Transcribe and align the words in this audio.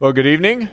Well, 0.00 0.12
good 0.12 0.28
evening. 0.28 0.68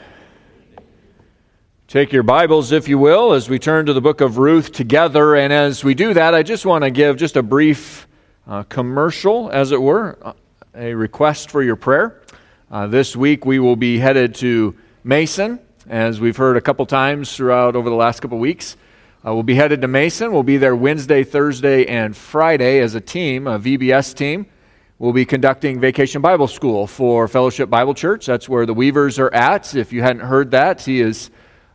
Take 1.87 2.13
your 2.13 2.21
Bibles, 2.21 2.71
if 2.71 2.87
you 2.87 2.99
will, 2.99 3.33
as 3.33 3.49
we 3.49 3.57
turn 3.57 3.87
to 3.87 3.93
the 3.93 3.99
book 3.99 4.21
of 4.21 4.37
Ruth 4.37 4.71
together. 4.71 5.35
And 5.35 5.51
as 5.51 5.83
we 5.83 5.95
do 5.95 6.13
that, 6.13 6.35
I 6.35 6.43
just 6.43 6.63
want 6.63 6.83
to 6.83 6.91
give 6.91 7.17
just 7.17 7.35
a 7.35 7.41
brief 7.41 8.07
uh, 8.45 8.61
commercial, 8.69 9.49
as 9.49 9.71
it 9.71 9.81
were, 9.81 10.19
uh, 10.21 10.33
a 10.75 10.93
request 10.93 11.49
for 11.49 11.63
your 11.63 11.75
prayer. 11.75 12.21
Uh, 12.69 12.85
this 12.85 13.15
week 13.15 13.47
we 13.47 13.57
will 13.57 13.75
be 13.75 13.97
headed 13.97 14.35
to 14.35 14.75
Mason, 15.03 15.59
as 15.89 16.21
we've 16.21 16.37
heard 16.37 16.55
a 16.55 16.61
couple 16.61 16.85
times 16.85 17.35
throughout 17.35 17.75
over 17.75 17.89
the 17.89 17.95
last 17.95 18.19
couple 18.19 18.37
weeks. 18.37 18.77
Uh, 19.25 19.33
we'll 19.33 19.41
be 19.41 19.55
headed 19.55 19.81
to 19.81 19.87
Mason. 19.87 20.31
We'll 20.33 20.43
be 20.43 20.57
there 20.57 20.75
Wednesday, 20.75 21.23
Thursday, 21.23 21.87
and 21.87 22.15
Friday 22.15 22.77
as 22.79 22.93
a 22.93 23.01
team, 23.01 23.47
a 23.47 23.57
VBS 23.57 24.13
team. 24.13 24.45
We'll 24.97 25.11
be 25.11 25.25
conducting 25.25 25.81
Vacation 25.81 26.21
Bible 26.21 26.47
School 26.47 26.87
for 26.87 27.27
Fellowship 27.27 27.69
Bible 27.69 27.93
Church. 27.93 28.25
That's 28.25 28.47
where 28.47 28.65
the 28.65 28.73
Weavers 28.73 29.19
are 29.19 29.33
at. 29.33 29.75
If 29.75 29.91
you 29.91 30.01
hadn't 30.01 30.21
heard 30.21 30.51
that, 30.51 30.83
he 30.83 31.01
is 31.01 31.31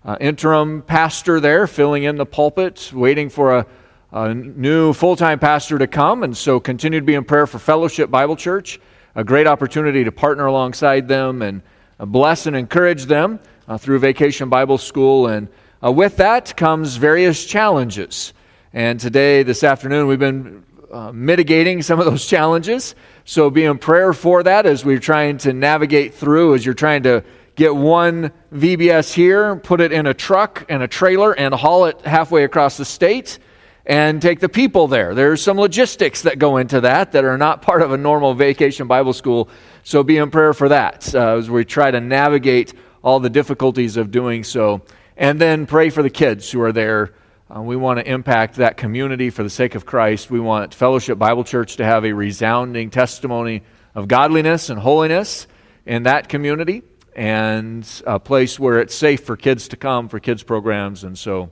uh, 0.06 0.16
interim 0.22 0.80
pastor 0.80 1.38
there, 1.38 1.66
filling 1.66 2.04
in 2.04 2.16
the 2.16 2.24
pulpit, 2.24 2.90
waiting 2.94 3.28
for 3.28 3.58
a, 3.58 3.66
a 4.12 4.32
new 4.32 4.94
full 4.94 5.16
time 5.16 5.38
pastor 5.38 5.78
to 5.78 5.86
come. 5.86 6.22
And 6.22 6.34
so 6.34 6.58
continue 6.58 6.98
to 6.98 7.04
be 7.04 7.12
in 7.12 7.24
prayer 7.24 7.46
for 7.46 7.58
Fellowship 7.58 8.10
Bible 8.10 8.36
Church. 8.36 8.80
A 9.14 9.22
great 9.22 9.46
opportunity 9.46 10.02
to 10.02 10.10
partner 10.10 10.46
alongside 10.46 11.06
them 11.06 11.42
and 11.42 11.60
uh, 11.98 12.06
bless 12.06 12.46
and 12.46 12.56
encourage 12.56 13.04
them 13.04 13.38
uh, 13.68 13.76
through 13.76 13.98
Vacation 13.98 14.48
Bible 14.48 14.78
School. 14.78 15.26
And 15.26 15.48
uh, 15.84 15.92
with 15.92 16.16
that 16.16 16.56
comes 16.56 16.96
various 16.96 17.44
challenges. 17.44 18.32
And 18.72 18.98
today, 18.98 19.42
this 19.42 19.62
afternoon, 19.62 20.06
we've 20.06 20.18
been 20.18 20.64
uh, 20.90 21.12
mitigating 21.12 21.82
some 21.82 22.00
of 22.00 22.06
those 22.06 22.26
challenges. 22.26 22.94
So 23.24 23.50
be 23.50 23.64
in 23.64 23.78
prayer 23.78 24.12
for 24.12 24.42
that 24.42 24.66
as 24.66 24.84
we're 24.84 24.98
trying 24.98 25.38
to 25.38 25.52
navigate 25.52 26.14
through, 26.14 26.54
as 26.54 26.64
you're 26.64 26.74
trying 26.74 27.04
to 27.04 27.24
get 27.54 27.74
one 27.74 28.32
VBS 28.52 29.12
here, 29.12 29.56
put 29.56 29.80
it 29.80 29.92
in 29.92 30.06
a 30.06 30.14
truck 30.14 30.64
and 30.68 30.82
a 30.82 30.88
trailer, 30.88 31.32
and 31.32 31.52
haul 31.54 31.86
it 31.86 32.00
halfway 32.02 32.44
across 32.44 32.76
the 32.76 32.84
state 32.84 33.38
and 33.86 34.22
take 34.22 34.40
the 34.40 34.48
people 34.48 34.88
there. 34.88 35.14
There's 35.14 35.42
some 35.42 35.58
logistics 35.58 36.22
that 36.22 36.38
go 36.38 36.58
into 36.58 36.80
that 36.82 37.12
that 37.12 37.24
are 37.24 37.38
not 37.38 37.62
part 37.62 37.82
of 37.82 37.92
a 37.92 37.96
normal 37.96 38.34
vacation 38.34 38.86
Bible 38.86 39.12
school. 39.12 39.48
So 39.82 40.02
be 40.02 40.16
in 40.16 40.30
prayer 40.30 40.54
for 40.54 40.68
that 40.68 41.14
uh, 41.14 41.36
as 41.36 41.50
we 41.50 41.64
try 41.64 41.90
to 41.90 42.00
navigate 42.00 42.74
all 43.02 43.20
the 43.20 43.30
difficulties 43.30 43.96
of 43.96 44.10
doing 44.10 44.44
so. 44.44 44.82
And 45.16 45.40
then 45.40 45.66
pray 45.66 45.90
for 45.90 46.02
the 46.02 46.10
kids 46.10 46.50
who 46.50 46.60
are 46.62 46.72
there 46.72 47.14
uh, 47.54 47.60
we 47.60 47.74
want 47.74 47.98
to 47.98 48.08
impact 48.08 48.56
that 48.56 48.76
community 48.76 49.28
for 49.28 49.42
the 49.42 49.50
sake 49.50 49.74
of 49.74 49.84
Christ. 49.84 50.30
We 50.30 50.38
want 50.38 50.72
Fellowship 50.72 51.18
Bible 51.18 51.42
Church 51.42 51.76
to 51.76 51.84
have 51.84 52.04
a 52.04 52.12
resounding 52.12 52.90
testimony 52.90 53.62
of 53.92 54.06
godliness 54.06 54.70
and 54.70 54.78
holiness 54.78 55.48
in 55.84 56.04
that 56.04 56.28
community 56.28 56.82
and 57.16 57.84
a 58.06 58.20
place 58.20 58.60
where 58.60 58.78
it's 58.78 58.94
safe 58.94 59.24
for 59.24 59.36
kids 59.36 59.66
to 59.68 59.76
come 59.76 60.08
for 60.08 60.20
kids 60.20 60.44
programs. 60.44 61.02
And 61.02 61.18
so 61.18 61.50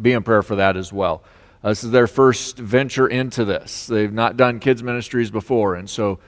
be 0.00 0.12
in 0.12 0.22
prayer 0.22 0.42
for 0.42 0.56
that 0.56 0.76
as 0.76 0.92
well. 0.92 1.24
Uh, 1.64 1.70
this 1.70 1.82
is 1.82 1.90
their 1.90 2.06
first 2.06 2.56
venture 2.56 3.08
into 3.08 3.44
this. 3.44 3.88
They've 3.88 4.12
not 4.12 4.36
done 4.36 4.60
kids 4.60 4.84
ministries 4.84 5.32
before. 5.32 5.74
And 5.74 5.90
so 5.90 6.20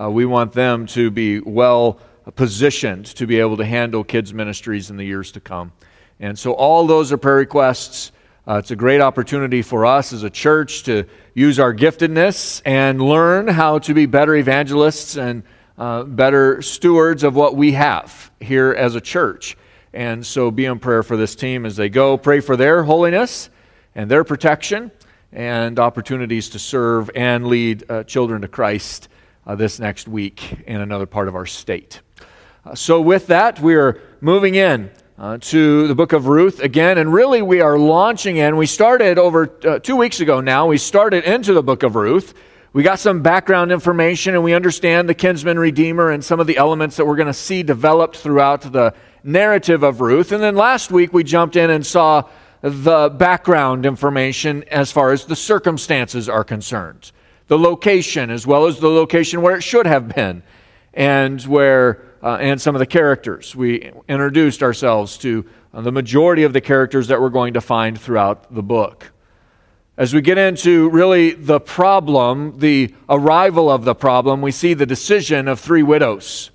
uh, 0.00 0.08
we 0.08 0.24
want 0.24 0.52
them 0.52 0.86
to 0.86 1.10
be 1.10 1.40
well 1.40 2.00
positioned 2.34 3.04
to 3.06 3.26
be 3.26 3.40
able 3.40 3.58
to 3.58 3.66
handle 3.66 4.04
kids 4.04 4.32
ministries 4.32 4.88
in 4.88 4.96
the 4.96 5.04
years 5.04 5.32
to 5.32 5.40
come. 5.40 5.72
And 6.18 6.38
so 6.38 6.52
all 6.52 6.86
those 6.86 7.12
are 7.12 7.18
prayer 7.18 7.36
requests. 7.36 8.10
Uh, 8.48 8.56
it's 8.56 8.70
a 8.70 8.76
great 8.76 9.02
opportunity 9.02 9.60
for 9.60 9.84
us 9.84 10.14
as 10.14 10.22
a 10.22 10.30
church 10.30 10.84
to 10.84 11.04
use 11.34 11.58
our 11.58 11.74
giftedness 11.74 12.62
and 12.64 12.98
learn 12.98 13.46
how 13.46 13.78
to 13.78 13.92
be 13.92 14.06
better 14.06 14.34
evangelists 14.34 15.18
and 15.18 15.42
uh, 15.76 16.02
better 16.02 16.62
stewards 16.62 17.24
of 17.24 17.36
what 17.36 17.56
we 17.56 17.72
have 17.72 18.30
here 18.40 18.72
as 18.72 18.94
a 18.94 19.02
church. 19.02 19.54
And 19.92 20.24
so 20.26 20.50
be 20.50 20.64
in 20.64 20.78
prayer 20.78 21.02
for 21.02 21.14
this 21.14 21.34
team 21.34 21.66
as 21.66 21.76
they 21.76 21.90
go. 21.90 22.16
Pray 22.16 22.40
for 22.40 22.56
their 22.56 22.82
holiness 22.84 23.50
and 23.94 24.10
their 24.10 24.24
protection 24.24 24.92
and 25.30 25.78
opportunities 25.78 26.48
to 26.50 26.58
serve 26.58 27.10
and 27.14 27.48
lead 27.48 27.84
uh, 27.90 28.04
children 28.04 28.40
to 28.40 28.48
Christ 28.48 29.10
uh, 29.46 29.56
this 29.56 29.78
next 29.78 30.08
week 30.08 30.62
in 30.66 30.80
another 30.80 31.04
part 31.04 31.28
of 31.28 31.36
our 31.36 31.44
state. 31.44 32.00
Uh, 32.64 32.74
so, 32.74 32.98
with 32.98 33.26
that, 33.26 33.60
we 33.60 33.74
are 33.74 34.00
moving 34.22 34.54
in 34.54 34.90
uh, 35.18 35.38
to 35.38 35.88
the 35.88 35.94
book 35.94 36.12
of 36.12 36.28
Ruth 36.28 36.60
again. 36.60 36.96
And 36.98 37.12
really, 37.12 37.42
we 37.42 37.60
are 37.60 37.78
launching 37.78 38.36
in. 38.36 38.56
We 38.56 38.66
started 38.66 39.18
over 39.18 39.52
uh, 39.64 39.78
two 39.80 39.96
weeks 39.96 40.20
ago 40.20 40.40
now. 40.40 40.66
We 40.66 40.78
started 40.78 41.24
into 41.24 41.52
the 41.52 41.62
book 41.62 41.82
of 41.82 41.96
Ruth. 41.96 42.34
We 42.72 42.82
got 42.82 43.00
some 43.00 43.22
background 43.22 43.72
information 43.72 44.34
and 44.34 44.44
we 44.44 44.54
understand 44.54 45.08
the 45.08 45.14
kinsman 45.14 45.58
redeemer 45.58 46.10
and 46.10 46.24
some 46.24 46.38
of 46.38 46.46
the 46.46 46.56
elements 46.56 46.96
that 46.96 47.06
we're 47.06 47.16
going 47.16 47.26
to 47.26 47.32
see 47.32 47.62
developed 47.62 48.16
throughout 48.16 48.60
the 48.60 48.94
narrative 49.24 49.82
of 49.82 50.00
Ruth. 50.00 50.30
And 50.30 50.42
then 50.42 50.54
last 50.54 50.92
week, 50.92 51.12
we 51.12 51.24
jumped 51.24 51.56
in 51.56 51.70
and 51.70 51.84
saw 51.84 52.28
the 52.60 53.08
background 53.08 53.86
information 53.86 54.62
as 54.64 54.92
far 54.92 55.12
as 55.12 55.24
the 55.24 55.36
circumstances 55.36 56.28
are 56.28 56.44
concerned, 56.44 57.10
the 57.46 57.58
location, 57.58 58.30
as 58.30 58.46
well 58.46 58.66
as 58.66 58.78
the 58.78 58.88
location 58.88 59.42
where 59.42 59.56
it 59.56 59.62
should 59.62 59.86
have 59.86 60.14
been, 60.14 60.42
and 60.92 61.40
where 61.42 62.07
uh, 62.22 62.36
and 62.40 62.60
some 62.60 62.74
of 62.74 62.78
the 62.78 62.86
characters. 62.86 63.54
We 63.54 63.92
introduced 64.08 64.62
ourselves 64.62 65.18
to 65.18 65.44
uh, 65.72 65.80
the 65.80 65.92
majority 65.92 66.44
of 66.44 66.52
the 66.52 66.60
characters 66.60 67.08
that 67.08 67.20
we're 67.20 67.28
going 67.28 67.54
to 67.54 67.60
find 67.60 68.00
throughout 68.00 68.54
the 68.54 68.62
book. 68.62 69.12
As 69.96 70.14
we 70.14 70.20
get 70.20 70.38
into 70.38 70.88
really 70.90 71.32
the 71.32 71.58
problem, 71.58 72.58
the 72.58 72.94
arrival 73.08 73.70
of 73.70 73.84
the 73.84 73.94
problem, 73.94 74.42
we 74.42 74.52
see 74.52 74.74
the 74.74 74.86
decision 74.86 75.48
of 75.48 75.58
three 75.58 75.82
widows. 75.82 76.50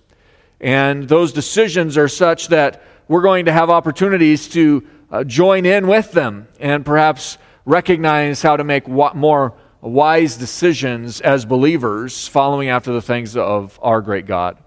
And 0.62 1.09
those 1.09 1.34
decisions 1.34 1.97
are 1.97 2.07
such 2.07 2.47
that 2.47 2.84
we're 3.09 3.22
going 3.22 3.45
to 3.45 3.51
have 3.51 3.69
opportunities 3.69 4.47
to 4.50 4.88
uh, 5.12 5.24
join 5.25 5.66
in 5.66 5.88
with 5.88 6.13
them 6.13 6.47
and 6.59 6.85
perhaps 6.85 7.38
recognize 7.66 8.41
how 8.41 8.56
to 8.56 8.63
make 8.63 8.88
wa- 8.88 9.13
more 9.13 9.56
wise 9.81 10.38
decisions 10.38 11.19
as 11.19 11.45
believers 11.45 12.28
following 12.28 12.69
after 12.69 12.94
the 12.94 13.01
things 13.01 13.35
of 13.35 13.78
our 13.81 14.01
great 14.01 14.25
God. 14.25 14.57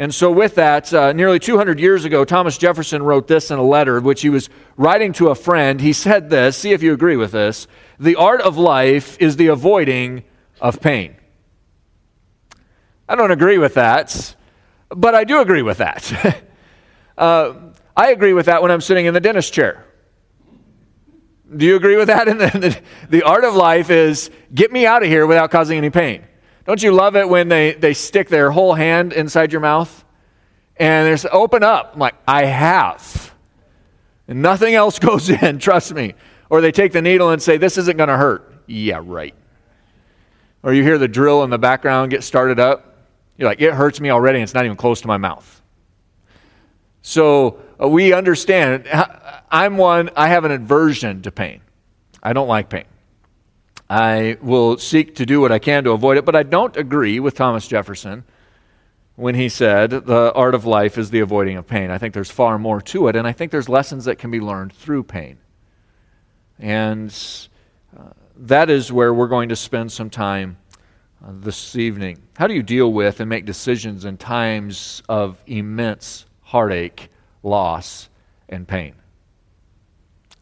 And 0.00 0.14
so, 0.14 0.32
with 0.32 0.54
that, 0.54 0.94
uh, 0.94 1.12
nearly 1.12 1.38
200 1.38 1.78
years 1.78 2.06
ago, 2.06 2.24
Thomas 2.24 2.56
Jefferson 2.56 3.02
wrote 3.02 3.28
this 3.28 3.50
in 3.50 3.58
a 3.58 3.62
letter 3.62 4.00
which 4.00 4.22
he 4.22 4.30
was 4.30 4.48
writing 4.78 5.12
to 5.12 5.28
a 5.28 5.34
friend. 5.34 5.78
He 5.78 5.92
said 5.92 6.30
this, 6.30 6.56
see 6.56 6.72
if 6.72 6.82
you 6.82 6.94
agree 6.94 7.16
with 7.16 7.32
this 7.32 7.66
The 7.98 8.16
art 8.16 8.40
of 8.40 8.56
life 8.56 9.20
is 9.20 9.36
the 9.36 9.48
avoiding 9.48 10.24
of 10.58 10.80
pain. 10.80 11.16
I 13.10 13.14
don't 13.14 13.30
agree 13.30 13.58
with 13.58 13.74
that, 13.74 14.36
but 14.88 15.14
I 15.14 15.24
do 15.24 15.42
agree 15.42 15.60
with 15.60 15.76
that. 15.76 16.44
uh, 17.18 17.52
I 17.94 18.12
agree 18.12 18.32
with 18.32 18.46
that 18.46 18.62
when 18.62 18.70
I'm 18.70 18.80
sitting 18.80 19.04
in 19.04 19.12
the 19.12 19.20
dentist 19.20 19.52
chair. 19.52 19.84
Do 21.54 21.66
you 21.66 21.76
agree 21.76 21.98
with 21.98 22.06
that? 22.06 22.24
the, 22.24 22.32
the, 22.58 22.80
the 23.18 23.22
art 23.24 23.44
of 23.44 23.54
life 23.54 23.90
is 23.90 24.30
get 24.54 24.72
me 24.72 24.86
out 24.86 25.02
of 25.02 25.10
here 25.10 25.26
without 25.26 25.50
causing 25.50 25.76
any 25.76 25.90
pain. 25.90 26.24
Don't 26.70 26.84
you 26.84 26.92
love 26.92 27.16
it 27.16 27.28
when 27.28 27.48
they, 27.48 27.72
they 27.72 27.94
stick 27.94 28.28
their 28.28 28.52
whole 28.52 28.74
hand 28.74 29.12
inside 29.12 29.50
your 29.50 29.60
mouth? 29.60 30.04
And 30.76 31.04
there's 31.04 31.26
open 31.26 31.64
up. 31.64 31.94
I'm 31.94 31.98
like, 31.98 32.14
I 32.28 32.44
have. 32.44 33.34
And 34.28 34.40
nothing 34.40 34.76
else 34.76 34.96
goes 35.00 35.28
in, 35.30 35.58
trust 35.58 35.92
me. 35.92 36.14
Or 36.48 36.60
they 36.60 36.70
take 36.70 36.92
the 36.92 37.02
needle 37.02 37.30
and 37.30 37.42
say, 37.42 37.56
This 37.56 37.76
isn't 37.76 37.96
going 37.96 38.08
to 38.08 38.16
hurt. 38.16 38.62
Yeah, 38.68 39.00
right. 39.02 39.34
Or 40.62 40.72
you 40.72 40.84
hear 40.84 40.96
the 40.96 41.08
drill 41.08 41.42
in 41.42 41.50
the 41.50 41.58
background 41.58 42.12
get 42.12 42.22
started 42.22 42.60
up. 42.60 42.98
You're 43.36 43.48
like, 43.48 43.60
It 43.60 43.74
hurts 43.74 44.00
me 44.00 44.10
already, 44.10 44.38
and 44.38 44.44
it's 44.44 44.54
not 44.54 44.64
even 44.64 44.76
close 44.76 45.00
to 45.00 45.08
my 45.08 45.16
mouth. 45.16 45.60
So 47.02 47.60
uh, 47.82 47.88
we 47.88 48.12
understand. 48.12 48.86
I'm 49.50 49.76
one, 49.76 50.10
I 50.14 50.28
have 50.28 50.44
an 50.44 50.52
aversion 50.52 51.22
to 51.22 51.32
pain. 51.32 51.62
I 52.22 52.32
don't 52.32 52.46
like 52.46 52.68
pain. 52.68 52.84
I 53.90 54.38
will 54.40 54.78
seek 54.78 55.16
to 55.16 55.26
do 55.26 55.40
what 55.40 55.50
I 55.50 55.58
can 55.58 55.82
to 55.82 55.90
avoid 55.90 56.16
it, 56.16 56.24
but 56.24 56.36
I 56.36 56.44
don't 56.44 56.76
agree 56.76 57.18
with 57.18 57.34
Thomas 57.34 57.66
Jefferson 57.66 58.22
when 59.16 59.34
he 59.34 59.48
said 59.48 59.90
the 59.90 60.32
art 60.32 60.54
of 60.54 60.64
life 60.64 60.96
is 60.96 61.10
the 61.10 61.18
avoiding 61.18 61.56
of 61.56 61.66
pain. 61.66 61.90
I 61.90 61.98
think 61.98 62.14
there's 62.14 62.30
far 62.30 62.56
more 62.56 62.80
to 62.82 63.08
it, 63.08 63.16
and 63.16 63.26
I 63.26 63.32
think 63.32 63.50
there's 63.50 63.68
lessons 63.68 64.04
that 64.04 64.20
can 64.20 64.30
be 64.30 64.40
learned 64.40 64.72
through 64.72 65.02
pain. 65.02 65.38
And 66.60 67.12
uh, 67.98 68.10
that 68.36 68.70
is 68.70 68.92
where 68.92 69.12
we're 69.12 69.26
going 69.26 69.48
to 69.48 69.56
spend 69.56 69.90
some 69.90 70.08
time 70.08 70.56
uh, 71.24 71.32
this 71.40 71.74
evening. 71.74 72.22
How 72.36 72.46
do 72.46 72.54
you 72.54 72.62
deal 72.62 72.92
with 72.92 73.18
and 73.18 73.28
make 73.28 73.44
decisions 73.44 74.04
in 74.04 74.18
times 74.18 75.02
of 75.08 75.42
immense 75.48 76.26
heartache, 76.42 77.08
loss, 77.42 78.08
and 78.48 78.68
pain? 78.68 78.99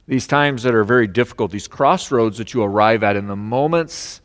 These 0.09 0.27
times 0.27 0.63
that 0.63 0.75
are 0.75 0.85
very 0.85 1.07
difficult, 1.07 1.51
these 1.51 1.69
crossroads 1.69 2.39
that 2.39 2.55
you 2.55 2.63
arrive 2.63 3.03
at 3.05 3.15
in 3.15 3.27
the 3.27 3.37
moments 3.37 4.23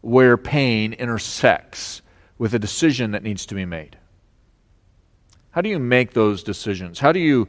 where 0.00 0.36
pain 0.36 0.92
intersects 0.92 2.02
with 2.36 2.52
a 2.52 2.58
decision 2.58 3.12
that 3.12 3.22
needs 3.22 3.46
to 3.46 3.54
be 3.54 3.64
made. 3.64 3.96
How 5.52 5.60
do 5.60 5.68
you 5.68 5.78
make 5.78 6.12
those 6.14 6.42
decisions? 6.42 6.98
How 6.98 7.12
do 7.12 7.20
you 7.20 7.48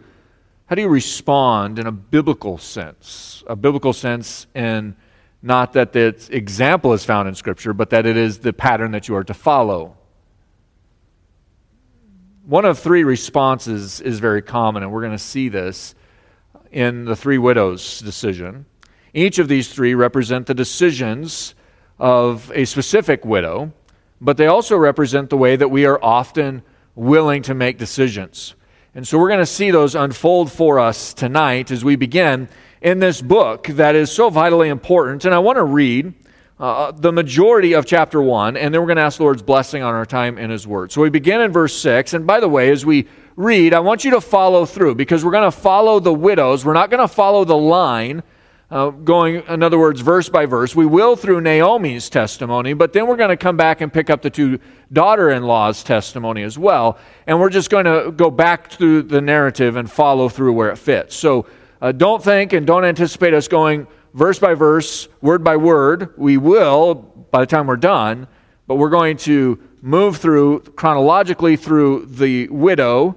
how 0.67 0.75
do 0.75 0.81
you 0.83 0.87
respond 0.87 1.79
in 1.79 1.87
a 1.87 1.91
biblical 1.91 2.57
sense? 2.57 3.43
A 3.47 3.57
biblical 3.57 3.91
sense 3.91 4.47
in 4.55 4.95
not 5.41 5.73
that 5.73 5.91
the 5.91 6.15
example 6.29 6.93
is 6.93 7.03
found 7.03 7.27
in 7.27 7.35
Scripture, 7.35 7.73
but 7.73 7.89
that 7.89 8.05
it 8.05 8.15
is 8.15 8.39
the 8.39 8.53
pattern 8.53 8.91
that 8.91 9.09
you 9.09 9.15
are 9.15 9.23
to 9.23 9.33
follow. 9.33 9.97
one 12.45 12.63
of 12.63 12.79
three 12.79 13.03
responses 13.03 14.01
is 14.01 14.19
very 14.19 14.41
common, 14.41 14.83
and 14.83 14.91
we're 14.91 15.01
going 15.01 15.11
to 15.11 15.17
see 15.17 15.49
this 15.49 15.95
in 16.71 17.05
the 17.05 17.15
three 17.15 17.37
widows' 17.37 17.99
decision. 17.99 18.65
Each 19.13 19.39
of 19.39 19.47
these 19.47 19.73
three 19.73 19.93
represent 19.93 20.47
the 20.47 20.53
decisions 20.53 21.53
of 21.99 22.51
a 22.55 22.65
specific 22.65 23.25
widow, 23.25 23.73
but 24.19 24.37
they 24.37 24.47
also 24.47 24.77
represent 24.77 25.29
the 25.29 25.37
way 25.37 25.55
that 25.55 25.67
we 25.69 25.85
are 25.85 26.01
often 26.03 26.63
willing 26.95 27.41
to 27.43 27.53
make 27.53 27.77
decisions. 27.77 28.55
And 28.95 29.07
so 29.07 29.17
we're 29.17 29.29
going 29.29 29.39
to 29.39 29.45
see 29.45 29.71
those 29.71 29.95
unfold 29.95 30.51
for 30.51 30.79
us 30.79 31.13
tonight 31.13 31.71
as 31.71 31.83
we 31.83 31.95
begin 31.95 32.49
in 32.81 32.99
this 32.99 33.21
book 33.21 33.67
that 33.67 33.95
is 33.95 34.11
so 34.11 34.29
vitally 34.29 34.69
important. 34.69 35.25
And 35.25 35.33
I 35.33 35.39
want 35.39 35.57
to 35.57 35.63
read 35.63 36.13
uh, 36.59 36.91
the 36.91 37.11
majority 37.11 37.73
of 37.73 37.85
chapter 37.85 38.21
1, 38.21 38.57
and 38.57 38.73
then 38.73 38.81
we're 38.81 38.87
going 38.87 38.97
to 38.97 39.03
ask 39.03 39.17
the 39.17 39.23
Lord's 39.23 39.41
blessing 39.41 39.81
on 39.81 39.93
our 39.93 40.05
time 40.05 40.37
in 40.37 40.49
His 40.49 40.67
Word. 40.67 40.91
So 40.91 41.01
we 41.01 41.09
begin 41.09 41.41
in 41.41 41.51
verse 41.51 41.75
6. 41.75 42.13
And 42.13 42.27
by 42.27 42.39
the 42.39 42.49
way, 42.49 42.69
as 42.69 42.85
we 42.85 43.07
read, 43.35 43.73
I 43.73 43.79
want 43.79 44.03
you 44.03 44.11
to 44.11 44.21
follow 44.21 44.65
through 44.65 44.95
because 44.95 45.23
we're 45.23 45.31
going 45.31 45.49
to 45.49 45.57
follow 45.57 45.99
the 45.99 46.13
widows. 46.13 46.65
We're 46.65 46.73
not 46.73 46.89
going 46.89 47.01
to 47.01 47.07
follow 47.07 47.45
the 47.45 47.57
line. 47.57 48.23
Uh, 48.69 48.89
going, 48.89 49.43
in 49.49 49.61
other 49.63 49.77
words, 49.77 49.99
verse 49.99 50.29
by 50.29 50.45
verse. 50.45 50.73
We 50.73 50.85
will 50.85 51.17
through 51.17 51.41
Naomi's 51.41 52.09
testimony, 52.09 52.71
but 52.73 52.93
then 52.93 53.05
we're 53.05 53.17
going 53.17 53.29
to 53.29 53.35
come 53.35 53.57
back 53.57 53.81
and 53.81 53.91
pick 53.91 54.09
up 54.09 54.21
the 54.21 54.29
two 54.29 54.59
daughter 54.93 55.29
in 55.29 55.43
law's 55.43 55.83
testimony 55.83 56.43
as 56.43 56.57
well. 56.57 56.97
And 57.27 57.37
we're 57.37 57.49
just 57.49 57.69
going 57.69 57.83
to 57.83 58.13
go 58.13 58.31
back 58.31 58.71
through 58.71 59.03
the 59.03 59.19
narrative 59.19 59.75
and 59.75 59.91
follow 59.91 60.29
through 60.29 60.53
where 60.53 60.69
it 60.69 60.77
fits. 60.77 61.17
So 61.17 61.47
uh, 61.81 61.91
don't 61.91 62.23
think 62.23 62.53
and 62.53 62.65
don't 62.65 62.85
anticipate 62.85 63.33
us 63.33 63.49
going 63.49 63.87
verse 64.13 64.39
by 64.39 64.53
verse, 64.53 65.09
word 65.19 65.43
by 65.43 65.57
word. 65.57 66.13
We 66.17 66.37
will 66.37 66.95
by 66.95 67.41
the 67.41 67.47
time 67.47 67.67
we're 67.67 67.75
done, 67.75 68.25
but 68.67 68.75
we're 68.75 68.89
going 68.89 69.17
to 69.17 69.59
move 69.81 70.17
through 70.17 70.61
chronologically 70.75 71.55
through 71.55 72.05
the 72.05 72.47
widow 72.49 73.15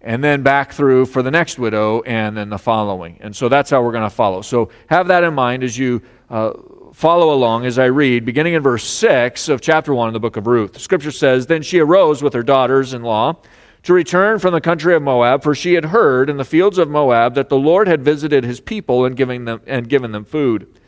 and 0.00 0.22
then 0.22 0.42
back 0.42 0.72
through 0.72 1.06
for 1.06 1.22
the 1.22 1.30
next 1.30 1.58
widow 1.58 2.02
and 2.02 2.36
then 2.36 2.50
the 2.50 2.58
following. 2.58 3.18
And 3.20 3.34
so 3.34 3.48
that's 3.48 3.70
how 3.70 3.82
we're 3.82 3.92
going 3.92 4.02
to 4.02 4.10
follow. 4.10 4.42
So 4.42 4.70
have 4.88 5.06
that 5.08 5.22
in 5.22 5.32
mind 5.32 5.62
as 5.62 5.78
you 5.78 6.02
uh, 6.28 6.52
follow 6.92 7.32
along 7.32 7.66
as 7.66 7.78
I 7.78 7.86
read, 7.86 8.24
beginning 8.24 8.54
in 8.54 8.62
verse 8.62 8.84
6 8.84 9.48
of 9.48 9.60
chapter 9.60 9.94
1 9.94 10.08
of 10.08 10.12
the 10.12 10.20
book 10.20 10.36
of 10.36 10.46
Ruth. 10.46 10.72
The 10.72 10.80
scripture 10.80 11.12
says 11.12 11.46
Then 11.46 11.62
she 11.62 11.78
arose 11.78 12.22
with 12.22 12.32
her 12.34 12.42
daughters 12.42 12.94
in 12.94 13.02
law 13.02 13.36
to 13.84 13.92
return 13.92 14.38
from 14.38 14.52
the 14.52 14.60
country 14.60 14.94
of 14.94 15.02
Moab, 15.02 15.42
for 15.42 15.54
she 15.54 15.74
had 15.74 15.86
heard 15.86 16.30
in 16.30 16.36
the 16.36 16.44
fields 16.44 16.78
of 16.78 16.88
Moab 16.88 17.34
that 17.34 17.48
the 17.48 17.58
Lord 17.58 17.88
had 17.88 18.04
visited 18.04 18.44
his 18.44 18.60
people 18.60 19.04
and 19.04 19.16
given 19.16 19.44
them, 19.44 19.60
and 19.66 19.88
given 19.88 20.12
them 20.12 20.24
food. 20.24 20.78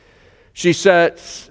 She 0.52 0.72
set, 0.72 1.50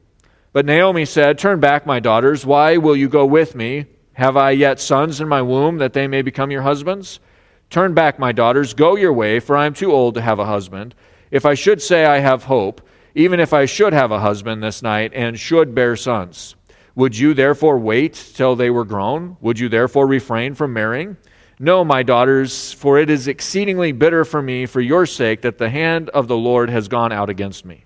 But 0.53 0.65
Naomi 0.65 1.05
said, 1.05 1.37
Turn 1.37 1.59
back, 1.59 1.85
my 1.85 1.99
daughters. 1.99 2.45
Why 2.45 2.77
will 2.77 2.95
you 2.95 3.07
go 3.07 3.25
with 3.25 3.55
me? 3.55 3.85
Have 4.13 4.35
I 4.35 4.51
yet 4.51 4.79
sons 4.79 5.21
in 5.21 5.27
my 5.29 5.41
womb 5.41 5.77
that 5.77 5.93
they 5.93 6.07
may 6.07 6.21
become 6.21 6.51
your 6.51 6.63
husbands? 6.63 7.19
Turn 7.69 7.93
back, 7.93 8.19
my 8.19 8.33
daughters. 8.33 8.73
Go 8.73 8.97
your 8.97 9.13
way, 9.13 9.39
for 9.39 9.55
I 9.55 9.65
am 9.65 9.73
too 9.73 9.93
old 9.93 10.15
to 10.15 10.21
have 10.21 10.39
a 10.39 10.45
husband. 10.45 10.93
If 11.31 11.45
I 11.45 11.53
should 11.53 11.81
say 11.81 12.05
I 12.05 12.19
have 12.19 12.43
hope, 12.43 12.81
even 13.15 13.39
if 13.39 13.53
I 13.53 13.65
should 13.65 13.93
have 13.93 14.11
a 14.11 14.19
husband 14.19 14.61
this 14.61 14.81
night 14.81 15.13
and 15.13 15.39
should 15.39 15.73
bear 15.73 15.95
sons, 15.95 16.55
would 16.95 17.17
you 17.17 17.33
therefore 17.33 17.79
wait 17.79 18.13
till 18.35 18.57
they 18.57 18.69
were 18.69 18.83
grown? 18.83 19.37
Would 19.39 19.57
you 19.57 19.69
therefore 19.69 20.05
refrain 20.05 20.53
from 20.53 20.73
marrying? 20.73 21.15
No, 21.59 21.85
my 21.85 22.03
daughters, 22.03 22.73
for 22.73 22.97
it 22.97 23.09
is 23.09 23.29
exceedingly 23.29 23.93
bitter 23.93 24.25
for 24.25 24.41
me 24.41 24.65
for 24.65 24.81
your 24.81 25.05
sake 25.05 25.41
that 25.43 25.57
the 25.57 25.69
hand 25.69 26.09
of 26.09 26.27
the 26.27 26.35
Lord 26.35 26.69
has 26.69 26.89
gone 26.89 27.13
out 27.13 27.29
against 27.29 27.63
me. 27.65 27.85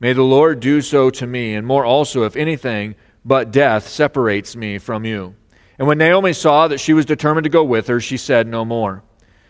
May 0.00 0.14
the 0.14 0.22
Lord 0.22 0.60
do 0.60 0.80
so 0.80 1.10
to 1.10 1.26
me, 1.26 1.54
and 1.54 1.66
more 1.66 1.84
also, 1.84 2.24
if 2.24 2.34
anything 2.34 2.94
but 3.22 3.52
death 3.52 3.86
separates 3.86 4.56
me 4.56 4.78
from 4.78 5.04
you. 5.04 5.34
And 5.78 5.86
when 5.86 5.98
Naomi 5.98 6.32
saw 6.32 6.68
that 6.68 6.80
she 6.80 6.94
was 6.94 7.04
determined 7.04 7.44
to 7.44 7.50
go 7.50 7.62
with 7.62 7.86
her, 7.88 8.00
she 8.00 8.16
said 8.16 8.46
no 8.46 8.64
more. 8.64 9.02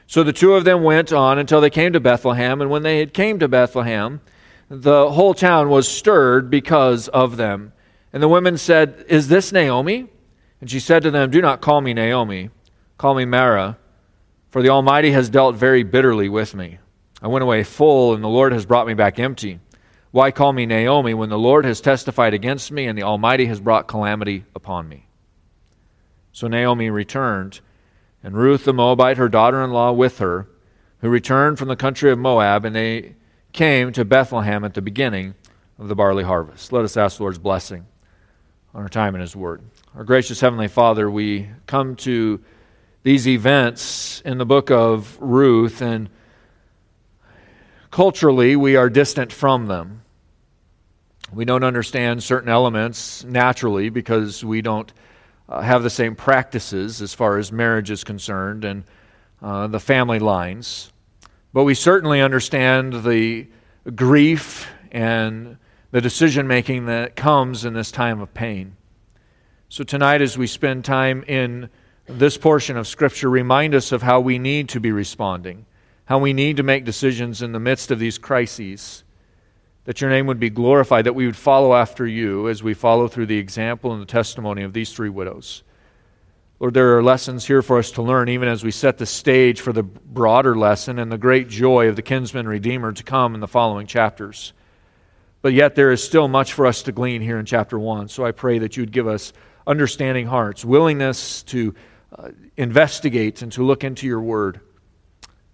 So 0.09 0.25
the 0.25 0.33
two 0.33 0.55
of 0.55 0.65
them 0.65 0.83
went 0.83 1.13
on 1.13 1.39
until 1.39 1.61
they 1.61 1.71
came 1.71 1.93
to 1.93 2.01
Bethlehem, 2.01 2.61
and 2.61 2.69
when 2.69 2.83
they 2.83 2.99
had 2.99 3.15
came 3.15 3.39
to 3.39 3.47
Bethlehem, 3.47 4.21
the 4.69 5.11
whole 5.11 5.35
town 5.35 5.69
was 5.69 5.87
stirred 5.87 6.51
because 6.51 7.07
of 7.09 7.37
them. 7.37 7.73
And 8.13 8.21
the 8.21 8.29
women 8.29 8.59
said, 8.59 9.05
Is 9.09 9.29
this 9.29 9.53
Naomi? 9.53 10.09
And 10.61 10.69
she 10.69 10.81
said 10.81 11.05
to 11.05 11.13
them, 11.13 11.31
Do 11.31 11.41
not 11.41 11.61
call 11.61 11.81
me 11.81 11.95
Naomi, 11.95 12.51
call 12.99 13.15
me 13.15 13.25
Mara, 13.25 13.79
for 14.51 14.63
the 14.63 14.69
Almighty 14.69 15.13
has 15.13 15.31
dealt 15.31 15.55
very 15.55 15.85
bitterly 15.85 16.29
with 16.29 16.57
me. 16.57 16.79
I 17.23 17.29
went 17.29 17.45
away 17.45 17.63
full, 17.63 18.15
and 18.15 18.25
the 18.25 18.29
Lord 18.29 18.53
has 18.53 18.67
brought 18.67 18.89
me 18.89 18.95
back 18.95 19.21
empty. 19.21 19.61
Why 20.13 20.31
call 20.33 20.53
me 20.53 20.67
Naomi 20.67 21.15
when 21.15 21.29
the 21.29 21.39
Lord 21.39 21.65
has 21.65 21.81
testified 21.81 22.35
against 22.35 22.73
me, 22.73 22.87
and 22.87 22.99
the 22.99 23.05
Almighty 23.05 23.47
has 23.47 23.61
brought 23.61 23.87
calamity 23.87 24.45
upon 24.55 24.89
me? 24.89 25.07
So 26.33 26.49
Naomi 26.49 26.91
returned, 26.91 27.61
and 28.23 28.37
Ruth 28.37 28.65
the 28.65 28.73
Moabite, 28.73 29.19
her 29.19 29.29
daughter 29.29 29.63
in 29.63 29.71
law, 29.71 29.93
with 29.93 30.19
her, 30.19 30.49
who 31.01 31.09
returned 31.09 31.59
from 31.59 31.69
the 31.69 31.77
country 31.77 32.11
of 32.11 32.19
Moab, 32.19 32.65
and 32.65 32.75
they 32.75 33.15
came 33.53 33.93
to 33.93 34.05
Bethlehem 34.05 34.65
at 34.65 34.75
the 34.75 34.83
beginning 34.83 35.35
of 35.79 35.89
the 35.89 35.95
barley 35.95 36.25
harvest. 36.25 36.73
Let 36.73 36.85
us 36.85 36.97
ask 36.97 37.17
the 37.17 37.23
Lord's 37.23 37.39
blessing 37.39 37.87
on 38.75 38.83
our 38.83 38.89
time 38.89 39.15
in 39.15 39.21
His 39.21 39.35
Word. 39.35 39.63
Our 39.97 40.05
gracious 40.05 40.41
Heavenly 40.41 40.69
Father, 40.69 41.11
we 41.11 41.49
come 41.67 41.97
to 41.97 42.41
these 43.03 43.27
events 43.27 44.21
in 44.25 44.39
the 44.39 44.47
book 44.47 44.71
of 44.71 45.17
Ruth, 45.21 45.81
and 45.81 46.11
culturally 47.91 48.57
we 48.57 48.77
are 48.77 48.91
distant 48.91 49.33
from 49.33 49.67
them. 49.67 50.00
We 51.33 51.45
don't 51.45 51.63
understand 51.63 52.23
certain 52.23 52.49
elements 52.49 53.25
naturally 53.25 53.89
because 53.89 54.45
we 54.45 54.63
don't 54.63 54.93
uh, 55.49 55.61
have 55.61 55.83
the 55.83 55.91
same 55.91 56.17
practices 56.17 57.01
as 57.01 57.15
far 57.15 57.39
as 57.39 57.53
marriage 57.53 57.91
is 57.91 58.03
concerned 58.03 58.65
and 58.65 58.85
uh, 59.41 59.69
the 59.69 59.81
family 59.81 60.19
lines. 60.19 60.93
But 61.53 61.65
we 61.65 61.75
certainly 61.75 62.21
understand 62.21 63.05
the 63.05 63.49
grief 63.95 64.69
and 64.91 65.57
the 65.93 66.01
decision 66.01 66.47
making 66.47 66.87
that 66.87 67.17
comes 67.17 67.65
in 67.65 67.75
this 67.75 67.91
time 67.91 68.21
of 68.21 68.33
pain. 68.35 68.77
So, 69.69 69.85
tonight, 69.85 70.21
as 70.21 70.37
we 70.37 70.49
spend 70.49 70.85
time 70.85 71.23
in 71.29 71.71
this 72.07 72.37
portion 72.37 72.77
of 72.77 72.89
Scripture, 72.89 73.31
remind 73.31 73.75
us 73.75 73.93
of 73.93 74.03
how 74.03 74.21
we 74.21 74.39
need 74.39 74.69
to 74.71 74.81
be 74.81 74.91
responding, 74.91 75.67
how 76.07 76.19
we 76.19 76.33
need 76.33 76.57
to 76.57 76.65
make 76.65 76.85
decisions 76.85 77.41
in 77.41 77.53
the 77.53 77.61
midst 77.61 77.93
of 77.93 78.01
these 78.01 78.19
crises, 78.19 79.05
that 79.85 80.01
your 80.01 80.11
name 80.11 80.27
would 80.27 80.41
be 80.41 80.51
glorified, 80.51 81.07
that 81.07 81.15
we 81.15 81.27
would 81.27 81.37
follow 81.37 81.75
after 81.75 82.07
you 82.07 82.49
as 82.49 82.63
we 82.63 82.75
follow 82.75 83.09
through 83.09 83.27
the 83.27 83.39
example 83.39 83.93
and 83.93 84.01
the 84.01 84.07
testimony 84.07 84.63
of 84.63 84.73
these 84.73 84.93
three 84.93 85.09
widows. 85.09 85.63
Lord, 86.59 86.75
there 86.75 86.99
are 86.99 87.03
lessons 87.03 87.47
here 87.47 87.63
for 87.63 87.79
us 87.79 87.91
to 87.93 88.03
learn, 88.03 88.29
even 88.29 88.47
as 88.47 88.63
we 88.63 88.71
set 88.71 88.99
the 88.99 89.07
stage 89.07 89.63
for 89.63 89.73
the 89.73 89.83
broader 89.83 90.55
lesson 90.55 90.99
and 90.99 91.11
the 91.11 91.17
great 91.17 91.49
joy 91.49 91.89
of 91.89 91.97
the 91.97 92.03
kinsman 92.03 92.47
redeemer 92.47 92.93
to 92.93 93.03
come 93.03 93.35
in 93.35 93.41
the 93.41 93.49
following 93.49 93.87
chapters. 93.87 94.53
But 95.41 95.55
yet, 95.55 95.75
there 95.75 95.91
is 95.91 96.05
still 96.05 96.29
much 96.29 96.53
for 96.53 96.67
us 96.67 96.83
to 96.83 96.93
glean 96.93 97.23
here 97.23 97.39
in 97.39 97.47
chapter 97.47 97.79
1. 97.79 98.09
So 98.09 98.27
I 98.27 98.33
pray 98.33 98.59
that 98.59 98.77
you'd 98.77 98.93
give 98.93 99.09
us 99.09 99.33
understanding 99.67 100.27
hearts, 100.27 100.63
willingness 100.63 101.43
to 101.45 101.75
uh, 102.15 102.29
investigate 102.59 103.41
and 103.41 103.51
to 103.53 103.65
look 103.65 103.83
into 103.83 104.07
your 104.07 104.21
word, 104.21 104.61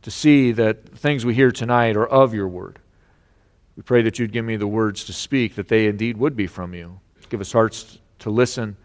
to 0.02 0.11
see 0.11 0.50
that 0.52 0.99
things 0.99 1.25
we 1.25 1.35
hear 1.35 1.52
tonight 1.52 1.97
are 1.97 2.06
of 2.06 2.35
your 2.35 2.49
word. 2.49 2.80
We 3.76 3.83
pray 3.83 4.02
that 4.02 4.18
you'd 4.18 4.33
give 4.33 4.45
me 4.45 4.56
the 4.56 4.66
words 4.66 5.04
to 5.04 5.12
speak, 5.12 5.54
that 5.56 5.68
they 5.68 5.87
indeed 5.87 6.16
would 6.16 6.35
be 6.35 6.47
from 6.47 6.75
you. 6.75 6.99
Give 7.28 7.40
us 7.40 7.52
hearts 7.52 7.99
to 8.21 8.30
listen 8.30 8.76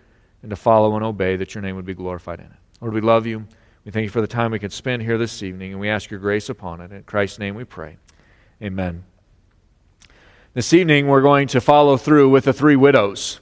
and 0.41 0.49
to 0.49 0.55
follow 0.55 0.95
and 0.95 1.05
obey, 1.05 1.37
that 1.37 1.55
your 1.55 1.61
name 1.61 1.75
would 1.75 1.85
be 1.85 1.93
glorified 1.93 2.39
in 2.39 2.47
it. 2.47 2.51
Lord, 2.81 2.93
we 2.93 3.01
love 3.01 3.25
you. 3.25 3.45
We 3.85 3.91
thank 3.91 4.03
you 4.03 4.09
for 4.09 4.21
the 4.21 4.27
time 4.27 4.51
we 4.51 4.59
could 4.59 4.73
spend 4.73 5.01
here 5.01 5.17
this 5.17 5.41
evening, 5.41 5.71
and 5.71 5.79
we 5.79 5.89
ask 5.89 6.11
your 6.11 6.19
grace 6.19 6.49
upon 6.49 6.81
it. 6.81 6.91
In 6.91 7.03
Christ's 7.03 7.39
name 7.39 7.55
we 7.55 7.63
pray. 7.63 7.97
Amen. 8.61 9.03
This 10.53 10.73
evening, 10.73 11.07
we're 11.07 11.21
going 11.21 11.47
to 11.49 11.61
follow 11.61 11.95
through 11.95 12.29
with 12.29 12.43
the 12.43 12.53
three 12.53 12.75
widows. 12.75 13.39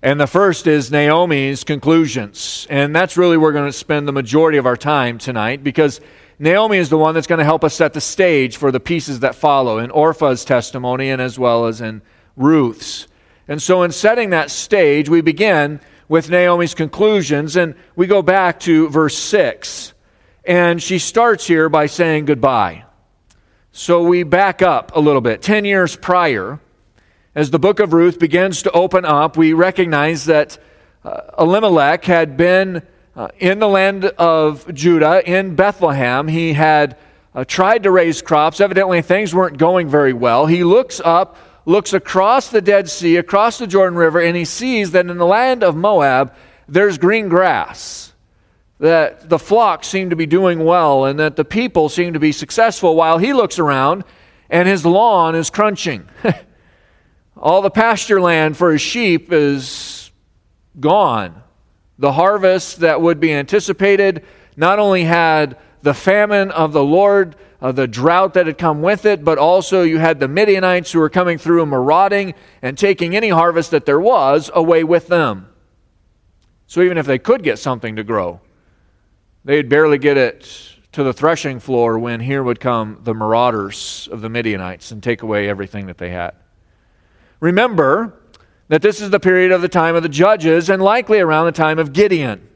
And 0.00 0.20
the 0.20 0.26
first 0.26 0.66
is 0.66 0.90
Naomi's 0.90 1.64
conclusions. 1.64 2.66
And 2.70 2.94
that's 2.94 3.16
really 3.16 3.36
where 3.36 3.48
we're 3.48 3.52
going 3.52 3.70
to 3.70 3.76
spend 3.76 4.06
the 4.06 4.12
majority 4.12 4.58
of 4.58 4.66
our 4.66 4.76
time 4.76 5.18
tonight 5.18 5.64
because 5.64 6.00
Naomi 6.42 6.78
is 6.78 6.88
the 6.88 6.98
one 6.98 7.14
that's 7.14 7.28
going 7.28 7.38
to 7.38 7.44
help 7.44 7.62
us 7.62 7.72
set 7.72 7.92
the 7.92 8.00
stage 8.00 8.56
for 8.56 8.72
the 8.72 8.80
pieces 8.80 9.20
that 9.20 9.36
follow 9.36 9.78
in 9.78 9.92
Orpah's 9.92 10.44
testimony 10.44 11.08
and 11.08 11.22
as 11.22 11.38
well 11.38 11.66
as 11.66 11.80
in 11.80 12.02
Ruth's. 12.34 13.06
And 13.46 13.62
so, 13.62 13.84
in 13.84 13.92
setting 13.92 14.30
that 14.30 14.50
stage, 14.50 15.08
we 15.08 15.20
begin 15.20 15.78
with 16.08 16.30
Naomi's 16.30 16.74
conclusions 16.74 17.54
and 17.54 17.76
we 17.94 18.08
go 18.08 18.22
back 18.22 18.58
to 18.60 18.88
verse 18.88 19.16
6. 19.16 19.94
And 20.44 20.82
she 20.82 20.98
starts 20.98 21.46
here 21.46 21.68
by 21.68 21.86
saying 21.86 22.24
goodbye. 22.24 22.86
So 23.70 24.02
we 24.02 24.24
back 24.24 24.62
up 24.62 24.96
a 24.96 25.00
little 25.00 25.20
bit. 25.20 25.42
Ten 25.42 25.64
years 25.64 25.94
prior, 25.94 26.58
as 27.36 27.52
the 27.52 27.60
book 27.60 27.78
of 27.78 27.92
Ruth 27.92 28.18
begins 28.18 28.62
to 28.64 28.72
open 28.72 29.04
up, 29.04 29.36
we 29.36 29.52
recognize 29.52 30.24
that 30.24 30.58
uh, 31.04 31.20
Elimelech 31.38 32.04
had 32.04 32.36
been 32.36 32.82
uh, 33.14 33.28
in 33.38 33.58
the 33.58 33.68
land 33.68 34.04
of 34.04 34.72
Judah, 34.72 35.22
in 35.28 35.54
Bethlehem. 35.54 36.28
He 36.28 36.52
had 36.52 36.96
uh, 37.34 37.44
tried 37.44 37.82
to 37.84 37.90
raise 37.90 38.22
crops. 38.22 38.60
Evidently, 38.60 39.02
things 39.02 39.34
weren't 39.34 39.58
going 39.58 39.88
very 39.88 40.12
well. 40.12 40.46
He 40.46 40.64
looks 40.64 41.00
up, 41.04 41.36
looks 41.66 41.92
across 41.92 42.48
the 42.48 42.62
Dead 42.62 42.88
Sea, 42.88 43.16
across 43.16 43.58
the 43.58 43.66
Jordan 43.66 43.98
River, 43.98 44.20
and 44.20 44.36
he 44.36 44.44
sees 44.44 44.92
that 44.92 45.06
in 45.06 45.18
the 45.18 45.26
land 45.26 45.62
of 45.62 45.76
Moab, 45.76 46.34
there's 46.68 46.98
green 46.98 47.28
grass. 47.28 48.12
That 48.78 49.28
the 49.28 49.38
flocks 49.38 49.86
seem 49.86 50.10
to 50.10 50.16
be 50.16 50.26
doing 50.26 50.64
well, 50.64 51.04
and 51.04 51.18
that 51.20 51.36
the 51.36 51.44
people 51.44 51.88
seem 51.88 52.14
to 52.14 52.18
be 52.18 52.32
successful, 52.32 52.96
while 52.96 53.18
he 53.18 53.32
looks 53.32 53.58
around 53.58 54.04
and 54.50 54.68
his 54.68 54.84
lawn 54.84 55.34
is 55.34 55.50
crunching. 55.50 56.08
All 57.36 57.62
the 57.62 57.70
pasture 57.70 58.20
land 58.20 58.56
for 58.56 58.70
his 58.70 58.82
sheep 58.82 59.32
is 59.32 60.10
gone. 60.78 61.42
The 61.98 62.12
harvest 62.12 62.80
that 62.80 63.00
would 63.00 63.20
be 63.20 63.32
anticipated 63.32 64.24
not 64.56 64.78
only 64.78 65.04
had 65.04 65.56
the 65.82 65.94
famine 65.94 66.50
of 66.50 66.72
the 66.72 66.82
Lord, 66.82 67.36
uh, 67.60 67.72
the 67.72 67.86
drought 67.86 68.34
that 68.34 68.46
had 68.46 68.58
come 68.58 68.82
with 68.82 69.04
it, 69.04 69.24
but 69.24 69.38
also 69.38 69.82
you 69.82 69.98
had 69.98 70.20
the 70.20 70.28
Midianites 70.28 70.92
who 70.92 71.00
were 71.00 71.10
coming 71.10 71.38
through 71.38 71.62
and 71.62 71.70
marauding 71.70 72.34
and 72.62 72.78
taking 72.78 73.14
any 73.14 73.28
harvest 73.28 73.70
that 73.72 73.86
there 73.86 74.00
was 74.00 74.50
away 74.54 74.84
with 74.84 75.08
them. 75.08 75.48
So 76.66 76.80
even 76.82 76.98
if 76.98 77.06
they 77.06 77.18
could 77.18 77.42
get 77.42 77.58
something 77.58 77.96
to 77.96 78.04
grow, 78.04 78.40
they'd 79.44 79.68
barely 79.68 79.98
get 79.98 80.16
it 80.16 80.72
to 80.92 81.02
the 81.02 81.12
threshing 81.12 81.58
floor 81.58 81.98
when 81.98 82.20
here 82.20 82.42
would 82.42 82.60
come 82.60 83.00
the 83.02 83.14
marauders 83.14 84.08
of 84.12 84.20
the 84.20 84.28
Midianites 84.28 84.90
and 84.90 85.02
take 85.02 85.22
away 85.22 85.48
everything 85.48 85.86
that 85.86 85.98
they 85.98 86.10
had. 86.10 86.34
Remember 87.40 88.14
that 88.72 88.80
this 88.80 89.02
is 89.02 89.10
the 89.10 89.20
period 89.20 89.52
of 89.52 89.60
the 89.60 89.68
time 89.68 89.94
of 89.94 90.02
the 90.02 90.08
judges 90.08 90.70
and 90.70 90.82
likely 90.82 91.20
around 91.20 91.44
the 91.44 91.52
time 91.52 91.78
of 91.78 91.92
Gideon. 91.92 92.48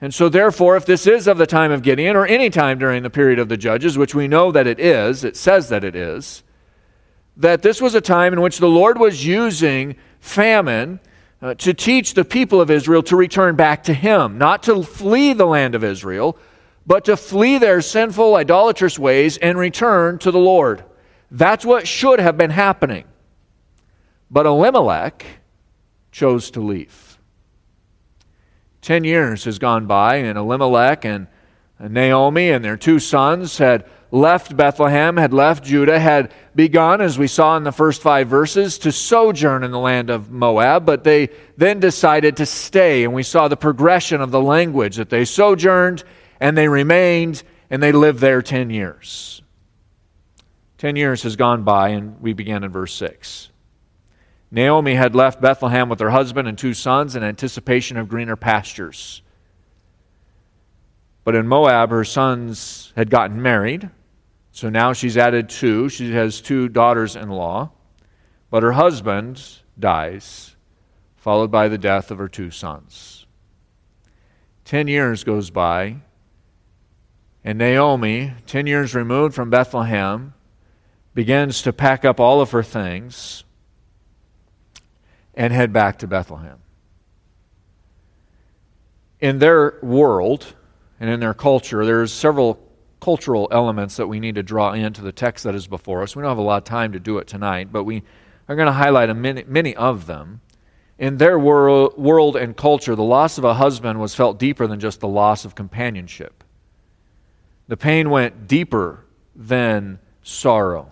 And 0.00 0.14
so, 0.14 0.30
therefore, 0.30 0.74
if 0.74 0.86
this 0.86 1.06
is 1.06 1.26
of 1.26 1.36
the 1.36 1.46
time 1.46 1.70
of 1.70 1.82
Gideon 1.82 2.16
or 2.16 2.24
any 2.24 2.48
time 2.48 2.78
during 2.78 3.02
the 3.02 3.10
period 3.10 3.38
of 3.38 3.50
the 3.50 3.58
judges, 3.58 3.98
which 3.98 4.14
we 4.14 4.26
know 4.26 4.50
that 4.52 4.66
it 4.66 4.80
is, 4.80 5.22
it 5.22 5.36
says 5.36 5.68
that 5.68 5.84
it 5.84 5.94
is, 5.94 6.42
that 7.36 7.60
this 7.60 7.78
was 7.78 7.94
a 7.94 8.00
time 8.00 8.32
in 8.32 8.40
which 8.40 8.56
the 8.56 8.70
Lord 8.70 8.98
was 8.98 9.26
using 9.26 9.96
famine 10.18 10.98
uh, 11.42 11.52
to 11.56 11.74
teach 11.74 12.14
the 12.14 12.24
people 12.24 12.62
of 12.62 12.70
Israel 12.70 13.02
to 13.02 13.14
return 13.14 13.54
back 13.54 13.82
to 13.82 13.92
Him, 13.92 14.38
not 14.38 14.62
to 14.62 14.82
flee 14.82 15.34
the 15.34 15.44
land 15.44 15.74
of 15.74 15.84
Israel, 15.84 16.38
but 16.86 17.04
to 17.04 17.18
flee 17.18 17.58
their 17.58 17.82
sinful, 17.82 18.34
idolatrous 18.34 18.98
ways 18.98 19.36
and 19.36 19.58
return 19.58 20.18
to 20.20 20.30
the 20.30 20.38
Lord. 20.38 20.84
That's 21.30 21.66
what 21.66 21.86
should 21.86 22.18
have 22.18 22.38
been 22.38 22.48
happening. 22.48 23.04
But 24.30 24.46
Elimelech 24.46 25.26
chose 26.12 26.50
to 26.52 26.60
leave. 26.60 27.18
Ten 28.80 29.04
years 29.04 29.44
has 29.44 29.58
gone 29.58 29.86
by, 29.86 30.16
and 30.16 30.38
Elimelech 30.38 31.04
and 31.04 31.26
Naomi 31.78 32.50
and 32.50 32.64
their 32.64 32.76
two 32.76 32.98
sons 32.98 33.58
had 33.58 33.86
left 34.10 34.56
Bethlehem, 34.56 35.16
had 35.16 35.32
left 35.32 35.64
Judah, 35.64 35.98
had 35.98 36.32
begun, 36.54 37.00
as 37.00 37.18
we 37.18 37.26
saw 37.26 37.56
in 37.56 37.64
the 37.64 37.72
first 37.72 38.02
five 38.02 38.28
verses, 38.28 38.78
to 38.78 38.92
sojourn 38.92 39.62
in 39.62 39.70
the 39.70 39.78
land 39.78 40.10
of 40.10 40.30
Moab, 40.30 40.84
but 40.84 41.04
they 41.04 41.30
then 41.56 41.80
decided 41.80 42.36
to 42.38 42.46
stay. 42.46 43.04
And 43.04 43.14
we 43.14 43.22
saw 43.22 43.48
the 43.48 43.56
progression 43.56 44.20
of 44.20 44.30
the 44.30 44.40
language 44.40 44.96
that 44.96 45.10
they 45.10 45.24
sojourned 45.24 46.02
and 46.40 46.56
they 46.56 46.68
remained 46.68 47.42
and 47.70 47.82
they 47.82 47.92
lived 47.92 48.18
there 48.18 48.42
10 48.42 48.70
years. 48.70 49.42
10 50.78 50.96
years 50.96 51.22
has 51.22 51.36
gone 51.36 51.62
by, 51.62 51.90
and 51.90 52.20
we 52.20 52.32
began 52.32 52.64
in 52.64 52.70
verse 52.70 52.94
6. 52.94 53.49
Naomi 54.50 54.94
had 54.94 55.14
left 55.14 55.40
Bethlehem 55.40 55.88
with 55.88 56.00
her 56.00 56.10
husband 56.10 56.48
and 56.48 56.58
two 56.58 56.74
sons 56.74 57.14
in 57.14 57.22
anticipation 57.22 57.96
of 57.96 58.08
greener 58.08 58.36
pastures. 58.36 59.22
But 61.22 61.36
in 61.36 61.46
Moab, 61.46 61.90
her 61.90 62.04
sons 62.04 62.92
had 62.96 63.10
gotten 63.10 63.40
married, 63.40 63.90
so 64.50 64.68
now 64.68 64.92
she's 64.92 65.16
added 65.16 65.48
two. 65.48 65.88
She 65.88 66.12
has 66.12 66.40
two 66.40 66.68
daughters 66.68 67.14
in 67.14 67.28
law, 67.28 67.70
but 68.50 68.64
her 68.64 68.72
husband 68.72 69.40
dies, 69.78 70.56
followed 71.16 71.50
by 71.50 71.68
the 71.68 71.78
death 71.78 72.10
of 72.10 72.18
her 72.18 72.28
two 72.28 72.50
sons. 72.50 73.26
Ten 74.64 74.88
years 74.88 75.22
goes 75.22 75.50
by, 75.50 75.96
and 77.44 77.58
Naomi, 77.58 78.32
ten 78.46 78.66
years 78.66 78.94
removed 78.94 79.34
from 79.34 79.50
Bethlehem, 79.50 80.34
begins 81.14 81.62
to 81.62 81.72
pack 81.72 82.04
up 82.04 82.18
all 82.18 82.40
of 82.40 82.50
her 82.50 82.62
things 82.62 83.44
and 85.40 85.54
head 85.54 85.72
back 85.72 85.98
to 85.98 86.06
Bethlehem. 86.06 86.58
In 89.20 89.38
their 89.38 89.78
world 89.82 90.54
and 91.00 91.08
in 91.08 91.18
their 91.18 91.32
culture, 91.32 91.82
there's 91.86 92.12
several 92.12 92.60
cultural 93.00 93.48
elements 93.50 93.96
that 93.96 94.06
we 94.06 94.20
need 94.20 94.34
to 94.34 94.42
draw 94.42 94.74
into 94.74 95.00
the 95.00 95.12
text 95.12 95.44
that 95.44 95.54
is 95.54 95.66
before 95.66 96.02
us. 96.02 96.14
We 96.14 96.20
don't 96.20 96.28
have 96.28 96.36
a 96.36 96.42
lot 96.42 96.58
of 96.58 96.64
time 96.64 96.92
to 96.92 97.00
do 97.00 97.16
it 97.16 97.26
tonight, 97.26 97.72
but 97.72 97.84
we 97.84 98.02
are 98.50 98.54
going 98.54 98.66
to 98.66 98.72
highlight 98.72 99.16
many, 99.16 99.44
many 99.44 99.74
of 99.76 100.04
them. 100.04 100.42
In 100.98 101.16
their 101.16 101.38
world, 101.38 101.96
world 101.96 102.36
and 102.36 102.54
culture, 102.54 102.94
the 102.94 103.02
loss 103.02 103.38
of 103.38 103.44
a 103.44 103.54
husband 103.54 103.98
was 103.98 104.14
felt 104.14 104.38
deeper 104.38 104.66
than 104.66 104.78
just 104.78 105.00
the 105.00 105.08
loss 105.08 105.46
of 105.46 105.54
companionship. 105.54 106.44
The 107.66 107.78
pain 107.78 108.10
went 108.10 108.46
deeper 108.46 109.06
than 109.34 110.00
sorrow. 110.22 110.90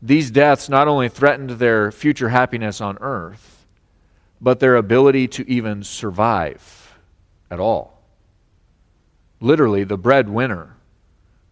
These 0.00 0.30
deaths 0.30 0.68
not 0.68 0.86
only 0.86 1.08
threatened 1.08 1.50
their 1.50 1.90
future 1.90 2.28
happiness 2.28 2.80
on 2.80 2.96
earth, 3.00 3.54
but 4.40 4.60
their 4.60 4.76
ability 4.76 5.28
to 5.28 5.48
even 5.50 5.82
survive 5.82 6.96
at 7.50 7.60
all. 7.60 8.02
Literally, 9.40 9.84
the 9.84 9.96
breadwinner, 9.96 10.76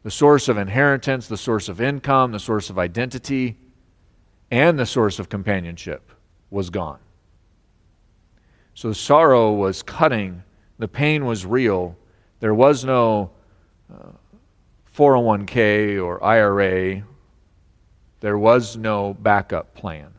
the 0.03 0.11
source 0.11 0.49
of 0.49 0.59
inheritance, 0.59 1.27
the 1.27 1.37
source 1.37 1.69
of 1.69 1.81
income, 1.81 2.33
the 2.33 2.39
source 2.39 2.71
of 2.71 2.79
identity, 2.79 3.57
and 4.51 4.79
the 4.79 4.87
source 4.87 5.19
of 5.19 5.29
companionship 5.29 6.11
was 6.51 6.71
gone. 6.71 6.99
So 8.75 8.93
sorrow 8.93 9.53
was 9.53 9.83
cutting, 9.83 10.43
the 10.79 10.89
pain 10.89 11.25
was 11.25 11.47
real. 11.47 11.97
There 12.41 12.55
was 12.55 12.85
no 12.85 13.31
uh, 13.93 14.09
401k 14.97 16.03
or 16.03 16.23
IRA 16.23 17.05
there 18.25 18.39
was 18.39 18.75
no 18.75 19.13
backup 19.13 19.75
plan. 19.75 20.14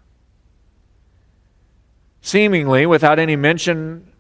Seemingly, 2.26 2.88
without 2.88 3.20
any 3.20 3.36
mention, 3.36 4.12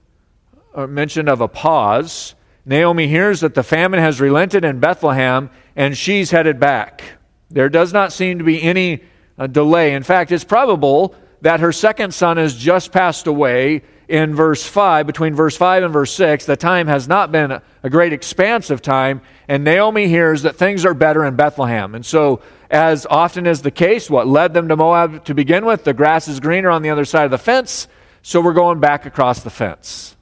uh, 0.75 0.85
mention 0.85 1.27
of 1.27 1.41
a 1.41 1.47
pause, 1.47 2.35
Naomi 2.63 3.07
hears 3.07 3.39
that 3.39 3.55
the 3.55 3.63
famine 3.63 3.99
has 3.99 4.21
relented 4.21 4.63
in 4.63 4.79
Bethlehem 4.79 5.49
and 5.75 5.97
she's 5.97 6.29
headed 6.29 6.59
back. 6.59 7.01
There 7.49 7.67
does 7.67 7.93
not 7.93 8.13
seem 8.13 8.37
to 8.37 8.43
be 8.43 8.61
any 8.61 9.01
uh, 9.39 9.47
delay. 9.47 9.95
In 9.95 10.03
fact, 10.03 10.31
it's 10.31 10.43
probable 10.43 11.15
that 11.41 11.61
her 11.61 11.71
second 11.71 12.13
son 12.13 12.37
has 12.37 12.53
just 12.53 12.91
passed 12.91 13.25
away 13.25 13.81
in 14.07 14.35
verse 14.35 14.63
5, 14.63 15.07
between 15.07 15.33
verse 15.33 15.57
5 15.57 15.85
and 15.85 15.91
verse 15.91 16.13
6. 16.13 16.45
The 16.45 16.55
time 16.55 16.85
has 16.85 17.07
not 17.07 17.31
been 17.31 17.59
a 17.81 17.89
great 17.89 18.13
expanse 18.13 18.69
of 18.69 18.83
time, 18.83 19.21
and 19.47 19.63
Naomi 19.63 20.07
hears 20.07 20.43
that 20.43 20.57
things 20.57 20.85
are 20.85 20.93
better 20.93 21.25
in 21.25 21.35
Bethlehem. 21.35 21.95
And 21.95 22.05
so 22.05 22.41
as 22.69 23.05
often 23.09 23.45
is 23.45 23.61
the 23.61 23.71
case, 23.71 24.09
what 24.09 24.27
led 24.27 24.53
them 24.53 24.67
to 24.69 24.75
Moab 24.75 25.25
to 25.25 25.33
begin 25.33 25.65
with? 25.65 25.83
The 25.83 25.93
grass 25.93 26.27
is 26.27 26.39
greener 26.39 26.69
on 26.69 26.81
the 26.81 26.89
other 26.89 27.05
side 27.05 27.25
of 27.25 27.31
the 27.31 27.37
fence, 27.37 27.87
so 28.21 28.41
we're 28.41 28.53
going 28.53 28.79
back 28.79 29.05
across 29.05 29.43
the 29.43 29.49
fence. 29.49 30.15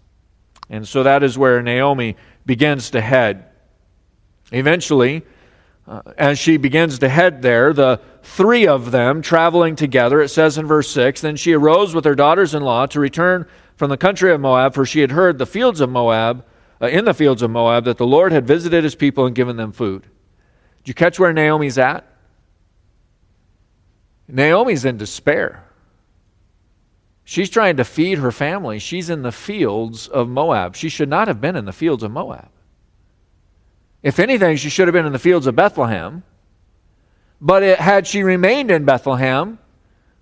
And 0.70 0.88
so 0.88 1.04
that 1.04 1.24
is 1.24 1.38
where 1.38 1.62
Naomi 1.62 2.16
begins 2.46 2.92
to 2.92 3.02
head. 3.02 3.46
Eventually, 4.52 5.24
uh, 5.88 6.02
as 6.18 6.40
she 6.40 6.58
begins 6.58 7.00
to 7.00 7.10
head 7.10 7.42
there, 7.42 7.74
the 7.74 8.00
three 8.24 8.68
of 8.68 8.92
them 8.92 9.22
traveling 9.22 9.76
together, 9.76 10.22
it 10.22 10.30
says 10.30 10.58
in 10.58 10.66
verse 10.66 10.90
6 10.92 11.22
Then 11.22 11.36
she 11.36 11.54
arose 11.54 11.94
with 11.94 12.06
her 12.06 12.16
daughters 12.16 12.54
in 12.54 12.64
law 12.64 12.86
to 12.88 13.00
return 13.00 13.46
from 13.76 13.90
the 13.90 13.98
country 13.98 14.32
of 14.32 14.40
Moab, 14.40 14.74
for 14.74 14.86
she 14.86 15.02
had 15.02 15.12
heard 15.12 15.38
the 15.38 15.46
fields 15.46 15.82
of 15.82 15.90
Moab 15.90 16.46
uh, 16.82 16.88
in 16.88 17.06
the 17.06 17.14
fields 17.14 17.42
of 17.42 17.52
Moab 17.52 17.86
that 17.86 17.98
the 17.98 18.08
Lord 18.08 18.32
had 18.32 18.48
visited 18.48 18.84
his 18.84 18.96
people 18.96 19.26
and 19.26 19.36
given 19.36 19.58
them 19.58 19.72
food. 19.72 20.04
Did 20.84 20.90
you 20.90 20.94
catch 20.94 21.20
where 21.20 21.34
Naomi's 21.34 21.78
at? 21.78 22.06
Naomi's 24.34 24.84
in 24.84 24.98
despair. 24.98 25.64
She's 27.24 27.50
trying 27.50 27.78
to 27.78 27.86
feed 27.86 28.18
her 28.18 28.32
family. 28.32 28.80
She's 28.80 29.10
in 29.10 29.22
the 29.22 29.32
fields 29.32 30.08
of 30.08 30.28
Moab. 30.28 30.76
She 30.76 30.90
should 30.90 31.08
not 31.08 31.28
have 31.28 31.40
been 31.40 31.56
in 31.56 31.66
the 31.66 31.72
fields 31.72 32.04
of 32.04 32.12
Moab. 32.12 32.50
If 34.02 34.20
anything, 34.20 34.58
she 34.58 34.70
should 34.70 34.88
have 34.88 34.94
been 34.94 35.06
in 35.06 35.14
the 35.14 35.20
fields 35.20 35.48
of 35.48 35.56
Bethlehem. 35.56 36.24
But 37.40 37.64
it, 37.64 37.80
had 37.80 38.08
she 38.08 38.24
remained 38.24 38.72
in 38.72 38.86
Bethlehem, 38.86 39.60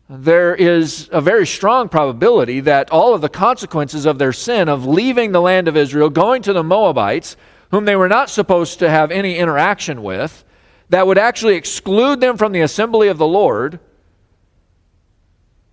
there 0.09 0.53
is 0.53 1.07
a 1.11 1.21
very 1.21 1.47
strong 1.47 1.87
probability 1.87 2.59
that 2.59 2.91
all 2.91 3.15
of 3.15 3.21
the 3.21 3.29
consequences 3.29 4.05
of 4.05 4.19
their 4.19 4.33
sin 4.33 4.67
of 4.67 4.85
leaving 4.85 5.31
the 5.31 5.41
land 5.41 5.69
of 5.69 5.77
Israel, 5.77 6.09
going 6.09 6.41
to 6.43 6.53
the 6.53 6.63
Moabites, 6.63 7.37
whom 7.71 7.85
they 7.85 7.95
were 7.95 8.09
not 8.09 8.29
supposed 8.29 8.79
to 8.79 8.89
have 8.89 9.09
any 9.09 9.37
interaction 9.37 10.03
with, 10.03 10.43
that 10.89 11.07
would 11.07 11.17
actually 11.17 11.55
exclude 11.55 12.19
them 12.19 12.35
from 12.35 12.51
the 12.51 12.61
assembly 12.61 13.07
of 13.07 13.17
the 13.17 13.25
Lord, 13.25 13.79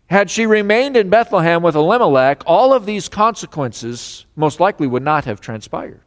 had 0.08 0.30
she 0.30 0.46
remained 0.46 0.96
in 0.96 1.10
Bethlehem 1.10 1.62
with 1.62 1.74
Elimelech, 1.74 2.42
all 2.46 2.72
of 2.72 2.86
these 2.86 3.08
consequences 3.08 4.24
most 4.36 4.58
likely 4.58 4.86
would 4.86 5.02
not 5.02 5.26
have 5.26 5.40
transpired. 5.40 6.00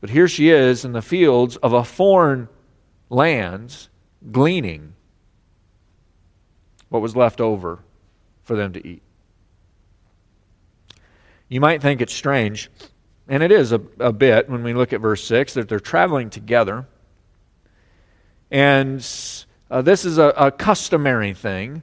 But 0.00 0.10
here 0.10 0.28
she 0.28 0.50
is 0.50 0.84
in 0.84 0.92
the 0.92 1.02
fields 1.02 1.56
of 1.56 1.72
a 1.72 1.82
foreign 1.82 2.48
land, 3.10 3.88
gleaning 4.30 4.94
what 6.88 7.02
was 7.02 7.16
left 7.16 7.40
over 7.40 7.80
for 8.44 8.54
them 8.54 8.72
to 8.74 8.86
eat. 8.86 9.02
You 11.48 11.60
might 11.60 11.82
think 11.82 12.00
it's 12.00 12.14
strange, 12.14 12.70
and 13.26 13.42
it 13.42 13.50
is 13.50 13.72
a, 13.72 13.80
a 13.98 14.12
bit 14.12 14.48
when 14.48 14.62
we 14.62 14.72
look 14.72 14.92
at 14.92 15.00
verse 15.00 15.24
6 15.24 15.54
that 15.54 15.68
they're 15.68 15.80
traveling 15.80 16.30
together. 16.30 16.86
And 18.52 19.04
uh, 19.68 19.82
this 19.82 20.04
is 20.04 20.18
a, 20.18 20.28
a 20.36 20.52
customary 20.52 21.34
thing 21.34 21.82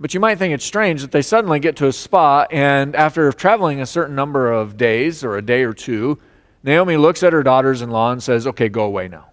but 0.00 0.14
you 0.14 0.20
might 0.20 0.38
think 0.38 0.54
it's 0.54 0.64
strange 0.64 1.02
that 1.02 1.12
they 1.12 1.20
suddenly 1.20 1.60
get 1.60 1.76
to 1.76 1.86
a 1.86 1.92
spot, 1.92 2.52
and 2.52 2.96
after 2.96 3.30
traveling 3.32 3.82
a 3.82 3.86
certain 3.86 4.14
number 4.16 4.50
of 4.50 4.78
days 4.78 5.22
or 5.22 5.36
a 5.36 5.42
day 5.42 5.62
or 5.62 5.74
two, 5.74 6.18
Naomi 6.62 6.96
looks 6.96 7.22
at 7.22 7.34
her 7.34 7.42
daughters 7.42 7.82
in 7.82 7.90
law 7.90 8.10
and 8.10 8.22
says, 8.22 8.46
Okay, 8.46 8.70
go 8.70 8.84
away 8.84 9.08
now. 9.08 9.26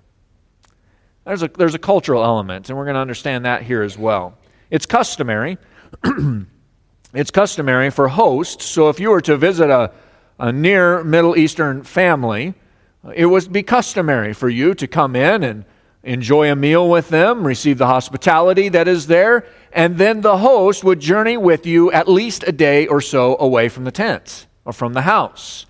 There's 1.23 1.41
a, 1.41 1.47
there's 1.47 1.73
a 1.73 1.79
cultural 1.79 2.23
element, 2.23 2.69
and 2.69 2.77
we're 2.77 2.83
going 2.83 2.95
to 2.95 3.01
understand 3.01 3.45
that 3.45 3.63
here 3.63 3.81
as 3.81 3.97
well. 3.97 4.37
It's 4.69 4.85
customary. 4.85 5.57
it's 7.13 7.31
customary 7.31 7.89
for 7.89 8.09
hosts. 8.09 8.65
So 8.65 8.89
if 8.89 8.99
you 8.99 9.09
were 9.09 9.21
to 9.21 9.37
visit 9.37 9.69
a, 9.69 9.91
a 10.37 10.51
near 10.51 11.01
Middle 11.03 11.37
Eastern 11.37 11.83
family, 11.83 12.53
it 13.15 13.25
would 13.25 13.51
be 13.53 13.63
customary 13.63 14.33
for 14.33 14.49
you 14.49 14.73
to 14.75 14.87
come 14.87 15.15
in 15.15 15.43
and 15.43 15.65
enjoy 16.07 16.51
a 16.51 16.55
meal 16.55 16.89
with 16.89 17.09
them, 17.09 17.45
receive 17.45 17.77
the 17.77 17.87
hospitality 17.87 18.69
that 18.69 18.87
is 18.87 19.07
there, 19.07 19.45
and 19.71 19.97
then 19.97 20.21
the 20.21 20.37
host 20.37 20.83
would 20.83 20.99
journey 20.99 21.37
with 21.37 21.65
you 21.65 21.91
at 21.91 22.07
least 22.07 22.43
a 22.47 22.51
day 22.51 22.87
or 22.87 23.01
so 23.01 23.37
away 23.39 23.69
from 23.69 23.83
the 23.83 23.91
tent 23.91 24.47
or 24.65 24.73
from 24.73 24.93
the 24.93 25.01
house. 25.01 25.65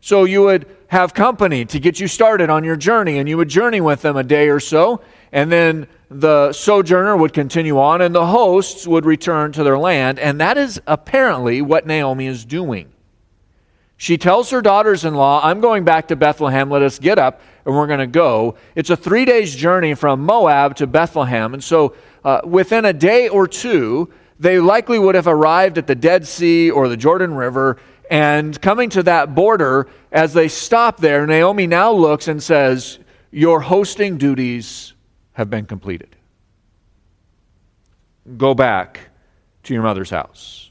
So 0.00 0.24
you 0.24 0.42
would 0.44 0.66
have 0.86 1.12
company 1.12 1.64
to 1.66 1.78
get 1.78 2.00
you 2.00 2.08
started 2.08 2.48
on 2.50 2.64
your 2.64 2.76
journey, 2.76 3.18
and 3.18 3.28
you 3.28 3.36
would 3.36 3.48
journey 3.48 3.80
with 3.80 4.02
them 4.02 4.16
a 4.16 4.24
day 4.24 4.48
or 4.48 4.60
so, 4.60 5.02
and 5.32 5.52
then 5.52 5.86
the 6.08 6.52
sojourner 6.52 7.16
would 7.16 7.32
continue 7.32 7.78
on, 7.78 8.00
and 8.00 8.14
the 8.14 8.26
hosts 8.26 8.86
would 8.86 9.04
return 9.04 9.52
to 9.52 9.62
their 9.62 9.78
land. 9.78 10.18
And 10.18 10.40
that 10.40 10.56
is 10.56 10.80
apparently 10.86 11.62
what 11.62 11.86
Naomi 11.86 12.26
is 12.26 12.44
doing. 12.44 12.90
She 13.96 14.16
tells 14.16 14.50
her 14.50 14.62
daughters 14.62 15.04
in 15.04 15.14
law, 15.14 15.40
I'm 15.44 15.60
going 15.60 15.84
back 15.84 16.08
to 16.08 16.16
Bethlehem. 16.16 16.70
Let 16.70 16.82
us 16.82 16.98
get 16.98 17.18
up 17.18 17.42
and 17.64 17.74
we're 17.74 17.86
going 17.86 18.00
to 18.00 18.06
go. 18.06 18.56
It's 18.74 18.90
a 18.90 18.96
three 18.96 19.24
days 19.24 19.54
journey 19.54 19.94
from 19.94 20.20
Moab 20.20 20.76
to 20.76 20.86
Bethlehem. 20.86 21.54
And 21.54 21.62
so 21.62 21.94
uh, 22.24 22.40
within 22.44 22.84
a 22.84 22.92
day 22.92 23.28
or 23.28 23.46
two, 23.46 24.12
they 24.38 24.58
likely 24.58 24.98
would 24.98 25.14
have 25.14 25.26
arrived 25.26 25.78
at 25.78 25.86
the 25.86 25.94
Dead 25.94 26.26
Sea 26.26 26.70
or 26.70 26.88
the 26.88 26.96
Jordan 26.96 27.34
River. 27.34 27.76
And 28.10 28.60
coming 28.60 28.90
to 28.90 29.02
that 29.04 29.34
border, 29.34 29.88
as 30.10 30.32
they 30.32 30.48
stop 30.48 30.96
there, 30.96 31.26
Naomi 31.26 31.66
now 31.66 31.92
looks 31.92 32.26
and 32.26 32.42
says, 32.42 32.98
Your 33.30 33.60
hosting 33.60 34.18
duties 34.18 34.94
have 35.32 35.50
been 35.50 35.66
completed. 35.66 36.16
Go 38.36 38.54
back 38.54 39.00
to 39.64 39.74
your 39.74 39.82
mother's 39.82 40.10
house. 40.10 40.69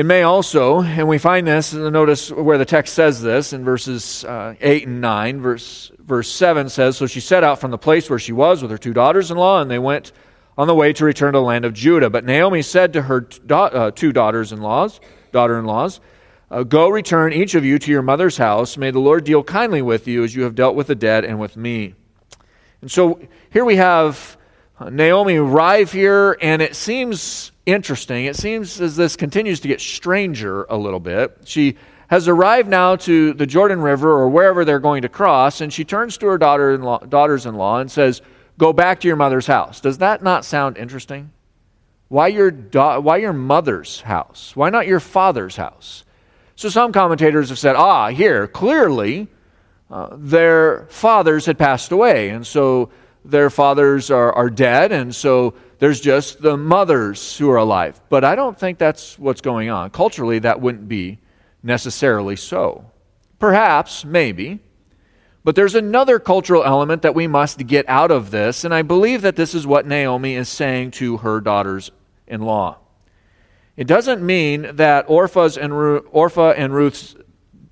It 0.00 0.06
may 0.06 0.22
also, 0.22 0.80
and 0.80 1.08
we 1.08 1.18
find 1.18 1.46
this, 1.46 1.74
notice 1.74 2.32
where 2.32 2.56
the 2.56 2.64
text 2.64 2.94
says 2.94 3.20
this 3.20 3.52
in 3.52 3.66
verses 3.66 4.24
uh, 4.24 4.54
8 4.58 4.86
and 4.86 5.02
9. 5.02 5.42
Verse, 5.42 5.92
verse 5.98 6.32
7 6.32 6.70
says 6.70 6.96
So 6.96 7.06
she 7.06 7.20
set 7.20 7.44
out 7.44 7.58
from 7.58 7.70
the 7.70 7.76
place 7.76 8.08
where 8.08 8.18
she 8.18 8.32
was 8.32 8.62
with 8.62 8.70
her 8.70 8.78
two 8.78 8.94
daughters 8.94 9.30
in 9.30 9.36
law, 9.36 9.60
and 9.60 9.70
they 9.70 9.78
went 9.78 10.12
on 10.56 10.68
the 10.68 10.74
way 10.74 10.94
to 10.94 11.04
return 11.04 11.34
to 11.34 11.38
the 11.40 11.44
land 11.44 11.66
of 11.66 11.74
Judah. 11.74 12.08
But 12.08 12.24
Naomi 12.24 12.62
said 12.62 12.94
to 12.94 13.02
her 13.02 13.28
uh, 13.50 13.90
two 13.90 14.10
daughters 14.10 14.52
in 14.52 14.62
laws, 14.62 15.00
daughter 15.32 15.58
in 15.58 15.66
laws, 15.66 16.00
uh, 16.50 16.62
Go 16.62 16.88
return 16.88 17.34
each 17.34 17.54
of 17.54 17.66
you 17.66 17.78
to 17.78 17.90
your 17.90 18.00
mother's 18.00 18.38
house. 18.38 18.78
May 18.78 18.92
the 18.92 19.00
Lord 19.00 19.24
deal 19.24 19.42
kindly 19.42 19.82
with 19.82 20.08
you 20.08 20.24
as 20.24 20.34
you 20.34 20.44
have 20.44 20.54
dealt 20.54 20.76
with 20.76 20.86
the 20.86 20.94
dead 20.94 21.26
and 21.26 21.38
with 21.38 21.58
me. 21.58 21.94
And 22.80 22.90
so 22.90 23.20
here 23.50 23.66
we 23.66 23.76
have 23.76 24.38
Naomi 24.80 25.36
arrive 25.36 25.92
here, 25.92 26.38
and 26.40 26.62
it 26.62 26.74
seems 26.74 27.52
interesting. 27.72 28.26
It 28.26 28.36
seems 28.36 28.80
as 28.80 28.96
this 28.96 29.16
continues 29.16 29.60
to 29.60 29.68
get 29.68 29.80
stranger 29.80 30.64
a 30.64 30.76
little 30.76 31.00
bit. 31.00 31.38
She 31.44 31.76
has 32.08 32.26
arrived 32.26 32.68
now 32.68 32.96
to 32.96 33.32
the 33.34 33.46
Jordan 33.46 33.80
River 33.80 34.10
or 34.10 34.28
wherever 34.28 34.64
they're 34.64 34.80
going 34.80 35.02
to 35.02 35.08
cross, 35.08 35.60
and 35.60 35.72
she 35.72 35.84
turns 35.84 36.18
to 36.18 36.26
her 36.26 36.38
daughter-in-law, 36.38 37.06
daughters-in-law 37.06 37.78
and 37.78 37.90
says, 37.90 38.22
"Go 38.58 38.72
back 38.72 39.00
to 39.00 39.08
your 39.08 39.16
mother's 39.16 39.46
house." 39.46 39.80
Does 39.80 39.98
that 39.98 40.22
not 40.22 40.44
sound 40.44 40.76
interesting? 40.76 41.30
Why 42.08 42.26
your 42.26 42.50
why 42.50 43.18
your 43.18 43.32
mother's 43.32 44.00
house? 44.00 44.52
Why 44.56 44.70
not 44.70 44.88
your 44.88 45.00
father's 45.00 45.56
house? 45.56 46.04
So 46.56 46.68
some 46.68 46.92
commentators 46.92 47.48
have 47.50 47.58
said, 47.58 47.76
"Ah, 47.76 48.08
here 48.08 48.46
clearly." 48.46 49.28
Uh, 49.90 50.08
their 50.16 50.86
fathers 50.88 51.46
had 51.46 51.58
passed 51.58 51.90
away, 51.90 52.28
and 52.28 52.46
so 52.46 52.90
their 53.24 53.50
fathers 53.50 54.10
are, 54.10 54.32
are 54.32 54.48
dead, 54.48 54.92
and 54.92 55.14
so 55.14 55.52
there's 55.80 56.00
just 56.00 56.40
the 56.40 56.56
mothers 56.56 57.36
who 57.36 57.50
are 57.50 57.56
alive. 57.56 58.00
But 58.08 58.24
I 58.24 58.36
don't 58.36 58.58
think 58.58 58.78
that's 58.78 59.18
what's 59.18 59.40
going 59.40 59.68
on. 59.68 59.90
Culturally, 59.90 60.38
that 60.38 60.60
wouldn't 60.60 60.88
be 60.88 61.18
necessarily 61.62 62.36
so. 62.36 62.90
Perhaps, 63.40 64.04
maybe. 64.04 64.60
But 65.42 65.56
there's 65.56 65.74
another 65.74 66.18
cultural 66.18 66.62
element 66.64 67.02
that 67.02 67.14
we 67.14 67.26
must 67.26 67.66
get 67.66 67.88
out 67.88 68.12
of 68.12 68.30
this, 68.30 68.64
and 68.64 68.72
I 68.72 68.82
believe 68.82 69.22
that 69.22 69.36
this 69.36 69.54
is 69.54 69.66
what 69.66 69.86
Naomi 69.86 70.36
is 70.36 70.48
saying 70.48 70.92
to 70.92 71.16
her 71.18 71.40
daughters 71.40 71.90
in 72.28 72.42
law. 72.42 72.78
It 73.76 73.86
doesn't 73.86 74.24
mean 74.24 74.76
that 74.76 75.06
Orpah's 75.08 75.56
and 75.56 75.76
Ru- 75.76 76.06
Orpah 76.12 76.52
and 76.52 76.74
Ruth's 76.74 77.16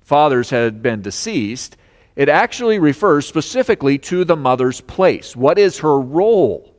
fathers 0.01 0.49
had 0.49 0.81
been 0.81 1.01
deceased 1.01 1.77
it 2.19 2.27
actually 2.27 2.79
refers 2.79 3.25
specifically 3.25 3.97
to 3.99 4.25
the 4.25 4.35
mother's 4.35 4.81
place. 4.81 5.37
What 5.37 5.57
is 5.57 5.79
her 5.79 5.97
role? 5.97 6.75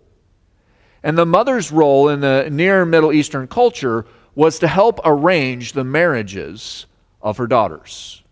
And 1.03 1.17
the 1.17 1.27
mother's 1.27 1.73
role 1.73 2.09
in 2.09 2.21
the 2.21 2.49
near 2.51 2.85
Middle 2.85 3.13
Eastern 3.13 3.47
culture 3.49 4.07
was 4.35 4.59
to 4.59 4.69
help 4.69 5.01
arrange 5.05 5.73
the 5.73 5.85
marriages 5.85 6.87
of 7.23 7.37
her 7.39 7.47
daughters. 7.47 8.23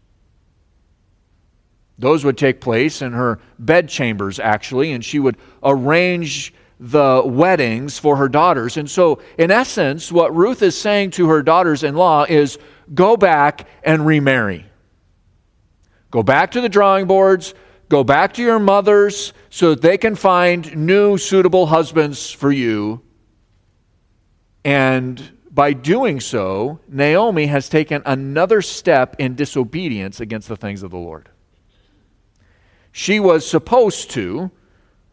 Those 1.99 2.25
would 2.25 2.39
take 2.39 2.61
place 2.61 3.03
in 3.03 3.13
her 3.13 3.41
bedchambers, 3.59 4.39
actually, 4.39 4.93
and 4.93 5.05
she 5.05 5.19
would 5.19 5.37
arrange 5.63 6.55
the 6.79 7.23
weddings 7.25 7.99
for 7.99 8.17
her 8.17 8.29
daughters. 8.29 8.77
And 8.77 8.89
so, 8.89 9.21
in 9.37 9.51
essence, 9.51 10.13
what 10.13 10.35
Ruth 10.35 10.63
is 10.63 10.79
saying 10.79 11.11
to 11.13 11.29
her 11.29 11.43
daughters 11.43 11.83
in 11.83 11.97
law 11.97 12.25
is 12.29 12.59
go 12.95 13.17
back 13.17 13.67
and 13.83 14.07
remarry. 14.07 14.65
Go 16.11 16.23
back 16.23 16.53
to 16.53 16.61
the 16.61 16.69
drawing 16.69 17.07
boards, 17.07 17.53
go 17.89 18.05
back 18.05 18.35
to 18.35 18.43
your 18.43 18.59
mothers 18.59 19.33
so 19.51 19.71
that 19.71 19.83
they 19.83 19.99
can 19.99 20.15
find 20.15 20.77
new 20.77 21.17
suitable 21.19 21.67
husbands 21.67 22.31
for 22.31 22.53
you. 22.53 23.03
And 24.65 25.39
by 25.51 25.73
doing 25.73 26.21
so, 26.21 26.81
Naomi 26.89 27.47
has 27.47 27.69
taken 27.69 28.03
another 28.05 28.63
step 28.63 29.17
in 29.19 29.35
disobedience 29.35 30.21
against 30.21 30.49
the 30.49 30.57
things 30.57 30.83
of 30.83 30.91
the 30.91 30.99
Lord. 30.99 31.29
She 32.93 33.21
was 33.21 33.49
supposed 33.49 34.11
to 34.11 34.51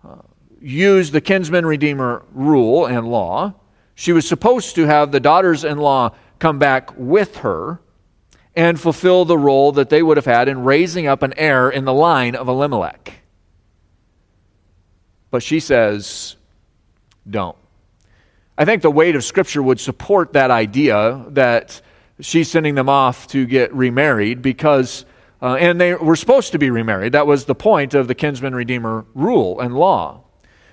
uh, 0.04 0.16
use 0.60 1.12
the 1.12 1.22
kinsman 1.22 1.66
redeemer 1.66 2.26
rule 2.32 2.86
and 2.86 3.08
law. 3.08 3.54
She 3.96 4.12
was 4.12 4.28
supposed 4.28 4.76
to 4.76 4.86
have 4.86 5.12
the 5.12 5.20
daughters 5.20 5.64
in 5.64 5.78
law 5.78 6.16
come 6.40 6.60
back 6.60 6.92
with 6.98 7.38
her 7.38 7.80
and 8.56 8.80
fulfill 8.80 9.26
the 9.26 9.38
role 9.38 9.72
that 9.74 9.90
they 9.90 10.02
would 10.02 10.18
have 10.18 10.26
had 10.26 10.48
in 10.48 10.64
raising 10.64 11.08
up 11.08 11.22
an 11.22 11.34
heir 11.38 11.70
in 11.70 11.86
the 11.86 11.94
line 11.94 12.36
of 12.36 12.48
Elimelech. 12.48 13.14
But 15.30 15.44
she 15.44 15.60
says, 15.60 16.38
don't. 17.30 17.58
I 18.58 18.64
think 18.64 18.82
the 18.82 18.92
weight 18.92 19.16
of 19.16 19.24
Scripture 19.24 19.62
would 19.62 19.80
support 19.80 20.34
that 20.34 20.50
idea 20.52 21.26
that 21.30 21.82
she's 22.22 22.50
sending 22.50 22.76
them 22.76 22.88
off 22.88 23.28
to 23.28 23.46
get 23.46 23.74
remarried 23.74 24.42
because, 24.42 25.04
uh, 25.42 25.56
and 25.56 25.82
they 25.82 25.94
were 25.94 26.16
supposed 26.16 26.54
to 26.54 26.58
be 26.58 26.70
remarried. 26.70 27.12
That 27.12 27.28
was 27.28 27.46
the 27.46 27.56
point 27.56 27.94
of 27.94 28.08
the 28.08 28.16
kinsman 28.16 28.56
redeemer 28.56 29.06
rule 29.14 29.60
and 29.60 29.76
law. 29.76 30.24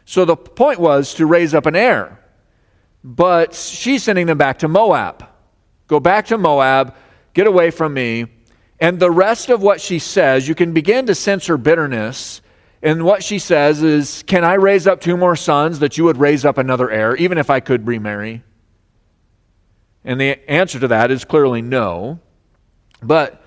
So 0.05 0.25
the 0.25 0.37
point 0.37 0.79
was 0.79 1.15
to 1.15 1.27
raise 1.27 1.55
up 1.55 1.67
an 1.67 1.75
heir. 1.75 2.21
But 3.03 3.55
she's 3.55 4.05
sending 4.05 4.27
them 4.27 4.39
back 4.39 4.61
to 4.61 4.69
Moab. 4.69 5.27
Go 5.89 5.99
back 5.99 6.27
to 6.27 6.39
Moab, 6.39 6.95
get 7.35 7.47
away 7.47 7.71
from 7.71 7.95
me. 7.95 8.27
And 8.81 8.99
the 8.99 9.11
rest 9.11 9.49
of 9.49 9.63
what 9.63 9.81
she 9.81 9.99
says, 9.99 10.49
you 10.49 10.55
can 10.55 10.73
begin 10.73 11.07
to 11.07 11.15
sense 11.15 11.47
her 11.47 11.57
bitterness. 11.57 12.43
And 12.83 13.05
what 13.05 13.23
she 13.23 13.39
says 13.39 13.83
is, 13.83 14.25
Can 14.25 14.45
I 14.45 14.55
raise 14.55 14.87
up 14.87 15.01
two 15.01 15.17
more 15.17 15.37
sons 15.37 15.79
that 15.79 15.97
you 15.97 16.05
would 16.05 16.17
raise 16.17 16.45
up 16.45 16.59
another 16.59 16.91
heir, 16.91 17.15
even 17.17 17.39
if 17.39 17.49
I 17.49 17.61
could 17.61 17.87
remarry? 17.87 18.43
And 20.05 20.21
the 20.21 20.51
answer 20.51 20.81
to 20.81 20.89
that 20.89 21.11
is 21.11 21.25
clearly 21.25 21.63
no. 21.63 22.19
But 23.03 23.43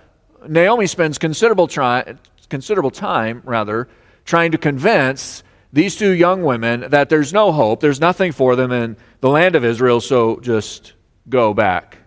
Naomi 0.48 0.88
spends 0.88 1.18
considerable, 1.18 1.68
try, 1.68 2.16
considerable 2.50 2.92
time, 2.92 3.42
rather, 3.46 3.90
trying 4.24 4.52
to 4.52 4.58
convince 4.58 5.44
these 5.74 5.98
two 5.98 6.12
young 6.12 6.44
women 6.44 6.86
that 6.92 7.10
there's 7.10 7.34
no 7.34 7.52
hope, 7.52 7.82
there's 7.82 8.00
nothing 8.00 8.32
for 8.32 8.56
them 8.56 8.72
in 8.72 8.96
the 9.20 9.30
land 9.30 9.56
of 9.56 9.66
Israel, 9.66 10.00
so 10.00 10.40
just 10.40 10.94
go 11.28 11.54
back 11.54 11.98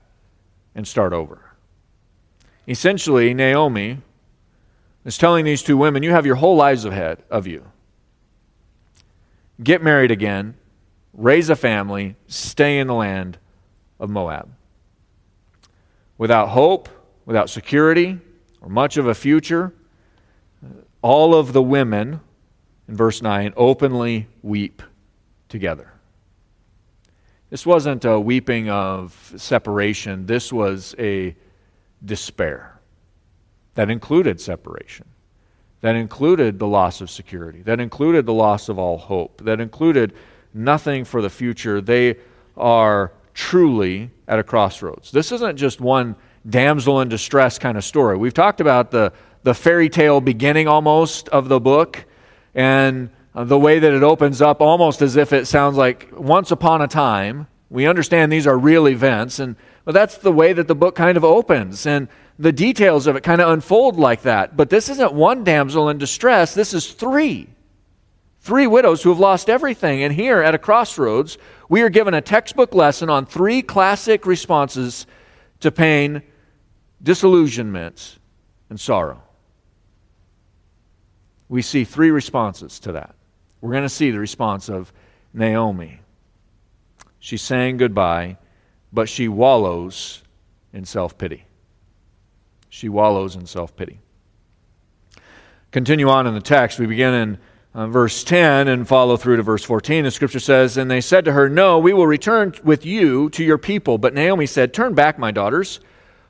and 0.74 0.88
start 0.88 1.12
over. 1.12 1.42
Essentially, 2.68 3.32
Naomi 3.32 4.02
is 5.06 5.16
telling 5.16 5.46
these 5.46 5.62
two 5.62 5.78
women, 5.78 6.02
You 6.02 6.10
have 6.10 6.26
your 6.26 6.36
whole 6.36 6.54
lives 6.54 6.84
ahead 6.84 7.22
of 7.30 7.46
you. 7.46 7.64
Get 9.62 9.82
married 9.82 10.10
again, 10.10 10.54
raise 11.14 11.48
a 11.48 11.56
family, 11.56 12.14
stay 12.26 12.78
in 12.78 12.86
the 12.86 12.94
land 12.94 13.38
of 13.98 14.10
Moab. 14.10 14.50
Without 16.18 16.50
hope, 16.50 16.90
without 17.24 17.48
security, 17.48 18.18
or 18.60 18.68
much 18.68 18.98
of 18.98 19.06
a 19.06 19.14
future, 19.14 19.72
all 21.00 21.34
of 21.34 21.54
the 21.54 21.62
women 21.62 22.20
in 22.86 22.96
verse 22.96 23.22
9 23.22 23.54
openly 23.56 24.26
weep 24.42 24.82
together. 25.48 25.92
This 27.48 27.64
wasn't 27.64 28.04
a 28.04 28.20
weeping 28.20 28.68
of 28.68 29.32
separation, 29.36 30.26
this 30.26 30.52
was 30.52 30.94
a 30.98 31.34
despair 32.04 32.78
that 33.74 33.90
included 33.90 34.40
separation, 34.40 35.06
that 35.82 35.94
included 35.94 36.58
the 36.58 36.66
loss 36.66 37.00
of 37.00 37.08
security, 37.08 37.62
that 37.62 37.78
included 37.78 38.26
the 38.26 38.32
loss 38.32 38.68
of 38.68 38.78
all 38.78 38.98
hope, 38.98 39.42
that 39.44 39.60
included 39.60 40.12
nothing 40.52 41.04
for 41.04 41.22
the 41.22 41.30
future. 41.30 41.80
They 41.80 42.16
are 42.56 43.12
truly 43.34 44.10
at 44.26 44.38
a 44.38 44.42
crossroads. 44.42 45.12
This 45.12 45.30
isn't 45.30 45.56
just 45.56 45.80
one 45.80 46.16
damsel 46.48 47.00
in 47.00 47.08
distress 47.08 47.58
kind 47.58 47.78
of 47.78 47.84
story. 47.84 48.16
We've 48.16 48.34
talked 48.34 48.60
about 48.60 48.90
the, 48.90 49.12
the 49.44 49.54
fairy 49.54 49.88
tale 49.88 50.20
beginning 50.20 50.66
almost 50.66 51.28
of 51.28 51.48
the 51.48 51.60
book 51.60 52.04
and 52.54 53.10
the 53.34 53.58
way 53.58 53.78
that 53.78 53.92
it 53.92 54.02
opens 54.02 54.42
up 54.42 54.60
almost 54.60 55.02
as 55.02 55.14
if 55.16 55.32
it 55.32 55.46
sounds 55.46 55.76
like 55.76 56.08
once 56.12 56.50
upon 56.50 56.82
a 56.82 56.88
time. 56.88 57.46
We 57.70 57.86
understand 57.86 58.32
these 58.32 58.46
are 58.46 58.58
real 58.58 58.88
events, 58.88 59.38
and 59.38 59.54
but 59.88 59.94
that's 59.94 60.18
the 60.18 60.30
way 60.30 60.52
that 60.52 60.68
the 60.68 60.74
book 60.74 60.94
kind 60.94 61.16
of 61.16 61.24
opens, 61.24 61.86
and 61.86 62.08
the 62.38 62.52
details 62.52 63.06
of 63.06 63.16
it 63.16 63.22
kind 63.22 63.40
of 63.40 63.48
unfold 63.48 63.96
like 63.96 64.20
that. 64.20 64.54
But 64.54 64.68
this 64.68 64.90
isn't 64.90 65.14
one 65.14 65.44
damsel 65.44 65.88
in 65.88 65.96
distress, 65.96 66.52
this 66.52 66.74
is 66.74 66.92
three. 66.92 67.48
Three 68.40 68.66
widows 68.66 69.02
who 69.02 69.08
have 69.08 69.18
lost 69.18 69.48
everything. 69.48 70.02
And 70.02 70.12
here 70.12 70.42
at 70.42 70.54
a 70.54 70.58
crossroads, 70.58 71.38
we 71.70 71.80
are 71.80 71.88
given 71.88 72.12
a 72.12 72.20
textbook 72.20 72.74
lesson 72.74 73.08
on 73.08 73.24
three 73.24 73.62
classic 73.62 74.26
responses 74.26 75.06
to 75.60 75.72
pain, 75.72 76.22
disillusionment, 77.02 78.18
and 78.68 78.78
sorrow 78.78 79.22
we 81.48 81.62
see 81.62 81.84
three 81.84 82.10
responses 82.10 82.78
to 82.80 82.92
that. 82.92 83.14
We're 83.62 83.72
going 83.72 83.82
to 83.84 83.88
see 83.88 84.10
the 84.10 84.18
response 84.18 84.68
of 84.68 84.92
Naomi. 85.32 86.00
She's 87.18 87.40
saying 87.40 87.78
goodbye, 87.78 88.36
but 88.92 89.08
she 89.08 89.28
wallows 89.28 90.22
in 90.72 90.84
self 90.84 91.18
pity. 91.18 91.44
She 92.68 92.88
wallows 92.88 93.36
in 93.36 93.46
self 93.46 93.76
pity. 93.76 94.00
Continue 95.70 96.08
on 96.08 96.26
in 96.26 96.34
the 96.34 96.40
text. 96.40 96.78
We 96.78 96.86
begin 96.86 97.14
in 97.14 97.38
uh, 97.74 97.86
verse 97.86 98.24
10 98.24 98.68
and 98.68 98.88
follow 98.88 99.16
through 99.16 99.36
to 99.36 99.42
verse 99.42 99.62
14. 99.64 100.04
The 100.04 100.10
scripture 100.10 100.40
says, 100.40 100.76
And 100.76 100.90
they 100.90 101.00
said 101.00 101.24
to 101.26 101.32
her, 101.32 101.48
No, 101.48 101.78
we 101.78 101.92
will 101.92 102.06
return 102.06 102.54
with 102.64 102.86
you 102.86 103.28
to 103.30 103.44
your 103.44 103.58
people. 103.58 103.98
But 103.98 104.14
Naomi 104.14 104.46
said, 104.46 104.72
Turn 104.72 104.94
back, 104.94 105.18
my 105.18 105.30
daughters. 105.30 105.80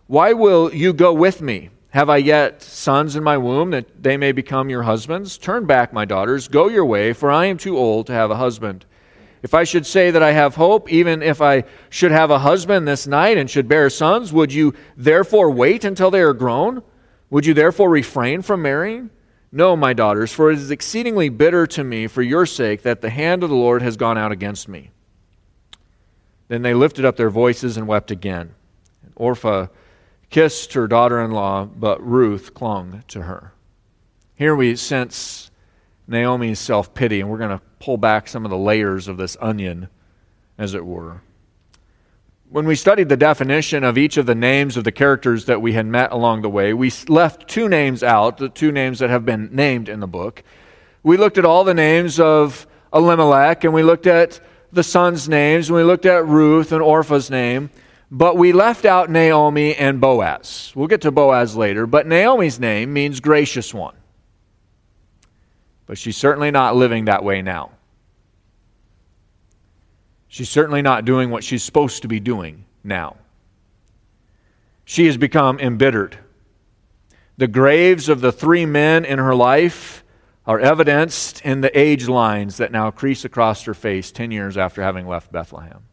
Why 0.08 0.32
will 0.32 0.74
you 0.74 0.92
go 0.92 1.12
with 1.12 1.40
me? 1.40 1.70
Have 1.90 2.10
I 2.10 2.18
yet 2.18 2.62
sons 2.62 3.16
in 3.16 3.22
my 3.22 3.38
womb 3.38 3.70
that 3.70 4.02
they 4.02 4.16
may 4.16 4.32
become 4.32 4.68
your 4.68 4.82
husbands? 4.82 5.38
Turn 5.38 5.64
back, 5.64 5.92
my 5.92 6.04
daughters, 6.04 6.48
go 6.48 6.68
your 6.68 6.84
way, 6.84 7.12
for 7.12 7.30
I 7.30 7.46
am 7.46 7.56
too 7.56 7.78
old 7.78 8.06
to 8.08 8.12
have 8.12 8.30
a 8.30 8.36
husband. 8.36 8.84
If 9.42 9.54
I 9.54 9.64
should 9.64 9.86
say 9.86 10.10
that 10.10 10.22
I 10.22 10.32
have 10.32 10.56
hope, 10.56 10.90
even 10.90 11.22
if 11.22 11.40
I 11.40 11.64
should 11.90 12.10
have 12.10 12.30
a 12.30 12.40
husband 12.40 12.88
this 12.88 13.06
night 13.06 13.38
and 13.38 13.48
should 13.48 13.68
bear 13.68 13.88
sons, 13.90 14.32
would 14.32 14.52
you 14.52 14.74
therefore 14.96 15.50
wait 15.50 15.84
until 15.84 16.10
they 16.10 16.20
are 16.20 16.32
grown? 16.32 16.82
Would 17.30 17.46
you 17.46 17.54
therefore 17.54 17.90
refrain 17.90 18.42
from 18.42 18.62
marrying? 18.62 19.10
No, 19.50 19.76
my 19.76 19.92
daughters, 19.92 20.32
for 20.32 20.50
it 20.50 20.58
is 20.58 20.70
exceedingly 20.70 21.28
bitter 21.28 21.66
to 21.68 21.84
me 21.84 22.06
for 22.06 22.22
your 22.22 22.46
sake 22.46 22.82
that 22.82 23.00
the 23.00 23.10
hand 23.10 23.42
of 23.42 23.50
the 23.50 23.56
Lord 23.56 23.80
has 23.82 23.96
gone 23.96 24.18
out 24.18 24.32
against 24.32 24.68
me. 24.68 24.90
Then 26.48 26.62
they 26.62 26.74
lifted 26.74 27.04
up 27.04 27.16
their 27.16 27.30
voices 27.30 27.76
and 27.76 27.86
wept 27.86 28.10
again. 28.10 28.54
Orpah 29.16 29.68
kissed 30.30 30.72
her 30.74 30.86
daughter 30.86 31.20
in 31.20 31.30
law, 31.30 31.64
but 31.64 32.04
Ruth 32.06 32.54
clung 32.54 33.02
to 33.08 33.22
her. 33.22 33.52
Here 34.34 34.54
we 34.54 34.76
sense 34.76 35.47
Naomi's 36.08 36.58
self 36.58 36.94
pity, 36.94 37.20
and 37.20 37.30
we're 37.30 37.38
going 37.38 37.56
to 37.56 37.62
pull 37.78 37.98
back 37.98 38.26
some 38.26 38.44
of 38.44 38.50
the 38.50 38.56
layers 38.56 39.06
of 39.06 39.18
this 39.18 39.36
onion, 39.40 39.88
as 40.56 40.74
it 40.74 40.84
were. 40.84 41.20
When 42.48 42.66
we 42.66 42.76
studied 42.76 43.10
the 43.10 43.16
definition 43.16 43.84
of 43.84 43.98
each 43.98 44.16
of 44.16 44.24
the 44.24 44.34
names 44.34 44.78
of 44.78 44.84
the 44.84 44.90
characters 44.90 45.44
that 45.44 45.60
we 45.60 45.74
had 45.74 45.84
met 45.84 46.10
along 46.10 46.40
the 46.40 46.48
way, 46.48 46.72
we 46.72 46.90
left 47.06 47.46
two 47.46 47.68
names 47.68 48.02
out, 48.02 48.38
the 48.38 48.48
two 48.48 48.72
names 48.72 49.00
that 49.00 49.10
have 49.10 49.26
been 49.26 49.50
named 49.52 49.90
in 49.90 50.00
the 50.00 50.06
book. 50.06 50.42
We 51.02 51.18
looked 51.18 51.36
at 51.36 51.44
all 51.44 51.62
the 51.62 51.74
names 51.74 52.18
of 52.18 52.66
Elimelech, 52.92 53.64
and 53.64 53.74
we 53.74 53.82
looked 53.82 54.06
at 54.06 54.40
the 54.72 54.82
sons' 54.82 55.28
names, 55.28 55.68
and 55.68 55.76
we 55.76 55.82
looked 55.82 56.06
at 56.06 56.26
Ruth 56.26 56.72
and 56.72 56.80
Orpah's 56.80 57.30
name. 57.30 57.68
But 58.10 58.38
we 58.38 58.52
left 58.54 58.86
out 58.86 59.10
Naomi 59.10 59.74
and 59.74 60.00
Boaz. 60.00 60.72
We'll 60.74 60.88
get 60.88 61.02
to 61.02 61.10
Boaz 61.10 61.54
later, 61.54 61.86
but 61.86 62.06
Naomi's 62.06 62.58
name 62.58 62.94
means 62.94 63.20
gracious 63.20 63.74
one. 63.74 63.94
But 65.88 65.96
she's 65.96 66.18
certainly 66.18 66.50
not 66.50 66.76
living 66.76 67.06
that 67.06 67.24
way 67.24 67.40
now. 67.40 67.70
She's 70.28 70.50
certainly 70.50 70.82
not 70.82 71.06
doing 71.06 71.30
what 71.30 71.42
she's 71.42 71.62
supposed 71.62 72.02
to 72.02 72.08
be 72.08 72.20
doing 72.20 72.66
now. 72.84 73.16
She 74.84 75.06
has 75.06 75.16
become 75.16 75.58
embittered. 75.58 76.18
The 77.38 77.48
graves 77.48 78.10
of 78.10 78.20
the 78.20 78.30
three 78.32 78.66
men 78.66 79.06
in 79.06 79.18
her 79.18 79.34
life 79.34 80.04
are 80.46 80.60
evidenced 80.60 81.40
in 81.40 81.62
the 81.62 81.78
age 81.78 82.06
lines 82.06 82.58
that 82.58 82.70
now 82.70 82.90
crease 82.90 83.24
across 83.24 83.64
her 83.64 83.74
face 83.74 84.12
10 84.12 84.30
years 84.30 84.58
after 84.58 84.82
having 84.82 85.08
left 85.08 85.32
Bethlehem. 85.32 85.84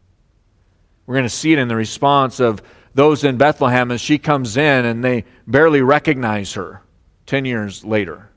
We're 1.06 1.14
going 1.14 1.24
to 1.24 1.30
see 1.30 1.54
it 1.54 1.58
in 1.58 1.68
the 1.68 1.76
response 1.76 2.38
of 2.38 2.60
those 2.94 3.24
in 3.24 3.38
Bethlehem 3.38 3.90
as 3.90 4.02
she 4.02 4.18
comes 4.18 4.58
in 4.58 4.84
and 4.84 5.02
they 5.02 5.24
barely 5.46 5.80
recognize 5.80 6.52
her 6.52 6.82
10 7.24 7.46
years 7.46 7.82
later. 7.82 8.30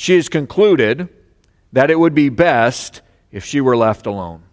She 0.00 0.14
has 0.14 0.28
concluded 0.28 1.08
that 1.72 1.90
it 1.90 1.98
would 1.98 2.14
be 2.14 2.28
best 2.28 3.02
if 3.32 3.44
she 3.44 3.60
were 3.60 3.76
left 3.76 4.06
alone. 4.06 4.44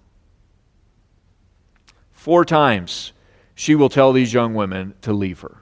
Four 2.13 2.45
times 2.45 3.13
she 3.53 3.75
will 3.75 3.89
tell 3.89 4.12
these 4.12 4.34
young 4.34 4.55
women 4.55 4.95
to 5.03 5.13
leave 5.13 5.41
her. 5.41 5.58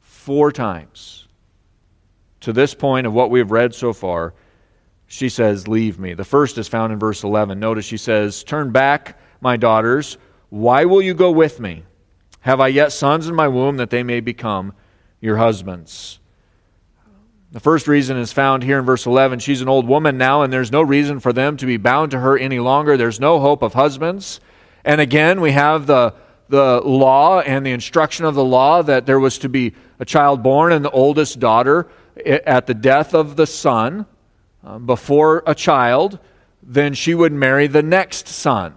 Four 0.00 0.50
times. 0.50 1.28
To 2.40 2.52
this 2.52 2.74
point 2.74 3.06
of 3.06 3.14
what 3.14 3.30
we 3.30 3.38
have 3.38 3.52
read 3.52 3.72
so 3.72 3.92
far, 3.92 4.34
she 5.06 5.28
says, 5.28 5.68
Leave 5.68 6.00
me. 6.00 6.14
The 6.14 6.24
first 6.24 6.58
is 6.58 6.66
found 6.66 6.92
in 6.92 6.98
verse 6.98 7.22
11. 7.22 7.60
Notice 7.60 7.84
she 7.84 7.98
says, 7.98 8.42
Turn 8.42 8.72
back 8.72 9.16
my 9.40 9.56
daughters, 9.56 10.18
why 10.48 10.86
will 10.86 11.00
you 11.00 11.14
go 11.14 11.30
with 11.30 11.60
me? 11.60 11.84
Have 12.40 12.60
I 12.60 12.66
yet 12.66 12.90
sons 12.90 13.28
in 13.28 13.36
my 13.36 13.46
womb 13.46 13.76
that 13.76 13.90
they 13.90 14.02
may 14.02 14.18
become 14.18 14.72
your 15.20 15.36
husbands? 15.36 16.19
The 17.52 17.60
first 17.60 17.88
reason 17.88 18.16
is 18.16 18.32
found 18.32 18.62
here 18.62 18.78
in 18.78 18.84
verse 18.84 19.06
11. 19.06 19.40
She's 19.40 19.60
an 19.60 19.68
old 19.68 19.86
woman 19.86 20.16
now, 20.16 20.42
and 20.42 20.52
there's 20.52 20.70
no 20.70 20.82
reason 20.82 21.18
for 21.18 21.32
them 21.32 21.56
to 21.56 21.66
be 21.66 21.76
bound 21.76 22.12
to 22.12 22.20
her 22.20 22.38
any 22.38 22.60
longer. 22.60 22.96
There's 22.96 23.18
no 23.18 23.40
hope 23.40 23.62
of 23.62 23.74
husbands. 23.74 24.40
And 24.84 25.00
again, 25.00 25.40
we 25.40 25.50
have 25.50 25.86
the, 25.86 26.14
the 26.48 26.80
law 26.80 27.40
and 27.40 27.66
the 27.66 27.72
instruction 27.72 28.24
of 28.24 28.36
the 28.36 28.44
law 28.44 28.82
that 28.82 29.04
there 29.04 29.18
was 29.18 29.38
to 29.38 29.48
be 29.48 29.74
a 29.98 30.04
child 30.04 30.44
born 30.44 30.72
and 30.72 30.84
the 30.84 30.90
oldest 30.90 31.40
daughter 31.40 31.88
at 32.24 32.66
the 32.66 32.74
death 32.74 33.14
of 33.14 33.34
the 33.34 33.46
son 33.46 34.06
um, 34.62 34.86
before 34.86 35.42
a 35.46 35.54
child, 35.54 36.18
then 36.62 36.94
she 36.94 37.14
would 37.14 37.32
marry 37.32 37.66
the 37.66 37.82
next 37.82 38.28
son 38.28 38.74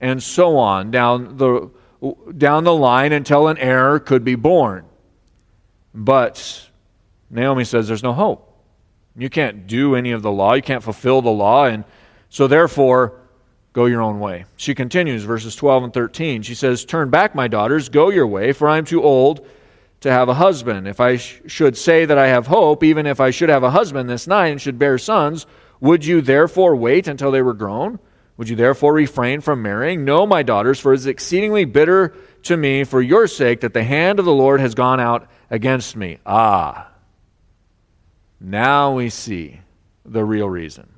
and 0.00 0.22
so 0.22 0.58
on 0.58 0.90
down 0.90 1.36
the 1.36 1.70
down 2.36 2.64
the 2.64 2.74
line 2.74 3.12
until 3.12 3.46
an 3.46 3.56
heir 3.58 4.00
could 4.00 4.24
be 4.24 4.34
born. 4.34 4.84
But 5.94 6.68
Naomi 7.32 7.64
says 7.64 7.88
there's 7.88 8.02
no 8.02 8.12
hope. 8.12 8.48
You 9.16 9.28
can't 9.28 9.66
do 9.66 9.94
any 9.94 10.12
of 10.12 10.22
the 10.22 10.30
law, 10.30 10.54
you 10.54 10.62
can't 10.62 10.82
fulfill 10.82 11.22
the 11.22 11.30
law, 11.30 11.64
and 11.64 11.84
so 12.28 12.46
therefore, 12.46 13.14
go 13.72 13.86
your 13.86 14.00
own 14.02 14.20
way. 14.20 14.44
She 14.56 14.74
continues, 14.74 15.24
verses 15.24 15.56
12 15.56 15.84
and 15.84 15.92
13. 15.92 16.42
She 16.42 16.54
says, 16.54 16.84
Turn 16.84 17.10
back, 17.10 17.34
my 17.34 17.48
daughters, 17.48 17.88
go 17.88 18.10
your 18.10 18.26
way, 18.26 18.52
for 18.52 18.68
I 18.68 18.78
am 18.78 18.84
too 18.84 19.02
old 19.02 19.46
to 20.00 20.10
have 20.10 20.28
a 20.28 20.34
husband. 20.34 20.88
If 20.88 21.00
I 21.00 21.16
sh- 21.16 21.40
should 21.46 21.76
say 21.76 22.04
that 22.04 22.18
I 22.18 22.28
have 22.28 22.46
hope, 22.46 22.82
even 22.84 23.06
if 23.06 23.20
I 23.20 23.30
should 23.30 23.48
have 23.48 23.62
a 23.62 23.70
husband 23.70 24.08
this 24.08 24.26
night 24.26 24.48
and 24.48 24.60
should 24.60 24.78
bear 24.78 24.98
sons, 24.98 25.46
would 25.80 26.04
you 26.04 26.20
therefore 26.20 26.76
wait 26.76 27.08
until 27.08 27.30
they 27.30 27.42
were 27.42 27.54
grown? 27.54 27.98
Would 28.36 28.48
you 28.48 28.56
therefore 28.56 28.94
refrain 28.94 29.40
from 29.40 29.62
marrying? 29.62 30.04
No, 30.04 30.26
my 30.26 30.42
daughters, 30.42 30.80
for 30.80 30.92
it 30.92 30.96
is 30.96 31.06
exceedingly 31.06 31.64
bitter 31.64 32.14
to 32.44 32.56
me 32.56 32.84
for 32.84 33.00
your 33.00 33.26
sake 33.26 33.60
that 33.60 33.74
the 33.74 33.84
hand 33.84 34.18
of 34.18 34.24
the 34.24 34.32
Lord 34.32 34.60
has 34.60 34.74
gone 34.74 35.00
out 35.00 35.28
against 35.50 35.96
me. 35.96 36.18
Ah, 36.24 36.91
now 38.42 38.94
we 38.94 39.08
see 39.08 39.60
the 40.04 40.24
real 40.24 40.48
reason. 40.48 40.88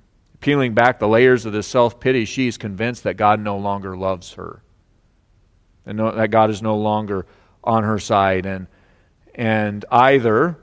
Peeling 0.40 0.74
back 0.74 0.98
the 0.98 1.08
layers 1.08 1.46
of 1.46 1.52
this 1.52 1.66
self 1.66 2.00
pity, 2.00 2.24
she 2.24 2.48
is 2.48 2.58
convinced 2.58 3.04
that 3.04 3.16
God 3.16 3.40
no 3.40 3.58
longer 3.58 3.96
loves 3.96 4.34
her 4.34 4.62
and 5.86 5.98
no, 5.98 6.10
that 6.10 6.30
God 6.30 6.50
is 6.50 6.62
no 6.62 6.76
longer 6.76 7.26
on 7.62 7.84
her 7.84 7.98
side. 7.98 8.46
And, 8.46 8.66
and 9.34 9.84
either 9.90 10.58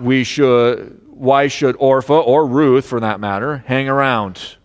we 0.00 0.24
should, 0.24 1.00
why 1.06 1.48
should 1.48 1.76
Orpah 1.78 2.20
or 2.20 2.46
Ruth, 2.46 2.86
for 2.86 3.00
that 3.00 3.20
matter, 3.20 3.58
hang 3.66 3.88
around? 3.88 4.56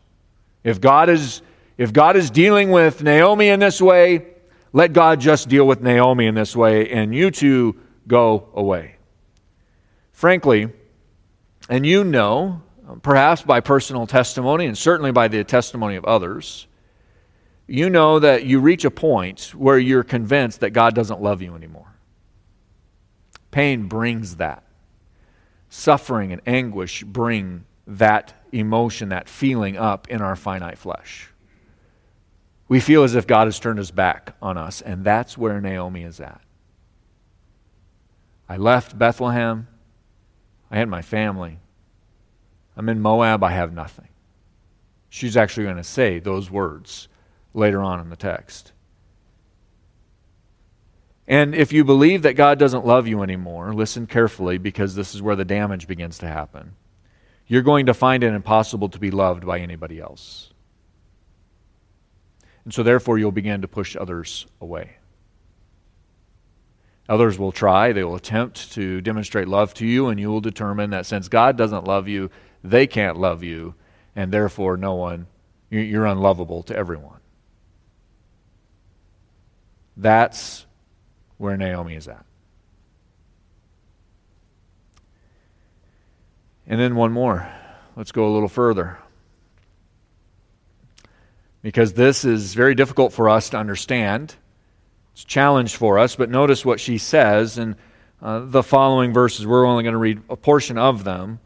If 0.63 0.79
God 0.81 1.09
is, 1.09 1.41
if 1.77 1.93
God 1.93 2.15
is 2.15 2.31
dealing 2.31 2.71
with 2.71 3.03
Naomi 3.03 3.49
in 3.49 3.59
this 3.59 3.81
way, 3.81 4.27
let 4.71 4.93
God 4.93 5.19
just 5.19 5.49
deal 5.49 5.67
with 5.67 5.81
Naomi 5.81 6.25
in 6.25 6.35
this 6.35 6.55
way, 6.55 6.89
and 6.89 7.13
you 7.13 7.29
two 7.29 7.79
go 8.07 8.49
away. 8.53 8.95
Frankly, 10.23 10.69
and 11.67 11.85
you 11.85 12.05
know, 12.05 12.61
perhaps 13.01 13.41
by 13.41 13.59
personal 13.59 14.07
testimony 14.07 14.67
and 14.67 14.77
certainly 14.77 15.11
by 15.11 15.27
the 15.27 15.43
testimony 15.43 15.97
of 15.97 16.05
others, 16.05 16.65
you 17.67 17.89
know 17.89 18.19
that 18.19 18.45
you 18.45 18.61
reach 18.61 18.85
a 18.85 18.89
point 18.89 19.51
where 19.53 19.77
you're 19.77 20.01
convinced 20.01 20.61
that 20.61 20.69
God 20.69 20.95
doesn't 20.95 21.21
love 21.21 21.41
you 21.41 21.55
anymore. 21.55 21.93
Pain 23.51 23.89
brings 23.89 24.37
that. 24.37 24.63
Suffering 25.67 26.31
and 26.31 26.41
anguish 26.47 27.03
bring 27.03 27.65
that 27.85 28.33
emotion, 28.53 29.09
that 29.09 29.27
feeling 29.27 29.75
up 29.75 30.07
in 30.07 30.21
our 30.21 30.37
finite 30.37 30.77
flesh. 30.77 31.33
We 32.69 32.79
feel 32.79 33.03
as 33.03 33.13
if 33.13 33.27
God 33.27 33.47
has 33.47 33.59
turned 33.59 33.77
his 33.77 33.91
back 33.91 34.37
on 34.41 34.57
us, 34.57 34.79
and 34.79 35.03
that's 35.03 35.37
where 35.37 35.59
Naomi 35.59 36.03
is 36.03 36.21
at. 36.21 36.39
I 38.47 38.55
left 38.55 38.97
Bethlehem. 38.97 39.67
I 40.73 40.77
had 40.77 40.89
my 40.89 41.01
family. 41.01 41.59
I'm 42.75 42.89
in 42.89 42.99
Moab. 42.99 43.41
I 43.43 43.51
have 43.51 43.71
nothing. 43.71 44.09
She's 45.07 45.37
actually 45.37 45.63
going 45.63 45.77
to 45.77 45.83
say 45.85 46.19
those 46.19 46.51
words 46.51 47.07
later 47.53 47.81
on 47.81 48.01
in 48.01 48.09
the 48.09 48.17
text. 48.17 48.73
And 51.25 51.55
if 51.55 51.71
you 51.71 51.85
believe 51.85 52.23
that 52.23 52.33
God 52.33 52.59
doesn't 52.59 52.85
love 52.85 53.07
you 53.07 53.23
anymore, 53.23 53.73
listen 53.73 54.05
carefully 54.07 54.57
because 54.57 54.95
this 54.95 55.15
is 55.15 55.21
where 55.21 55.37
the 55.37 55.45
damage 55.45 55.87
begins 55.87 56.17
to 56.17 56.27
happen 56.27 56.75
you're 57.47 57.61
going 57.61 57.87
to 57.87 57.93
find 57.93 58.23
it 58.23 58.33
impossible 58.33 58.89
to 58.89 58.99
be 58.99 59.11
loved 59.11 59.45
by 59.45 59.59
anybody 59.59 59.99
else. 59.99 60.51
And 62.63 62.73
so, 62.73 62.83
therefore, 62.83 63.17
you'll 63.17 63.31
begin 63.31 63.61
to 63.61 63.67
push 63.67 63.95
others 63.95 64.47
away. 64.61 64.97
Others 67.09 67.37
will 67.37 67.51
try, 67.51 67.91
they 67.91 68.03
will 68.03 68.15
attempt 68.15 68.71
to 68.73 69.01
demonstrate 69.01 69.47
love 69.47 69.73
to 69.75 69.85
you, 69.85 70.07
and 70.07 70.19
you 70.19 70.29
will 70.29 70.41
determine 70.41 70.91
that 70.91 71.05
since 71.05 71.27
God 71.27 71.57
doesn't 71.57 71.83
love 71.83 72.07
you, 72.07 72.31
they 72.63 72.87
can't 72.87 73.17
love 73.17 73.43
you, 73.43 73.75
and 74.15 74.31
therefore, 74.31 74.77
no 74.77 74.95
one, 74.95 75.27
you're 75.69 76.05
unlovable 76.05 76.63
to 76.63 76.75
everyone. 76.75 77.19
That's 79.97 80.65
where 81.37 81.57
Naomi 81.57 81.95
is 81.95 82.07
at. 82.07 82.25
And 86.65 86.79
then 86.79 86.95
one 86.95 87.11
more. 87.11 87.51
Let's 87.95 88.11
go 88.11 88.27
a 88.27 88.33
little 88.33 88.47
further. 88.47 88.97
Because 91.61 91.93
this 91.93 92.25
is 92.25 92.53
very 92.53 92.75
difficult 92.75 93.13
for 93.13 93.29
us 93.29 93.49
to 93.49 93.57
understand. 93.57 94.35
It's 95.13 95.23
a 95.23 95.27
challenge 95.27 95.75
for 95.75 95.99
us, 95.99 96.15
but 96.15 96.29
notice 96.29 96.65
what 96.65 96.79
she 96.79 96.97
says 96.97 97.57
in 97.57 97.75
uh, 98.21 98.39
the 98.45 98.63
following 98.63 99.13
verses. 99.13 99.45
We're 99.45 99.65
only 99.65 99.83
going 99.83 99.93
to 99.93 99.99
read 99.99 100.21
a 100.29 100.35
portion 100.35 100.77
of 100.77 101.03
them 101.03 101.39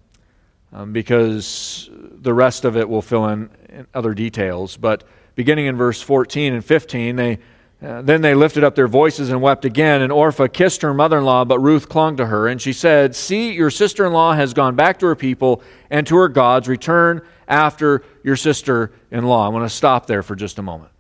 um, 0.72 0.94
because 0.94 1.90
the 1.92 2.34
rest 2.34 2.66
of 2.66 2.78
it 2.78 2.88
will 2.88 3.02
fill 3.02 3.28
in, 3.28 3.50
in 3.70 3.88
other 3.94 4.14
details. 4.14 4.78
But 4.78 5.04
beginning 5.36 5.66
in 5.66 5.76
verse 5.76 6.02
14 6.02 6.54
and 6.54 6.64
15, 6.64 7.16
they 7.16 7.40
uh, 7.80 8.02
then 8.02 8.22
they 8.22 8.34
lifted 8.34 8.64
up 8.64 8.74
their 8.74 8.88
voices 8.88 9.30
and 9.30 9.40
wept 9.40 9.64
again, 9.64 10.02
and 10.02 10.12
Orpah 10.12 10.48
kissed 10.48 10.82
her 10.82 10.96
mother 10.96 11.20
in 11.20 11.26
law, 11.26 11.46
but 11.46 11.60
Ruth 11.60 11.88
clung 11.88 12.18
to 12.18 12.26
her. 12.26 12.48
And 12.48 12.60
she 12.60 12.74
said, 12.74 13.16
See, 13.16 13.52
your 13.52 13.70
sister 13.70 14.08
in 14.08 14.14
law 14.14 14.34
has 14.34 14.56
gone 14.56 14.76
back 14.76 14.98
to 15.00 15.06
her 15.06 15.16
people 15.16 15.62
and 15.92 16.08
to 16.08 16.16
her 16.16 16.28
gods. 16.28 16.68
Return 16.68 17.22
after 17.48 18.04
your 18.24 18.36
sister 18.36 18.94
in 19.12 19.26
law. 19.26 19.46
I 19.46 19.50
want 19.50 19.70
to 19.70 19.76
stop 19.76 20.08
there 20.08 20.24
for 20.24 20.36
just 20.36 20.58
a 20.58 20.64
moment. 20.64 20.92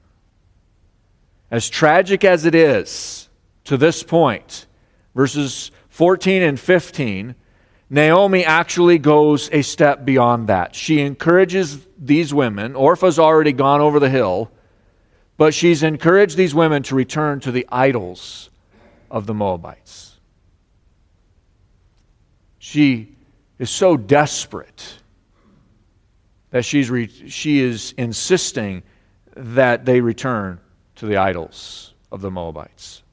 As 1.49 1.69
tragic 1.69 2.23
as 2.23 2.45
it 2.45 2.55
is 2.55 3.29
to 3.65 3.77
this 3.77 4.03
point, 4.03 4.65
verses 5.15 5.71
14 5.89 6.41
and 6.41 6.59
15, 6.59 7.35
Naomi 7.89 8.43
actually 8.43 8.97
goes 8.97 9.49
a 9.51 9.61
step 9.61 10.03
beyond 10.03 10.47
that. 10.47 10.75
She 10.75 10.99
encourages 10.99 11.79
these 11.97 12.33
women. 12.33 12.75
Orpah's 12.75 13.17
already 13.17 13.53
gone 13.53 13.81
over 13.81 13.99
the 13.99 14.09
hill 14.09 14.51
but 15.37 15.53
she's 15.53 15.83
encouraged 15.83 16.35
these 16.35 16.53
women 16.53 16.83
to 16.83 16.95
return 16.95 17.39
to 17.41 17.51
the 17.51 17.65
idols 17.71 18.49
of 19.09 19.27
the 19.27 19.33
Moabites. 19.33 20.19
She 22.57 23.15
is 23.59 23.69
so 23.69 23.95
desperate 23.95 24.99
that 26.49 26.65
she's 26.65 26.89
re- 26.89 27.29
she 27.29 27.59
is 27.59 27.93
insisting 27.97 28.83
that 29.35 29.85
they 29.85 30.01
return 30.01 30.59
to 30.97 31.05
the 31.05 31.17
idols 31.17 31.93
of 32.11 32.21
the 32.21 32.31
Moabites. 32.31 33.03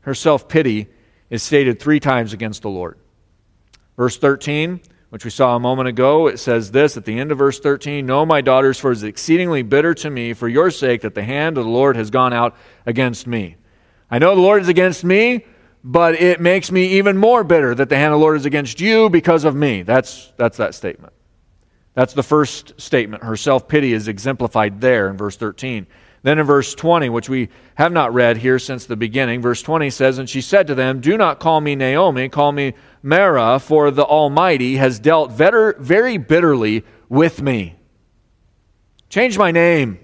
Her 0.00 0.14
self 0.14 0.48
pity 0.48 0.88
is 1.30 1.42
stated 1.42 1.80
three 1.80 2.00
times 2.00 2.32
against 2.32 2.62
the 2.62 2.70
Lord. 2.70 2.98
Verse 3.96 4.16
13 4.16 4.80
which 5.14 5.24
we 5.24 5.30
saw 5.30 5.54
a 5.54 5.60
moment 5.60 5.88
ago, 5.88 6.26
it 6.26 6.40
says 6.40 6.72
this 6.72 6.96
at 6.96 7.04
the 7.04 7.16
end 7.16 7.30
of 7.30 7.38
verse 7.38 7.60
13 7.60 8.04
No, 8.04 8.26
my 8.26 8.40
daughters, 8.40 8.80
for 8.80 8.90
it 8.90 8.96
is 8.96 9.04
exceedingly 9.04 9.62
bitter 9.62 9.94
to 9.94 10.10
me 10.10 10.32
for 10.32 10.48
your 10.48 10.72
sake 10.72 11.02
that 11.02 11.14
the 11.14 11.22
hand 11.22 11.56
of 11.56 11.62
the 11.62 11.70
Lord 11.70 11.94
has 11.94 12.10
gone 12.10 12.32
out 12.32 12.56
against 12.84 13.28
me. 13.28 13.54
I 14.10 14.18
know 14.18 14.34
the 14.34 14.40
Lord 14.40 14.62
is 14.62 14.68
against 14.68 15.04
me, 15.04 15.46
but 15.84 16.20
it 16.20 16.40
makes 16.40 16.72
me 16.72 16.98
even 16.98 17.16
more 17.16 17.44
bitter 17.44 17.76
that 17.76 17.90
the 17.90 17.96
hand 17.96 18.12
of 18.12 18.18
the 18.18 18.24
Lord 18.24 18.38
is 18.38 18.44
against 18.44 18.80
you 18.80 19.08
because 19.08 19.44
of 19.44 19.54
me. 19.54 19.82
That's, 19.82 20.32
that's 20.36 20.56
that 20.56 20.74
statement. 20.74 21.12
That's 21.92 22.14
the 22.14 22.24
first 22.24 22.80
statement. 22.80 23.22
Her 23.22 23.36
self 23.36 23.68
pity 23.68 23.92
is 23.92 24.08
exemplified 24.08 24.80
there 24.80 25.08
in 25.08 25.16
verse 25.16 25.36
13. 25.36 25.86
Then 26.24 26.38
in 26.38 26.46
verse 26.46 26.74
20, 26.74 27.10
which 27.10 27.28
we 27.28 27.50
have 27.74 27.92
not 27.92 28.14
read 28.14 28.38
here 28.38 28.58
since 28.58 28.86
the 28.86 28.96
beginning, 28.96 29.42
verse 29.42 29.60
20 29.60 29.90
says, 29.90 30.16
And 30.16 30.28
she 30.28 30.40
said 30.40 30.66
to 30.68 30.74
them, 30.74 31.02
Do 31.02 31.18
not 31.18 31.38
call 31.38 31.60
me 31.60 31.76
Naomi, 31.76 32.30
call 32.30 32.50
me 32.50 32.72
Mara, 33.02 33.58
for 33.58 33.90
the 33.90 34.06
Almighty 34.06 34.76
has 34.76 34.98
dealt 34.98 35.32
very 35.32 36.16
bitterly 36.16 36.82
with 37.10 37.42
me. 37.42 37.76
Change 39.10 39.36
my 39.36 39.50
name. 39.50 39.98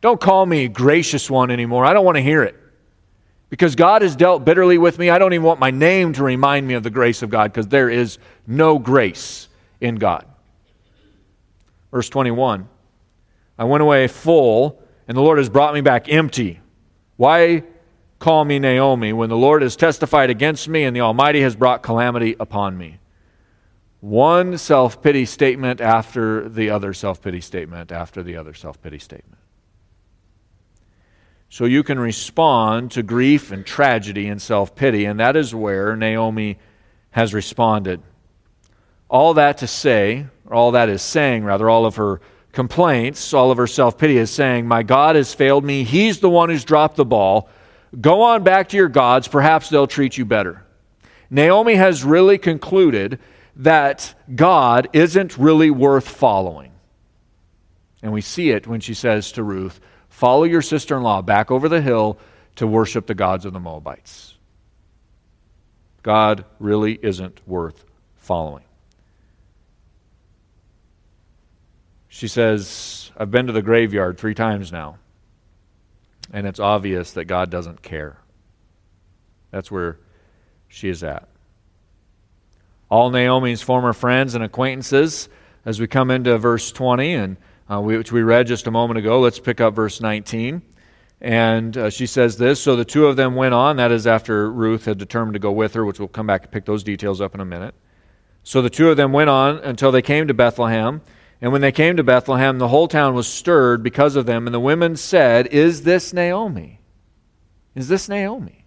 Don't 0.00 0.18
call 0.18 0.46
me 0.46 0.66
gracious 0.66 1.28
one 1.28 1.50
anymore. 1.50 1.84
I 1.84 1.92
don't 1.92 2.06
want 2.06 2.16
to 2.16 2.22
hear 2.22 2.42
it. 2.42 2.56
Because 3.50 3.74
God 3.74 4.00
has 4.00 4.16
dealt 4.16 4.46
bitterly 4.46 4.78
with 4.78 4.98
me, 4.98 5.10
I 5.10 5.18
don't 5.18 5.34
even 5.34 5.44
want 5.44 5.60
my 5.60 5.70
name 5.70 6.14
to 6.14 6.24
remind 6.24 6.66
me 6.66 6.72
of 6.72 6.84
the 6.84 6.90
grace 6.90 7.20
of 7.20 7.28
God, 7.28 7.52
because 7.52 7.68
there 7.68 7.90
is 7.90 8.16
no 8.46 8.78
grace 8.78 9.48
in 9.82 9.96
God. 9.96 10.24
Verse 11.90 12.08
21 12.08 12.66
I 13.58 13.64
went 13.64 13.82
away 13.82 14.08
full 14.08 14.82
and 15.08 15.16
the 15.16 15.22
Lord 15.22 15.38
has 15.38 15.48
brought 15.48 15.74
me 15.74 15.80
back 15.80 16.08
empty. 16.08 16.60
Why 17.16 17.62
call 18.18 18.44
me 18.44 18.58
Naomi 18.58 19.12
when 19.12 19.28
the 19.28 19.36
Lord 19.36 19.62
has 19.62 19.76
testified 19.76 20.30
against 20.30 20.68
me 20.68 20.84
and 20.84 20.94
the 20.94 21.00
Almighty 21.00 21.40
has 21.42 21.56
brought 21.56 21.82
calamity 21.82 22.36
upon 22.38 22.76
me? 22.76 22.98
One 24.00 24.58
self 24.58 25.02
pity 25.02 25.24
statement 25.24 25.80
after 25.80 26.48
the 26.48 26.70
other 26.70 26.92
self 26.92 27.22
pity 27.22 27.40
statement 27.40 27.90
after 27.90 28.22
the 28.22 28.36
other 28.36 28.54
self 28.54 28.80
pity 28.82 28.98
statement. 28.98 29.40
So 31.48 31.64
you 31.64 31.82
can 31.82 31.98
respond 31.98 32.90
to 32.92 33.02
grief 33.02 33.52
and 33.52 33.64
tragedy 33.64 34.28
and 34.28 34.42
self 34.42 34.74
pity, 34.74 35.04
and 35.04 35.18
that 35.20 35.36
is 35.36 35.54
where 35.54 35.96
Naomi 35.96 36.58
has 37.10 37.32
responded. 37.32 38.02
All 39.08 39.34
that 39.34 39.58
to 39.58 39.66
say, 39.66 40.26
or 40.44 40.54
all 40.54 40.72
that 40.72 40.88
is 40.88 41.00
saying, 41.00 41.44
rather, 41.44 41.70
all 41.70 41.86
of 41.86 41.96
her 41.96 42.20
complaints, 42.56 43.34
all 43.34 43.50
of 43.50 43.58
her 43.58 43.66
self 43.66 43.98
pity 43.98 44.16
is 44.16 44.30
saying, 44.30 44.66
My 44.66 44.82
God 44.82 45.14
has 45.14 45.32
failed 45.32 45.64
me. 45.64 45.84
He's 45.84 46.18
the 46.18 46.30
one 46.30 46.48
who's 46.48 46.64
dropped 46.64 46.96
the 46.96 47.04
ball. 47.04 47.48
Go 48.00 48.22
on 48.22 48.42
back 48.42 48.70
to 48.70 48.76
your 48.76 48.88
gods. 48.88 49.28
Perhaps 49.28 49.68
they'll 49.68 49.86
treat 49.86 50.16
you 50.16 50.24
better. 50.24 50.64
Naomi 51.30 51.74
has 51.74 52.02
really 52.02 52.38
concluded 52.38 53.20
that 53.56 54.14
God 54.34 54.88
isn't 54.94 55.36
really 55.36 55.70
worth 55.70 56.08
following. 56.08 56.72
And 58.02 58.12
we 58.12 58.22
see 58.22 58.50
it 58.50 58.66
when 58.66 58.80
she 58.80 58.94
says 58.94 59.32
to 59.32 59.42
Ruth, 59.42 59.78
Follow 60.08 60.44
your 60.44 60.62
sister 60.62 60.96
in 60.96 61.02
law 61.02 61.20
back 61.20 61.50
over 61.50 61.68
the 61.68 61.82
hill 61.82 62.18
to 62.56 62.66
worship 62.66 63.06
the 63.06 63.14
gods 63.14 63.44
of 63.44 63.52
the 63.52 63.60
Moabites. 63.60 64.34
God 66.02 66.46
really 66.58 66.98
isn't 67.02 67.46
worth 67.46 67.84
following. 68.14 68.64
She 72.16 72.28
says, 72.28 73.10
I've 73.18 73.30
been 73.30 73.46
to 73.46 73.52
the 73.52 73.60
graveyard 73.60 74.16
three 74.16 74.32
times 74.32 74.72
now, 74.72 74.96
and 76.32 76.46
it's 76.46 76.58
obvious 76.58 77.12
that 77.12 77.26
God 77.26 77.50
doesn't 77.50 77.82
care. 77.82 78.16
That's 79.50 79.70
where 79.70 79.98
she 80.66 80.88
is 80.88 81.04
at. 81.04 81.28
All 82.90 83.10
Naomi's 83.10 83.60
former 83.60 83.92
friends 83.92 84.34
and 84.34 84.42
acquaintances, 84.42 85.28
as 85.66 85.78
we 85.78 85.88
come 85.88 86.10
into 86.10 86.38
verse 86.38 86.72
20, 86.72 87.12
and 87.12 87.36
uh, 87.70 87.82
which 87.82 88.10
we 88.10 88.22
read 88.22 88.46
just 88.46 88.66
a 88.66 88.70
moment 88.70 88.96
ago, 88.96 89.20
let's 89.20 89.38
pick 89.38 89.60
up 89.60 89.74
verse 89.74 90.00
19. 90.00 90.62
And 91.20 91.76
uh, 91.76 91.90
she 91.90 92.06
says 92.06 92.38
this 92.38 92.62
So 92.62 92.76
the 92.76 92.86
two 92.86 93.08
of 93.08 93.16
them 93.16 93.34
went 93.34 93.52
on. 93.52 93.76
That 93.76 93.92
is 93.92 94.06
after 94.06 94.50
Ruth 94.50 94.86
had 94.86 94.96
determined 94.96 95.34
to 95.34 95.38
go 95.38 95.52
with 95.52 95.74
her, 95.74 95.84
which 95.84 95.98
we'll 95.98 96.08
come 96.08 96.28
back 96.28 96.44
and 96.44 96.50
pick 96.50 96.64
those 96.64 96.82
details 96.82 97.20
up 97.20 97.34
in 97.34 97.42
a 97.42 97.44
minute. 97.44 97.74
So 98.42 98.62
the 98.62 98.70
two 98.70 98.88
of 98.88 98.96
them 98.96 99.12
went 99.12 99.28
on 99.28 99.58
until 99.58 99.92
they 99.92 100.00
came 100.00 100.28
to 100.28 100.34
Bethlehem. 100.34 101.02
And 101.40 101.52
when 101.52 101.60
they 101.60 101.72
came 101.72 101.96
to 101.96 102.02
Bethlehem, 102.02 102.58
the 102.58 102.68
whole 102.68 102.88
town 102.88 103.14
was 103.14 103.26
stirred 103.26 103.82
because 103.82 104.16
of 104.16 104.26
them. 104.26 104.46
And 104.46 104.54
the 104.54 104.60
women 104.60 104.96
said, 104.96 105.46
Is 105.48 105.82
this 105.82 106.12
Naomi? 106.12 106.80
Is 107.74 107.88
this 107.88 108.08
Naomi? 108.08 108.64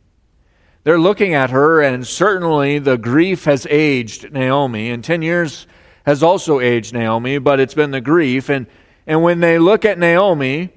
They're 0.84 1.00
looking 1.00 1.34
at 1.34 1.50
her, 1.50 1.82
and 1.82 2.08
certainly 2.08 2.80
the 2.80 2.98
grief 2.98 3.46
has 3.46 3.68
aged 3.70 4.32
Naomi. 4.32 4.92
And 4.92 5.04
10 5.04 5.22
years 5.22 5.68
has 6.06 6.24
also 6.24 6.60
aged 6.60 6.94
Naomi, 6.94 7.38
but 7.38 7.60
it's 7.60 7.74
been 7.74 7.92
the 7.92 8.02
grief. 8.02 8.50
And, 8.50 8.68
and 9.06 9.24
when 9.24 9.40
they 9.40 9.60
look 9.60 9.84
at 9.84 9.98
Naomi, 9.98 10.70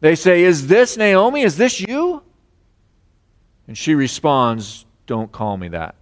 they 0.00 0.14
say, 0.14 0.44
Is 0.44 0.66
this 0.66 0.96
Naomi? 0.96 1.42
Is 1.42 1.56
this 1.56 1.80
you? 1.80 2.22
And 3.66 3.76
she 3.76 3.94
responds, 3.94 4.86
Don't 5.06 5.30
call 5.30 5.56
me 5.58 5.68
that. 5.68 5.94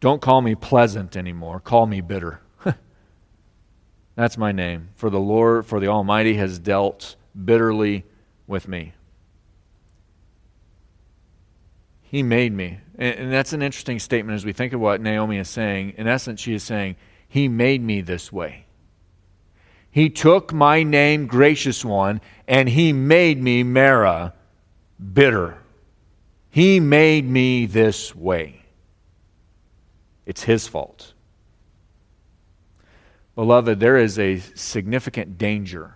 Don't 0.00 0.22
call 0.22 0.40
me 0.40 0.54
pleasant 0.54 1.16
anymore. 1.16 1.60
Call 1.60 1.86
me 1.86 2.00
bitter. 2.00 2.40
That's 4.14 4.38
my 4.38 4.52
name. 4.52 4.90
For 4.94 5.10
the 5.10 5.20
Lord, 5.20 5.66
for 5.66 5.80
the 5.80 5.88
Almighty 5.88 6.34
has 6.34 6.58
dealt 6.58 7.16
bitterly 7.44 8.04
with 8.46 8.68
me. 8.68 8.94
He 12.02 12.22
made 12.22 12.52
me. 12.52 12.80
And, 12.96 13.32
that's 13.32 13.52
an 13.52 13.62
interesting 13.62 13.98
statement 13.98 14.34
as 14.34 14.44
we 14.44 14.52
think 14.52 14.72
of 14.72 14.80
what 14.80 15.00
Naomi 15.00 15.36
is 15.36 15.48
saying. 15.48 15.94
In 15.98 16.08
essence, 16.08 16.40
she 16.40 16.54
is 16.54 16.62
saying, 16.62 16.96
He 17.28 17.48
made 17.48 17.82
me 17.82 18.00
this 18.00 18.32
way. 18.32 18.64
He 19.90 20.08
took 20.08 20.52
my 20.52 20.82
name, 20.82 21.26
gracious 21.26 21.84
one, 21.84 22.20
and 22.46 22.68
he 22.68 22.92
made 22.92 23.42
me 23.42 23.62
Mara, 23.62 24.32
bitter. 25.12 25.58
He 26.50 26.80
made 26.80 27.28
me 27.28 27.66
this 27.66 28.14
way. 28.14 28.57
It's 30.28 30.42
his 30.42 30.68
fault. 30.68 31.14
Beloved, 33.34 33.80
there 33.80 33.96
is 33.96 34.18
a 34.18 34.40
significant 34.54 35.38
danger 35.38 35.94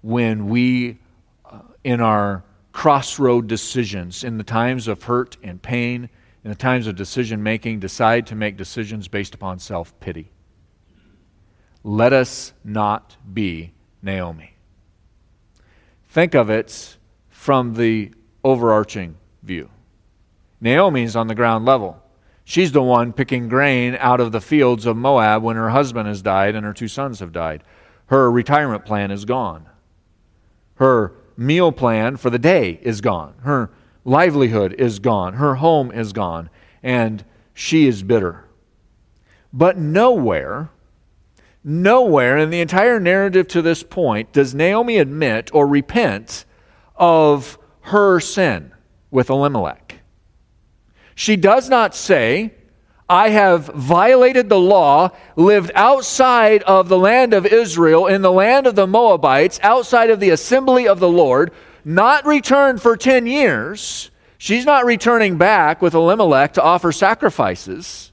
when 0.00 0.48
we, 0.48 1.00
uh, 1.44 1.62
in 1.82 2.00
our 2.00 2.44
crossroad 2.70 3.48
decisions, 3.48 4.22
in 4.22 4.38
the 4.38 4.44
times 4.44 4.86
of 4.86 5.02
hurt 5.02 5.36
and 5.42 5.60
pain, 5.60 6.08
in 6.44 6.50
the 6.50 6.54
times 6.54 6.86
of 6.86 6.94
decision 6.94 7.42
making, 7.42 7.80
decide 7.80 8.28
to 8.28 8.36
make 8.36 8.56
decisions 8.56 9.08
based 9.08 9.34
upon 9.34 9.58
self 9.58 9.98
pity. 9.98 10.30
Let 11.82 12.12
us 12.12 12.52
not 12.62 13.16
be 13.34 13.72
Naomi. 14.02 14.54
Think 16.08 16.36
of 16.36 16.48
it 16.48 16.96
from 17.28 17.74
the 17.74 18.12
overarching 18.44 19.16
view. 19.42 19.68
Naomi 20.60 21.02
is 21.02 21.16
on 21.16 21.26
the 21.26 21.34
ground 21.34 21.64
level. 21.64 22.04
She's 22.48 22.72
the 22.72 22.82
one 22.82 23.12
picking 23.12 23.50
grain 23.50 23.94
out 24.00 24.20
of 24.20 24.32
the 24.32 24.40
fields 24.40 24.86
of 24.86 24.96
Moab 24.96 25.42
when 25.42 25.56
her 25.56 25.68
husband 25.68 26.08
has 26.08 26.22
died 26.22 26.54
and 26.54 26.64
her 26.64 26.72
two 26.72 26.88
sons 26.88 27.20
have 27.20 27.30
died. 27.30 27.62
Her 28.06 28.30
retirement 28.30 28.86
plan 28.86 29.10
is 29.10 29.26
gone. 29.26 29.66
Her 30.76 31.12
meal 31.36 31.72
plan 31.72 32.16
for 32.16 32.30
the 32.30 32.38
day 32.38 32.78
is 32.80 33.02
gone. 33.02 33.34
Her 33.42 33.70
livelihood 34.02 34.72
is 34.78 34.98
gone. 34.98 35.34
Her 35.34 35.56
home 35.56 35.92
is 35.92 36.14
gone. 36.14 36.48
And 36.82 37.22
she 37.52 37.86
is 37.86 38.02
bitter. 38.02 38.46
But 39.52 39.76
nowhere 39.76 40.70
Nowhere 41.64 42.38
in 42.38 42.48
the 42.48 42.62
entire 42.62 42.98
narrative 42.98 43.46
to 43.48 43.60
this 43.60 43.82
point 43.82 44.32
does 44.32 44.54
Naomi 44.54 44.96
admit 44.96 45.50
or 45.52 45.66
repent 45.66 46.46
of 46.96 47.58
her 47.82 48.20
sin 48.20 48.72
with 49.10 49.28
Elimelech. 49.28 49.87
She 51.18 51.34
does 51.34 51.68
not 51.68 51.96
say, 51.96 52.54
I 53.08 53.30
have 53.30 53.66
violated 53.66 54.48
the 54.48 54.60
law, 54.60 55.10
lived 55.34 55.72
outside 55.74 56.62
of 56.62 56.88
the 56.88 56.96
land 56.96 57.34
of 57.34 57.44
Israel, 57.44 58.06
in 58.06 58.22
the 58.22 58.30
land 58.30 58.68
of 58.68 58.76
the 58.76 58.86
Moabites, 58.86 59.58
outside 59.64 60.10
of 60.10 60.20
the 60.20 60.30
assembly 60.30 60.86
of 60.86 61.00
the 61.00 61.08
Lord, 61.08 61.50
not 61.84 62.24
returned 62.24 62.80
for 62.80 62.96
10 62.96 63.26
years. 63.26 64.12
She's 64.38 64.64
not 64.64 64.84
returning 64.84 65.38
back 65.38 65.82
with 65.82 65.92
Elimelech 65.92 66.52
to 66.52 66.62
offer 66.62 66.92
sacrifices. 66.92 68.12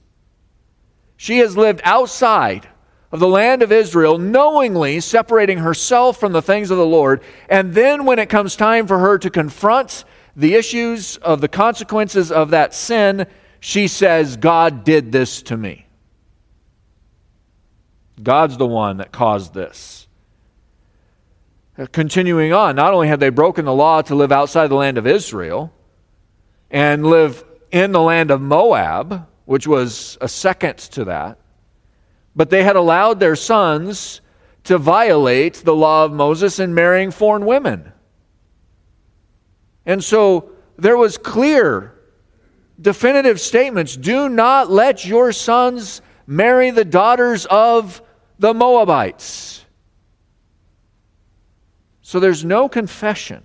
She 1.16 1.38
has 1.38 1.56
lived 1.56 1.82
outside 1.84 2.68
of 3.12 3.20
the 3.20 3.28
land 3.28 3.62
of 3.62 3.72
Israel, 3.72 4.18
knowingly 4.18 5.00
separating 5.00 5.60
herself 5.60 6.20
from 6.20 6.32
the 6.32 6.42
things 6.42 6.72
of 6.72 6.80
the 6.80 6.86
Lord. 6.88 7.22
And 7.50 7.76
then, 7.76 8.06
when 8.06 8.18
it 8.18 8.30
comes 8.30 8.56
time 8.56 8.88
for 8.88 8.98
her 8.98 9.20
to 9.20 9.30
confront 9.30 10.06
the 10.36 10.56
issues 10.56 11.18
of 11.18 11.42
the 11.42 11.48
consequences 11.48 12.32
of 12.32 12.52
that 12.52 12.74
sin, 12.74 13.28
she 13.60 13.88
says, 13.88 14.38
God 14.38 14.84
did 14.84 15.12
this 15.12 15.42
to 15.44 15.58
me. 15.58 15.86
God's 18.22 18.58
the 18.58 18.68
one 18.68 18.98
that 18.98 19.12
caused 19.12 19.54
this. 19.54 20.08
Uh, 21.78 21.86
continuing 21.92 22.54
on, 22.54 22.76
not 22.76 22.94
only 22.94 23.08
had 23.08 23.20
they 23.20 23.30
broken 23.30 23.66
the 23.66 23.74
law 23.74 24.02
to 24.02 24.16
live 24.16 24.32
outside 24.32 24.68
the 24.68 24.76
land 24.76 24.98
of 24.98 25.06
Israel 25.06 25.74
and 26.72 27.06
live 27.06 27.44
in 27.72 27.92
the 27.92 28.02
land 28.02 28.32
of 28.32 28.42
Moab, 28.42 29.28
which 29.46 29.68
was 29.68 30.18
a 30.22 30.28
second 30.28 30.78
to 30.78 31.06
that, 31.06 31.38
but 32.36 32.50
they 32.50 32.64
had 32.64 32.76
allowed 32.76 33.20
their 33.20 33.36
sons 33.36 34.22
to 34.66 34.78
violate 34.78 35.56
the 35.56 35.76
law 35.76 36.06
of 36.06 36.12
Moses 36.12 36.60
in 36.60 36.74
marrying 36.74 37.12
foreign 37.12 37.46
women. 37.46 37.92
And 39.86 40.04
so 40.04 40.52
there 40.78 40.98
was 40.98 41.18
clear, 41.18 41.94
definitive 42.80 43.40
statements 43.40 43.96
do 43.96 44.30
not 44.30 44.70
let 44.70 45.06
your 45.06 45.32
sons 45.32 46.02
marry 46.28 46.72
the 46.72 46.86
daughters 46.86 47.46
of 47.46 48.02
the 48.40 48.54
Moabites. 48.54 49.64
So 52.02 52.20
there's 52.20 52.46
no 52.46 52.70
confession. 52.70 53.44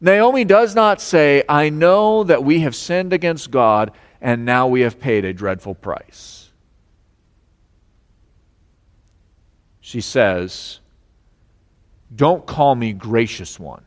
Naomi 0.00 0.44
does 0.44 0.74
not 0.74 1.00
say, 1.00 1.44
I 1.48 1.68
know 1.68 2.24
that 2.24 2.42
we 2.42 2.60
have 2.60 2.74
sinned 2.74 3.12
against 3.12 3.50
God 3.50 3.92
and 4.20 4.44
now 4.44 4.66
we 4.66 4.80
have 4.82 4.98
paid 4.98 5.24
a 5.24 5.32
dreadful 5.32 5.74
price. 5.74 6.42
she 9.92 10.00
says, 10.00 10.80
Don't 12.16 12.46
call 12.46 12.74
me 12.74 12.94
gracious 12.94 13.60
one. 13.60 13.84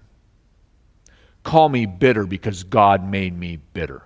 Call 1.46 1.70
me 1.70 1.86
bitter 1.86 2.26
because 2.26 2.64
God 2.64 3.10
made 3.10 3.38
me 3.38 3.60
bitter. 3.74 4.04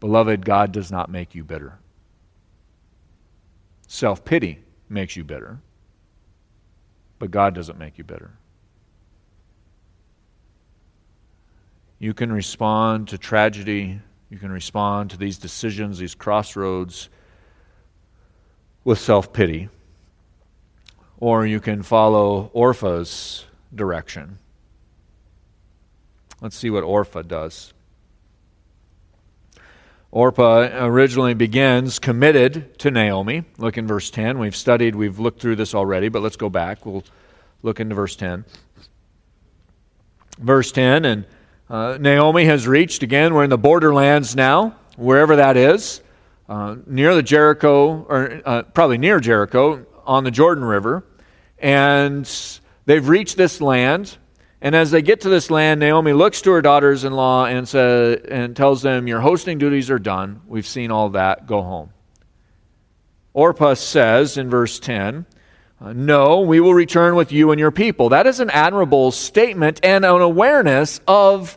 Beloved, 0.00 0.46
God 0.46 0.72
does 0.72 0.90
not 0.90 1.10
make 1.10 1.34
you 1.34 1.44
bitter. 1.44 1.78
Self 3.86 4.24
pity 4.24 4.60
makes 4.88 5.16
you 5.16 5.24
bitter, 5.24 5.58
but 7.18 7.30
God 7.30 7.54
doesn't 7.54 7.78
make 7.78 7.98
you 7.98 8.04
bitter. 8.04 8.30
You 11.98 12.14
can 12.14 12.32
respond 12.32 13.08
to 13.08 13.18
tragedy, 13.18 14.00
you 14.30 14.38
can 14.38 14.50
respond 14.50 15.10
to 15.10 15.18
these 15.18 15.36
decisions, 15.36 15.98
these 15.98 16.14
crossroads 16.14 17.10
with 18.84 18.98
self 18.98 19.32
pity 19.34 19.68
or 21.20 21.44
you 21.44 21.60
can 21.60 21.82
follow 21.82 22.50
Orpah's 22.54 23.44
direction. 23.74 24.38
Let's 26.40 26.56
see 26.56 26.70
what 26.70 26.84
Orpah 26.84 27.22
does. 27.22 27.72
Orpah 30.10 30.86
originally 30.86 31.34
begins 31.34 31.98
committed 31.98 32.78
to 32.78 32.90
Naomi. 32.90 33.44
Look 33.58 33.76
in 33.76 33.86
verse 33.86 34.10
10. 34.10 34.38
We've 34.38 34.56
studied, 34.56 34.94
we've 34.94 35.18
looked 35.18 35.40
through 35.40 35.56
this 35.56 35.74
already, 35.74 36.08
but 36.08 36.22
let's 36.22 36.36
go 36.36 36.48
back. 36.48 36.86
We'll 36.86 37.04
look 37.62 37.78
into 37.80 37.94
verse 37.94 38.16
10. 38.16 38.44
Verse 40.38 40.72
10 40.72 41.04
And 41.04 41.24
uh, 41.68 41.98
Naomi 42.00 42.46
has 42.46 42.66
reached, 42.66 43.02
again, 43.02 43.34
we're 43.34 43.44
in 43.44 43.50
the 43.50 43.58
borderlands 43.58 44.34
now, 44.34 44.76
wherever 44.96 45.36
that 45.36 45.58
is, 45.58 46.00
uh, 46.48 46.76
near 46.86 47.14
the 47.14 47.22
Jericho, 47.22 48.06
or 48.08 48.40
uh, 48.46 48.62
probably 48.62 48.96
near 48.96 49.20
Jericho, 49.20 49.84
on 50.06 50.24
the 50.24 50.30
Jordan 50.30 50.64
River. 50.64 51.04
And 51.58 52.30
they've 52.86 53.06
reached 53.06 53.36
this 53.36 53.60
land. 53.60 54.16
And 54.60 54.74
as 54.74 54.90
they 54.90 55.02
get 55.02 55.20
to 55.20 55.28
this 55.28 55.50
land, 55.50 55.78
Naomi 55.80 56.12
looks 56.12 56.42
to 56.42 56.50
her 56.50 56.62
daughters 56.62 57.04
in 57.04 57.12
law 57.12 57.46
and, 57.46 57.68
says, 57.68 58.20
and 58.28 58.56
tells 58.56 58.82
them, 58.82 59.06
Your 59.06 59.20
hosting 59.20 59.58
duties 59.58 59.88
are 59.90 60.00
done. 60.00 60.40
We've 60.46 60.66
seen 60.66 60.90
all 60.90 61.10
that. 61.10 61.46
Go 61.46 61.62
home. 61.62 61.90
Orpah 63.34 63.74
says 63.74 64.36
in 64.36 64.50
verse 64.50 64.80
10, 64.80 65.26
uh, 65.80 65.92
No, 65.92 66.40
we 66.40 66.58
will 66.58 66.74
return 66.74 67.14
with 67.14 67.30
you 67.30 67.52
and 67.52 67.60
your 67.60 67.70
people. 67.70 68.08
That 68.08 68.26
is 68.26 68.40
an 68.40 68.50
admirable 68.50 69.12
statement 69.12 69.78
and 69.84 70.04
an 70.04 70.20
awareness 70.20 71.00
of 71.06 71.56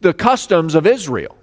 the 0.00 0.12
customs 0.12 0.74
of 0.74 0.84
Israel. 0.84 1.36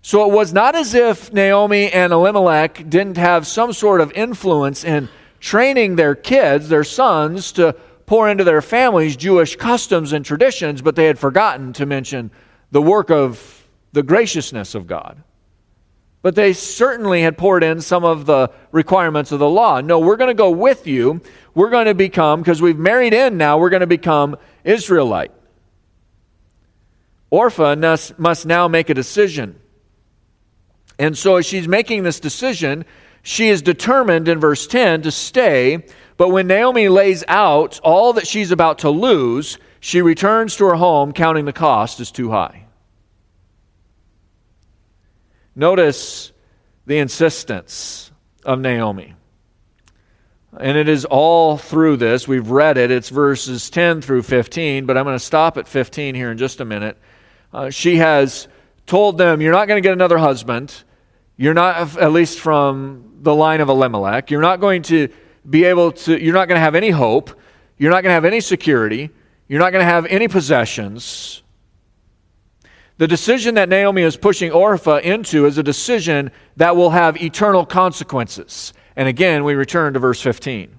So 0.00 0.24
it 0.30 0.32
was 0.32 0.54
not 0.54 0.74
as 0.74 0.94
if 0.94 1.30
Naomi 1.30 1.92
and 1.92 2.10
Elimelech 2.10 2.88
didn't 2.88 3.18
have 3.18 3.46
some 3.46 3.74
sort 3.74 4.00
of 4.00 4.12
influence 4.12 4.82
in 4.82 5.10
training 5.40 5.96
their 5.96 6.14
kids, 6.14 6.70
their 6.70 6.84
sons, 6.84 7.52
to 7.52 7.76
pour 8.10 8.28
into 8.28 8.42
their 8.42 8.60
families 8.60 9.16
Jewish 9.16 9.54
customs 9.54 10.12
and 10.12 10.24
traditions, 10.24 10.82
but 10.82 10.96
they 10.96 11.04
had 11.04 11.16
forgotten 11.16 11.72
to 11.74 11.86
mention 11.86 12.28
the 12.72 12.82
work 12.82 13.08
of 13.08 13.64
the 13.92 14.02
graciousness 14.02 14.74
of 14.74 14.88
God. 14.88 15.22
But 16.20 16.34
they 16.34 16.52
certainly 16.52 17.22
had 17.22 17.38
poured 17.38 17.62
in 17.62 17.80
some 17.80 18.04
of 18.04 18.26
the 18.26 18.50
requirements 18.72 19.30
of 19.30 19.38
the 19.38 19.48
law. 19.48 19.80
No, 19.80 20.00
we're 20.00 20.16
going 20.16 20.26
to 20.26 20.34
go 20.34 20.50
with 20.50 20.88
you. 20.88 21.20
We're 21.54 21.70
going 21.70 21.86
to 21.86 21.94
become, 21.94 22.40
because 22.40 22.60
we've 22.60 22.76
married 22.76 23.14
in 23.14 23.36
now, 23.36 23.58
we're 23.58 23.70
going 23.70 23.78
to 23.78 23.86
become 23.86 24.36
Israelite. 24.64 25.30
Orpah 27.30 27.76
must 28.18 28.44
now 28.44 28.66
make 28.66 28.90
a 28.90 28.94
decision. 28.94 29.56
And 30.98 31.16
so 31.16 31.36
as 31.36 31.46
she's 31.46 31.68
making 31.68 32.02
this 32.02 32.18
decision, 32.18 32.86
she 33.22 33.50
is 33.50 33.62
determined 33.62 34.26
in 34.26 34.40
verse 34.40 34.66
10 34.66 35.02
to 35.02 35.12
stay 35.12 35.84
but 36.20 36.28
when 36.28 36.48
Naomi 36.48 36.90
lays 36.90 37.24
out 37.28 37.80
all 37.82 38.12
that 38.12 38.26
she's 38.26 38.50
about 38.50 38.80
to 38.80 38.90
lose, 38.90 39.56
she 39.80 40.02
returns 40.02 40.54
to 40.56 40.66
her 40.66 40.74
home 40.74 41.14
counting 41.14 41.46
the 41.46 41.52
cost 41.54 41.98
as 41.98 42.10
too 42.10 42.30
high. 42.30 42.66
Notice 45.56 46.32
the 46.84 46.98
insistence 46.98 48.12
of 48.44 48.60
Naomi. 48.60 49.14
And 50.58 50.76
it 50.76 50.90
is 50.90 51.06
all 51.06 51.56
through 51.56 51.96
this. 51.96 52.28
We've 52.28 52.50
read 52.50 52.76
it. 52.76 52.90
It's 52.90 53.08
verses 53.08 53.70
10 53.70 54.02
through 54.02 54.24
15, 54.24 54.84
but 54.84 54.98
I'm 54.98 55.04
going 55.04 55.16
to 55.16 55.24
stop 55.24 55.56
at 55.56 55.66
15 55.66 56.14
here 56.14 56.30
in 56.30 56.36
just 56.36 56.60
a 56.60 56.66
minute. 56.66 56.98
Uh, 57.50 57.70
she 57.70 57.96
has 57.96 58.46
told 58.84 59.16
them, 59.16 59.40
You're 59.40 59.54
not 59.54 59.68
going 59.68 59.82
to 59.82 59.86
get 59.86 59.94
another 59.94 60.18
husband. 60.18 60.84
You're 61.38 61.54
not, 61.54 61.96
at 61.96 62.12
least 62.12 62.40
from 62.40 63.20
the 63.22 63.34
line 63.34 63.62
of 63.62 63.70
Elimelech. 63.70 64.30
You're 64.30 64.42
not 64.42 64.60
going 64.60 64.82
to 64.82 65.08
be 65.48 65.64
able 65.64 65.92
to, 65.92 66.22
you're 66.22 66.34
not 66.34 66.48
going 66.48 66.56
to 66.56 66.62
have 66.62 66.74
any 66.74 66.90
hope. 66.90 67.30
You're 67.78 67.90
not 67.90 68.02
going 68.02 68.10
to 68.10 68.14
have 68.14 68.24
any 68.24 68.40
security. 68.40 69.10
You're 69.48 69.60
not 69.60 69.72
going 69.72 69.84
to 69.84 69.90
have 69.90 70.06
any 70.06 70.28
possessions. 70.28 71.42
The 72.98 73.08
decision 73.08 73.54
that 73.54 73.68
Naomi 73.68 74.02
is 74.02 74.16
pushing 74.16 74.52
Orpah 74.52 74.98
into 74.98 75.46
is 75.46 75.56
a 75.56 75.62
decision 75.62 76.30
that 76.56 76.76
will 76.76 76.90
have 76.90 77.22
eternal 77.22 77.64
consequences. 77.64 78.74
And 78.96 79.08
again, 79.08 79.44
we 79.44 79.54
return 79.54 79.94
to 79.94 79.98
verse 79.98 80.20
15. 80.20 80.76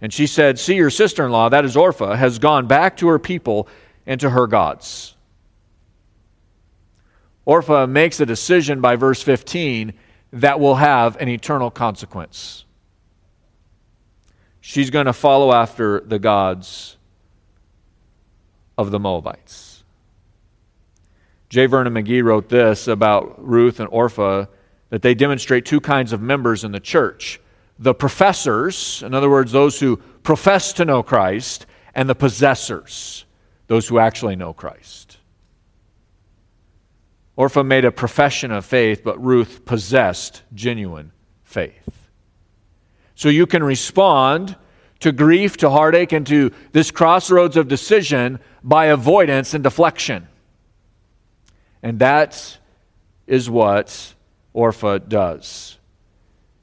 And 0.00 0.12
she 0.12 0.26
said, 0.26 0.58
See, 0.58 0.74
your 0.74 0.90
sister 0.90 1.24
in 1.24 1.30
law, 1.30 1.48
that 1.48 1.64
is 1.64 1.76
Orpah, 1.76 2.16
has 2.16 2.38
gone 2.38 2.66
back 2.66 2.96
to 2.98 3.08
her 3.08 3.18
people 3.18 3.68
and 4.06 4.20
to 4.20 4.30
her 4.30 4.46
gods. 4.46 5.16
Orpah 7.44 7.86
makes 7.86 8.20
a 8.20 8.26
decision 8.26 8.80
by 8.80 8.96
verse 8.96 9.22
15 9.22 9.94
that 10.32 10.60
will 10.60 10.74
have 10.74 11.16
an 11.16 11.28
eternal 11.28 11.70
consequence 11.70 12.64
she's 14.68 14.90
going 14.90 15.06
to 15.06 15.14
follow 15.14 15.50
after 15.50 16.00
the 16.00 16.18
gods 16.18 16.98
of 18.76 18.90
the 18.90 18.98
Moabites. 18.98 19.82
J. 21.48 21.64
Vernon 21.64 21.94
McGee 21.94 22.22
wrote 22.22 22.50
this 22.50 22.86
about 22.86 23.42
Ruth 23.42 23.80
and 23.80 23.88
Orpah 23.90 24.44
that 24.90 25.00
they 25.00 25.14
demonstrate 25.14 25.64
two 25.64 25.80
kinds 25.80 26.12
of 26.12 26.20
members 26.20 26.64
in 26.64 26.72
the 26.72 26.80
church 26.80 27.40
the 27.78 27.94
professors, 27.94 29.02
in 29.02 29.14
other 29.14 29.30
words, 29.30 29.52
those 29.52 29.80
who 29.80 29.96
profess 30.22 30.74
to 30.74 30.84
know 30.84 31.02
Christ, 31.02 31.64
and 31.94 32.08
the 32.08 32.14
possessors, 32.14 33.24
those 33.68 33.86
who 33.86 33.98
actually 33.98 34.36
know 34.36 34.52
Christ. 34.52 35.16
Orpah 37.36 37.62
made 37.62 37.84
a 37.84 37.92
profession 37.92 38.50
of 38.50 38.66
faith, 38.66 39.02
but 39.04 39.24
Ruth 39.24 39.64
possessed 39.64 40.42
genuine 40.52 41.12
faith. 41.44 42.07
So 43.18 43.28
you 43.28 43.46
can 43.46 43.64
respond 43.64 44.54
to 45.00 45.10
grief, 45.10 45.56
to 45.56 45.70
heartache, 45.70 46.12
and 46.12 46.24
to 46.28 46.52
this 46.70 46.92
crossroads 46.92 47.56
of 47.56 47.66
decision 47.66 48.38
by 48.62 48.86
avoidance 48.86 49.54
and 49.54 49.64
deflection. 49.64 50.28
And 51.82 51.98
that 51.98 52.58
is 53.26 53.50
what 53.50 54.14
Orpah 54.52 54.98
does. 54.98 55.78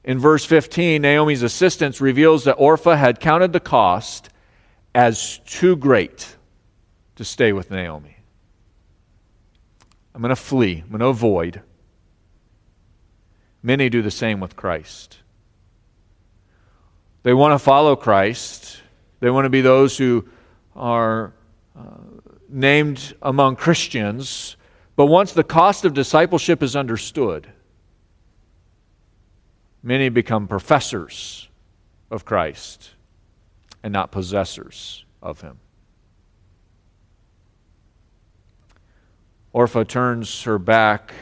In 0.02 0.18
verse 0.18 0.46
15, 0.46 1.02
Naomi's 1.02 1.42
assistance 1.42 2.00
reveals 2.00 2.44
that 2.44 2.54
Orpah 2.54 2.96
had 2.96 3.20
counted 3.20 3.52
the 3.52 3.60
cost 3.60 4.30
as 4.94 5.36
too 5.44 5.76
great 5.76 6.36
to 7.16 7.24
stay 7.24 7.52
with 7.52 7.70
Naomi. 7.70 8.16
I'm 10.14 10.22
going 10.22 10.30
to 10.30 10.36
flee, 10.36 10.78
I'm 10.78 10.88
going 10.88 11.00
to 11.00 11.08
avoid. 11.08 11.60
Many 13.62 13.90
do 13.90 14.00
the 14.00 14.10
same 14.10 14.40
with 14.40 14.56
Christ. 14.56 15.18
They 17.26 17.34
want 17.34 17.54
to 17.54 17.58
follow 17.58 17.96
Christ. 17.96 18.80
They 19.18 19.30
want 19.30 19.46
to 19.46 19.50
be 19.50 19.60
those 19.60 19.98
who 19.98 20.28
are 20.76 21.32
uh, 21.76 21.80
named 22.48 23.16
among 23.20 23.56
Christians. 23.56 24.56
But 24.94 25.06
once 25.06 25.32
the 25.32 25.42
cost 25.42 25.84
of 25.84 25.92
discipleship 25.92 26.62
is 26.62 26.76
understood, 26.76 27.48
many 29.82 30.08
become 30.08 30.46
professors 30.46 31.48
of 32.12 32.24
Christ 32.24 32.90
and 33.82 33.92
not 33.92 34.12
possessors 34.12 35.04
of 35.20 35.40
Him. 35.40 35.58
Orpah 39.52 39.82
turns 39.82 40.44
her 40.44 40.60
back, 40.60 41.12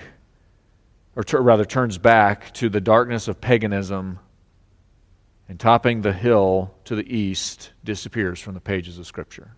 or 1.17 1.25
t- 1.25 1.39
rather 1.39 1.65
turns 1.65 1.97
back 1.97 2.53
to 2.53 2.69
the 2.69 2.83
darkness 2.83 3.27
of 3.27 3.41
paganism 3.41 4.19
and 5.49 5.61
topping 5.61 6.03
the 6.03 6.12
hill 6.12 6.74
to 6.84 6.95
the 6.95 7.14
east 7.14 7.72
disappears 7.84 8.40
from 8.40 8.55
the 8.55 8.61
pages 8.61 8.99
of 8.99 9.07
Scripture. 9.07 9.53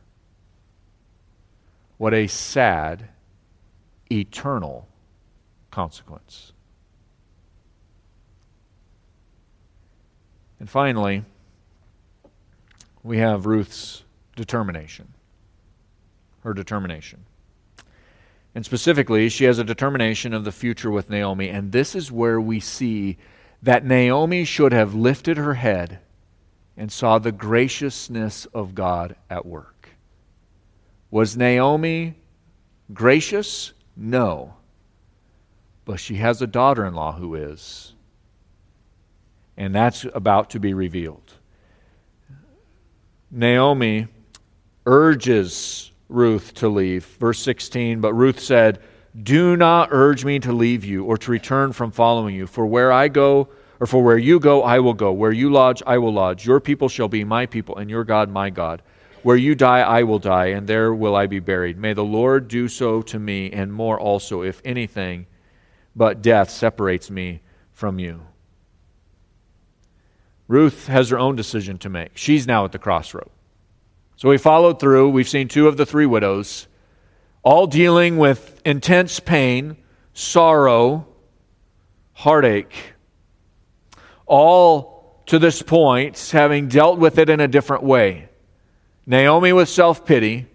What 1.97 2.13
a 2.13 2.27
sad, 2.27 3.09
eternal 4.11 4.89
consequence. 5.71 6.53
And 10.59 10.69
finally, 10.69 11.25
we 13.03 13.19
have 13.19 13.47
Ruth's 13.47 14.03
determination. 14.35 15.13
Her 16.43 16.55
determination. 16.55 17.25
And 18.55 18.65
specifically, 18.65 19.29
she 19.29 19.45
has 19.45 19.59
a 19.59 19.65
determination 19.65 20.33
of 20.33 20.45
the 20.45 20.53
future 20.53 20.91
with 20.91 21.11
Naomi. 21.11 21.51
And 21.51 21.73
this 21.73 21.95
is 21.95 22.11
where 22.11 22.41
we 22.41 22.59
see 22.59 23.19
that 23.67 23.85
Naomi 23.85 24.45
should 24.45 24.73
have 24.73 24.95
lifted 24.95 25.37
her 25.37 25.55
head 25.55 25.99
and 26.77 26.93
saw 26.93 27.19
the 27.19 27.33
graciousness 27.33 28.47
of 28.55 28.77
God 28.77 29.17
at 29.29 29.45
work. 29.45 29.89
Was 31.11 31.37
Naomi 31.37 32.15
gracious? 32.95 33.73
No. 33.97 34.55
But 35.85 35.99
she 35.99 36.15
has 36.15 36.41
a 36.41 36.47
daughter 36.47 36.87
in 36.87 36.95
law 36.95 37.11
who 37.11 37.35
is. 37.35 37.93
And 39.57 39.75
that's 39.75 40.07
about 40.15 40.51
to 40.51 40.61
be 40.61 40.73
revealed. 40.73 41.33
Naomi 43.33 44.07
urges 44.85 45.91
Ruth 46.09 46.55
to 46.55 46.69
leave. 46.69 47.05
Verse 47.19 47.41
16 47.41 48.01
But 48.01 48.15
Ruth 48.15 48.39
said, 48.39 48.79
do 49.23 49.57
not 49.57 49.89
urge 49.93 50.25
me 50.25 50.39
to 50.41 50.53
leave 50.53 50.85
you 50.85 51.05
or 51.05 51.17
to 51.17 51.31
return 51.31 51.73
from 51.73 51.91
following 51.91 52.35
you. 52.35 52.47
For 52.47 52.67
where 52.67 52.93
I 52.93 53.09
go, 53.09 53.49
or 53.81 53.87
for 53.87 54.03
where 54.03 54.19
you 54.19 54.41
go, 54.41 54.63
I 54.63 54.79
will 54.79 54.95
go. 54.95 55.13
Where 55.13 55.33
you 55.33 55.51
lodge, 55.51 55.83
I 55.87 55.99
will 55.99 56.13
lodge. 56.13 56.47
Your 56.47 56.61
people 56.61 56.89
shall 56.89 57.09
be 57.09 57.25
my 57.25 57.47
people, 57.47 57.77
and 57.77 57.91
your 57.91 58.05
God 58.05 58.31
my 58.31 58.51
God. 58.51 58.83
Where 59.23 59.37
you 59.37 59.55
die, 59.55 59.81
I 59.81 60.05
will 60.05 60.19
die, 60.19 60.47
and 60.47 60.67
there 60.67 60.95
will 60.95 61.17
I 61.17 61.27
be 61.27 61.41
buried. 61.41 61.79
May 61.79 61.93
the 61.93 62.05
Lord 62.05 62.49
do 62.49 62.69
so 62.69 63.03
to 63.03 63.19
me, 63.19 63.51
and 63.51 63.73
more 63.73 63.99
also, 63.99 64.43
if 64.43 64.63
anything 64.65 65.27
but 65.97 66.23
death 66.23 66.51
separates 66.51 67.11
me 67.11 67.41
from 67.73 67.99
you. 67.99 68.21
Ruth 70.49 70.87
has 70.87 71.11
her 71.11 71.19
own 71.19 71.35
decision 71.35 71.79
to 71.79 71.89
make. 71.89 72.17
She's 72.17 72.47
now 72.47 72.65
at 72.65 72.73
the 72.73 72.79
crossroad. 72.79 73.31
So 74.17 74.29
we 74.29 74.39
followed 74.39 74.79
through. 74.79 75.11
We've 75.11 75.29
seen 75.29 75.49
two 75.49 75.69
of 75.69 75.77
the 75.77 75.85
three 75.85 76.07
widows, 76.07 76.69
all 77.43 77.67
dealing 77.67 78.17
with 78.17 78.61
intense 78.65 79.21
pain, 79.21 79.77
sorrow, 80.15 81.07
heartache. 82.13 82.95
All 84.27 85.23
to 85.27 85.39
this 85.39 85.63
point 85.63 86.31
having 86.33 86.69
dealt 86.69 86.99
with 86.99 87.19
it 87.19 87.29
in 87.29 87.41
a 87.41 87.49
different 87.49 87.83
way. 87.83 88.29
Naomi 89.07 89.53
with 89.53 89.69
self 89.69 90.05
pity, 90.05 90.47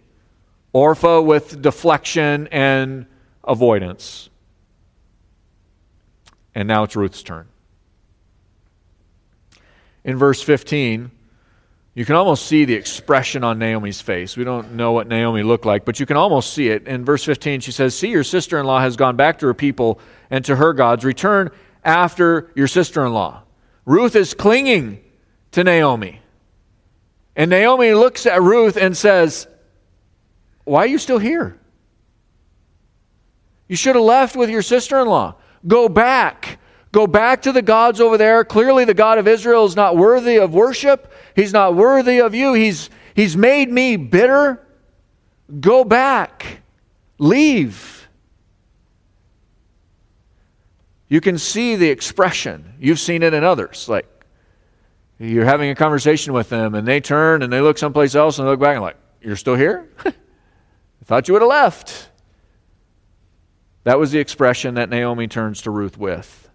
Orpah 0.74 1.22
with 1.22 1.62
deflection 1.62 2.48
and 2.52 3.06
avoidance. 3.44 4.30
And 6.54 6.68
now 6.68 6.84
it's 6.84 6.96
Ruth's 6.96 7.24
turn. 7.24 7.48
In 10.04 10.18
verse 10.18 10.42
15, 10.42 11.12
you 11.94 12.06
can 12.06 12.16
almost 12.16 12.46
see 12.46 12.66
the 12.66 12.74
expression 12.74 13.44
on 13.44 13.60
Naomi's 13.60 14.02
face. 14.02 14.38
We 14.38 14.44
don't 14.44 14.74
know 14.74 14.94
what 14.94 15.08
Naomi 15.08 15.44
looked 15.44 15.66
like, 15.66 15.84
but 15.84 16.00
you 16.00 16.06
can 16.06 16.18
almost 16.18 16.54
see 16.54 16.70
it. 16.70 16.88
In 16.88 17.04
verse 17.04 17.24
15, 17.24 17.60
she 17.60 17.72
says, 17.72 17.98
See, 17.98 18.10
your 18.10 18.24
sister 18.24 18.60
in 18.60 18.66
law 18.66 18.80
has 18.80 18.96
gone 18.96 19.18
back 19.18 19.40
to 19.40 19.48
her 19.48 19.54
people 19.54 20.00
and 20.30 20.44
to 20.46 20.56
her 20.56 20.74
gods. 20.74 21.04
Return 21.04 21.52
after 21.84 22.50
your 22.56 22.68
sister 22.68 23.06
in 23.06 23.14
law. 23.14 23.44
Ruth 23.86 24.16
is 24.16 24.34
clinging 24.34 25.04
to 25.52 25.64
Naomi. 25.64 26.22
And 27.36 27.50
Naomi 27.50 27.94
looks 27.94 28.26
at 28.26 28.42
Ruth 28.42 28.78
and 28.78 28.96
says, 28.96 29.48
Why 30.64 30.84
are 30.84 30.88
you 30.88 30.98
still 30.98 31.20
here? 31.20 31.60
You 33.68 33.76
should 33.76 33.96
have 33.96 34.04
left 34.04 34.36
with 34.36 34.50
your 34.50 34.62
sister 34.62 35.00
in 35.00 35.08
law. 35.08 35.36
Go 35.66 35.88
back. 35.88 36.60
Go 36.92 37.08
back 37.08 37.44
to 37.44 37.54
the 37.54 37.62
gods 37.62 38.02
over 38.02 38.18
there. 38.18 38.44
Clearly, 38.44 38.84
the 38.84 38.94
God 38.94 39.18
of 39.18 39.28
Israel 39.28 39.66
is 39.66 39.78
not 39.78 39.96
worthy 39.96 40.38
of 40.38 40.54
worship. 40.54 41.12
He's 41.36 41.54
not 41.54 41.76
worthy 41.76 42.20
of 42.20 42.36
you. 42.36 42.54
He's, 42.54 42.90
he's 43.16 43.38
made 43.38 43.72
me 43.72 43.96
bitter. 43.96 44.62
Go 45.60 45.86
back. 45.86 46.62
Leave. 47.18 48.01
You 51.12 51.20
can 51.20 51.38
see 51.38 51.76
the 51.76 51.90
expression. 51.90 52.74
You've 52.80 52.98
seen 52.98 53.22
it 53.22 53.34
in 53.34 53.44
others. 53.44 53.90
Like, 53.90 54.08
you're 55.20 55.44
having 55.44 55.70
a 55.70 55.76
conversation 55.76 56.32
with 56.32 56.48
them, 56.48 56.74
and 56.74 56.88
they 56.88 57.02
turn 57.02 57.44
and 57.44 57.52
they 57.52 57.60
look 57.60 57.78
someplace 57.78 58.16
else 58.16 58.40
and 58.40 58.48
they 58.48 58.52
look 58.52 58.62
back 58.62 58.76
and, 58.76 58.82
like, 58.82 58.96
you're 59.22 59.36
still 59.36 59.56
here? 59.56 59.90
I 60.06 60.14
thought 61.04 61.28
you 61.28 61.34
would 61.34 61.42
have 61.42 61.50
left. 61.50 62.10
That 63.84 64.00
was 64.00 64.14
the 64.14 64.20
expression 64.20 64.76
that 64.76 64.90
Naomi 64.90 65.28
turns 65.28 65.62
to 65.64 65.70
Ruth 65.70 65.98
with. 65.98 66.50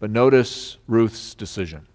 But 0.00 0.10
notice 0.10 0.76
Ruth's 0.88 1.36
decision. 1.36 1.86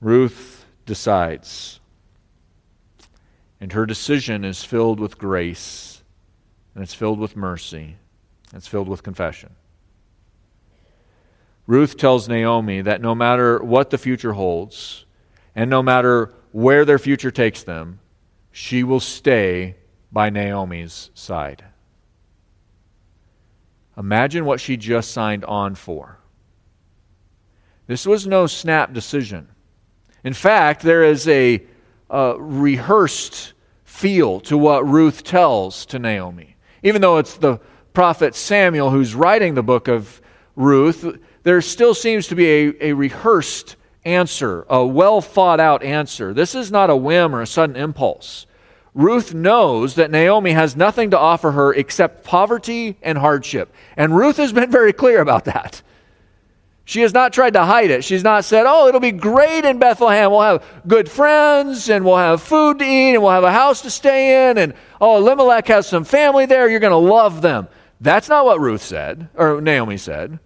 Ruth 0.00 0.64
decides. 0.86 1.78
And 3.60 3.74
her 3.74 3.84
decision 3.84 4.46
is 4.46 4.64
filled 4.64 4.98
with 4.98 5.18
grace, 5.18 5.97
and 6.78 6.84
it's 6.84 6.94
filled 6.94 7.18
with 7.18 7.34
mercy, 7.34 7.96
it's 8.54 8.68
filled 8.68 8.86
with 8.88 9.02
confession. 9.02 9.50
Ruth 11.66 11.96
tells 11.96 12.28
Naomi 12.28 12.82
that 12.82 13.02
no 13.02 13.16
matter 13.16 13.60
what 13.60 13.90
the 13.90 13.98
future 13.98 14.34
holds, 14.34 15.04
and 15.56 15.68
no 15.68 15.82
matter 15.82 16.32
where 16.52 16.84
their 16.84 17.00
future 17.00 17.32
takes 17.32 17.64
them, 17.64 17.98
she 18.52 18.84
will 18.84 19.00
stay 19.00 19.74
by 20.12 20.30
Naomi's 20.30 21.10
side. 21.14 21.64
Imagine 23.96 24.44
what 24.44 24.60
she 24.60 24.76
just 24.76 25.10
signed 25.10 25.44
on 25.46 25.74
for. 25.74 26.20
This 27.88 28.06
was 28.06 28.24
no 28.24 28.46
snap 28.46 28.92
decision. 28.92 29.48
In 30.22 30.32
fact, 30.32 30.82
there 30.82 31.02
is 31.02 31.26
a 31.26 31.60
rehearsed 32.08 33.54
feel 33.82 34.38
to 34.42 34.56
what 34.56 34.86
Ruth 34.86 35.24
tells 35.24 35.84
to 35.86 35.98
Naomi. 35.98 36.54
Even 36.82 37.02
though 37.02 37.18
it's 37.18 37.36
the 37.36 37.58
prophet 37.92 38.34
Samuel 38.34 38.90
who's 38.90 39.14
writing 39.14 39.54
the 39.54 39.62
book 39.62 39.88
of 39.88 40.20
Ruth, 40.56 41.18
there 41.42 41.60
still 41.60 41.94
seems 41.94 42.28
to 42.28 42.34
be 42.34 42.46
a, 42.46 42.88
a 42.88 42.92
rehearsed 42.92 43.76
answer, 44.04 44.66
a 44.68 44.84
well 44.84 45.20
thought 45.20 45.60
out 45.60 45.82
answer. 45.82 46.32
This 46.34 46.54
is 46.54 46.70
not 46.70 46.90
a 46.90 46.96
whim 46.96 47.34
or 47.34 47.42
a 47.42 47.46
sudden 47.46 47.76
impulse. 47.76 48.46
Ruth 48.94 49.32
knows 49.32 49.94
that 49.94 50.10
Naomi 50.10 50.52
has 50.52 50.74
nothing 50.74 51.10
to 51.10 51.18
offer 51.18 51.52
her 51.52 51.72
except 51.72 52.24
poverty 52.24 52.96
and 53.02 53.16
hardship. 53.16 53.72
And 53.96 54.16
Ruth 54.16 54.38
has 54.38 54.52
been 54.52 54.70
very 54.70 54.92
clear 54.92 55.20
about 55.20 55.44
that. 55.44 55.82
She 56.88 57.02
has 57.02 57.12
not 57.12 57.34
tried 57.34 57.52
to 57.52 57.66
hide 57.66 57.90
it. 57.90 58.02
She's 58.02 58.24
not 58.24 58.46
said, 58.46 58.64
Oh, 58.66 58.88
it'll 58.88 58.98
be 58.98 59.12
great 59.12 59.66
in 59.66 59.78
Bethlehem. 59.78 60.30
We'll 60.30 60.40
have 60.40 60.64
good 60.86 61.10
friends 61.10 61.90
and 61.90 62.02
we'll 62.02 62.16
have 62.16 62.40
food 62.40 62.78
to 62.78 62.84
eat 62.86 63.12
and 63.12 63.22
we'll 63.22 63.32
have 63.32 63.44
a 63.44 63.52
house 63.52 63.82
to 63.82 63.90
stay 63.90 64.48
in. 64.48 64.56
And 64.56 64.72
oh, 64.98 65.18
Elimelech 65.18 65.68
has 65.68 65.86
some 65.86 66.04
family 66.04 66.46
there. 66.46 66.66
You're 66.66 66.80
going 66.80 66.92
to 66.92 66.96
love 66.96 67.42
them. 67.42 67.68
That's 68.00 68.30
not 68.30 68.46
what 68.46 68.58
Ruth 68.58 68.80
said, 68.80 69.28
or 69.34 69.60
Naomi 69.60 69.98
said. 69.98 70.38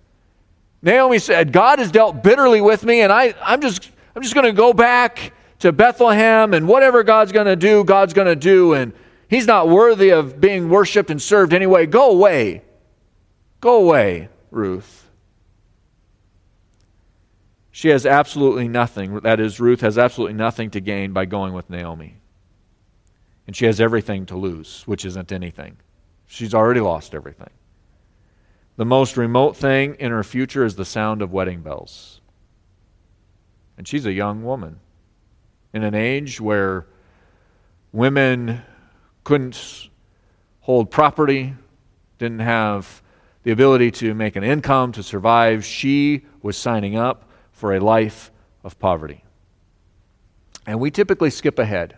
Naomi 0.82 1.20
said, 1.20 1.52
God 1.52 1.78
has 1.78 1.92
dealt 1.92 2.24
bitterly 2.24 2.60
with 2.60 2.84
me, 2.84 3.02
and 3.02 3.12
I, 3.12 3.34
I'm 3.40 3.60
just, 3.60 3.88
I'm 4.16 4.22
just 4.22 4.34
going 4.34 4.46
to 4.46 4.52
go 4.52 4.72
back 4.72 5.32
to 5.60 5.70
Bethlehem, 5.70 6.54
and 6.54 6.66
whatever 6.66 7.04
God's 7.04 7.30
going 7.30 7.46
to 7.46 7.54
do, 7.54 7.84
God's 7.84 8.14
going 8.14 8.26
to 8.26 8.34
do, 8.34 8.74
and 8.74 8.92
He's 9.28 9.46
not 9.46 9.68
worthy 9.68 10.10
of 10.10 10.40
being 10.40 10.70
worshiped 10.70 11.08
and 11.08 11.22
served 11.22 11.54
anyway. 11.54 11.86
Go 11.86 12.10
away. 12.10 12.62
Go 13.60 13.76
away, 13.76 14.28
Ruth. 14.50 15.01
She 17.74 17.88
has 17.88 18.04
absolutely 18.04 18.68
nothing, 18.68 19.20
that 19.20 19.40
is, 19.40 19.58
Ruth 19.58 19.80
has 19.80 19.96
absolutely 19.96 20.34
nothing 20.34 20.70
to 20.70 20.80
gain 20.80 21.14
by 21.14 21.24
going 21.24 21.54
with 21.54 21.70
Naomi. 21.70 22.18
And 23.46 23.56
she 23.56 23.64
has 23.64 23.80
everything 23.80 24.26
to 24.26 24.36
lose, 24.36 24.82
which 24.84 25.06
isn't 25.06 25.32
anything. 25.32 25.78
She's 26.26 26.54
already 26.54 26.80
lost 26.80 27.14
everything. 27.14 27.50
The 28.76 28.84
most 28.84 29.16
remote 29.16 29.56
thing 29.56 29.96
in 29.98 30.12
her 30.12 30.22
future 30.22 30.64
is 30.66 30.76
the 30.76 30.84
sound 30.84 31.22
of 31.22 31.32
wedding 31.32 31.62
bells. 31.62 32.20
And 33.78 33.88
she's 33.88 34.04
a 34.04 34.12
young 34.12 34.44
woman 34.44 34.78
in 35.72 35.82
an 35.82 35.94
age 35.94 36.42
where 36.42 36.86
women 37.90 38.62
couldn't 39.24 39.88
hold 40.60 40.90
property, 40.90 41.54
didn't 42.18 42.40
have 42.40 43.02
the 43.44 43.50
ability 43.50 43.90
to 43.90 44.14
make 44.14 44.36
an 44.36 44.44
income 44.44 44.92
to 44.92 45.02
survive. 45.02 45.64
She 45.64 46.26
was 46.42 46.56
signing 46.58 46.96
up 46.96 47.30
for 47.62 47.76
a 47.76 47.78
life 47.78 48.32
of 48.64 48.76
poverty. 48.80 49.22
And 50.66 50.80
we 50.80 50.90
typically 50.90 51.30
skip 51.30 51.60
ahead, 51.60 51.96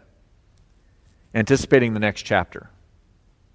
anticipating 1.34 1.94
the 1.94 2.00
next 2.00 2.24
chapter, 2.24 2.68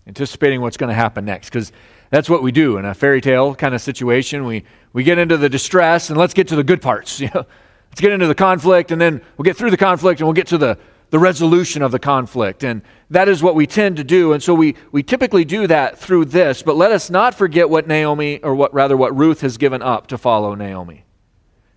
anticipating 0.07 0.59
what's 0.59 0.75
going 0.75 0.87
to 0.87 0.95
happen 0.95 1.23
next, 1.23 1.49
because 1.49 1.71
that's 2.09 2.27
what 2.27 2.41
we 2.41 2.51
do 2.51 2.77
in 2.77 2.85
a 2.85 2.95
fairy 2.95 3.21
tale 3.21 3.53
kind 3.53 3.75
of 3.75 3.81
situation. 3.81 4.45
We, 4.45 4.63
we 4.91 5.03
get 5.03 5.19
into 5.19 5.37
the 5.37 5.49
distress 5.49 6.09
and 6.09 6.17
let's 6.17 6.33
get 6.33 6.47
to 6.47 6.55
the 6.55 6.63
good 6.63 6.81
parts. 6.81 7.19
You 7.19 7.27
know? 7.27 7.45
Let's 7.91 8.01
get 8.01 8.11
into 8.11 8.25
the 8.25 8.33
conflict 8.33 8.89
and 8.89 8.99
then 8.99 9.21
we'll 9.37 9.43
get 9.43 9.55
through 9.55 9.69
the 9.69 9.77
conflict 9.77 10.19
and 10.19 10.25
we'll 10.25 10.33
get 10.33 10.47
to 10.47 10.57
the, 10.57 10.79
the 11.11 11.19
resolution 11.19 11.83
of 11.83 11.91
the 11.91 11.99
conflict. 11.99 12.63
And 12.63 12.81
that 13.11 13.29
is 13.29 13.43
what 13.43 13.53
we 13.53 13.67
tend 13.67 13.97
to 13.97 14.03
do. 14.03 14.33
And 14.33 14.41
so 14.41 14.55
we, 14.55 14.73
we 14.91 15.03
typically 15.03 15.45
do 15.45 15.67
that 15.67 15.99
through 15.99 16.25
this. 16.25 16.63
But 16.63 16.75
let 16.75 16.91
us 16.91 17.11
not 17.11 17.35
forget 17.35 17.69
what 17.69 17.87
Naomi, 17.87 18.39
or 18.39 18.55
what 18.55 18.73
rather 18.73 18.97
what 18.97 19.15
Ruth 19.15 19.41
has 19.41 19.57
given 19.57 19.83
up 19.83 20.07
to 20.07 20.17
follow 20.17 20.55
Naomi. 20.55 21.03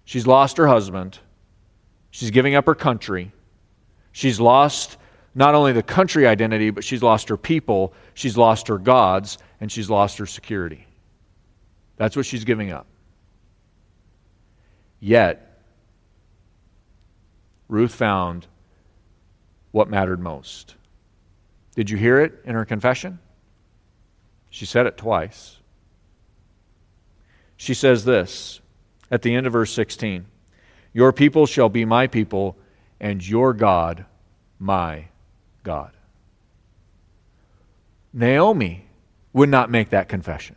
She's 0.05 0.27
lost 0.27 0.57
her 0.57 0.67
husband. 0.67 1.19
She's 2.11 2.31
giving 2.31 2.55
up 2.55 2.67
her 2.67 2.75
country. 2.75 3.33
She's 4.13 4.41
lost 4.41 4.99
not 5.35 5.55
only 5.55 5.73
the 5.73 5.83
country 5.83 6.27
identity, 6.27 6.71
but 6.71 6.85
she's 6.85 7.03
lost 7.03 7.29
her 7.29 7.37
people. 7.37 7.95
She's 8.15 8.37
lost 8.37 8.69
her 8.69 8.79
gods 8.79 9.39
and 9.61 9.71
she's 9.71 9.89
lost 9.89 10.19
her 10.19 10.27
security. 10.27 10.87
That's 11.97 12.17
what 12.17 12.27
she's 12.27 12.45
giving 12.45 12.71
up. 12.71 12.87
Yet, 15.01 15.61
Ruth 17.69 17.95
found 17.95 18.47
what 19.71 19.89
mattered 19.89 20.21
most. 20.21 20.77
Did 21.75 21.89
you 21.91 21.97
hear 21.97 22.21
it 22.21 22.35
in 22.45 22.55
her 22.55 22.65
confession? 22.65 23.19
She 24.51 24.67
said 24.67 24.87
it 24.87 24.99
twice. 24.99 25.57
She 27.57 27.75
says 27.75 28.05
this 28.05 28.61
at 29.13 29.21
the 29.23 29.35
end 29.35 29.47
of 29.47 29.53
verse 29.53 29.73
16 29.73 30.25
Your 30.93 31.13
people 31.13 31.47
shall 31.47 31.69
be 31.69 31.85
my 31.85 32.09
people, 32.09 32.57
and 32.99 33.27
your 33.27 33.53
God 33.53 34.07
my 34.59 35.05
God. 35.63 35.93
Naomi 38.13 38.87
would 39.33 39.49
not 39.49 39.71
make 39.71 39.91
that 39.91 40.09
confession. 40.09 40.57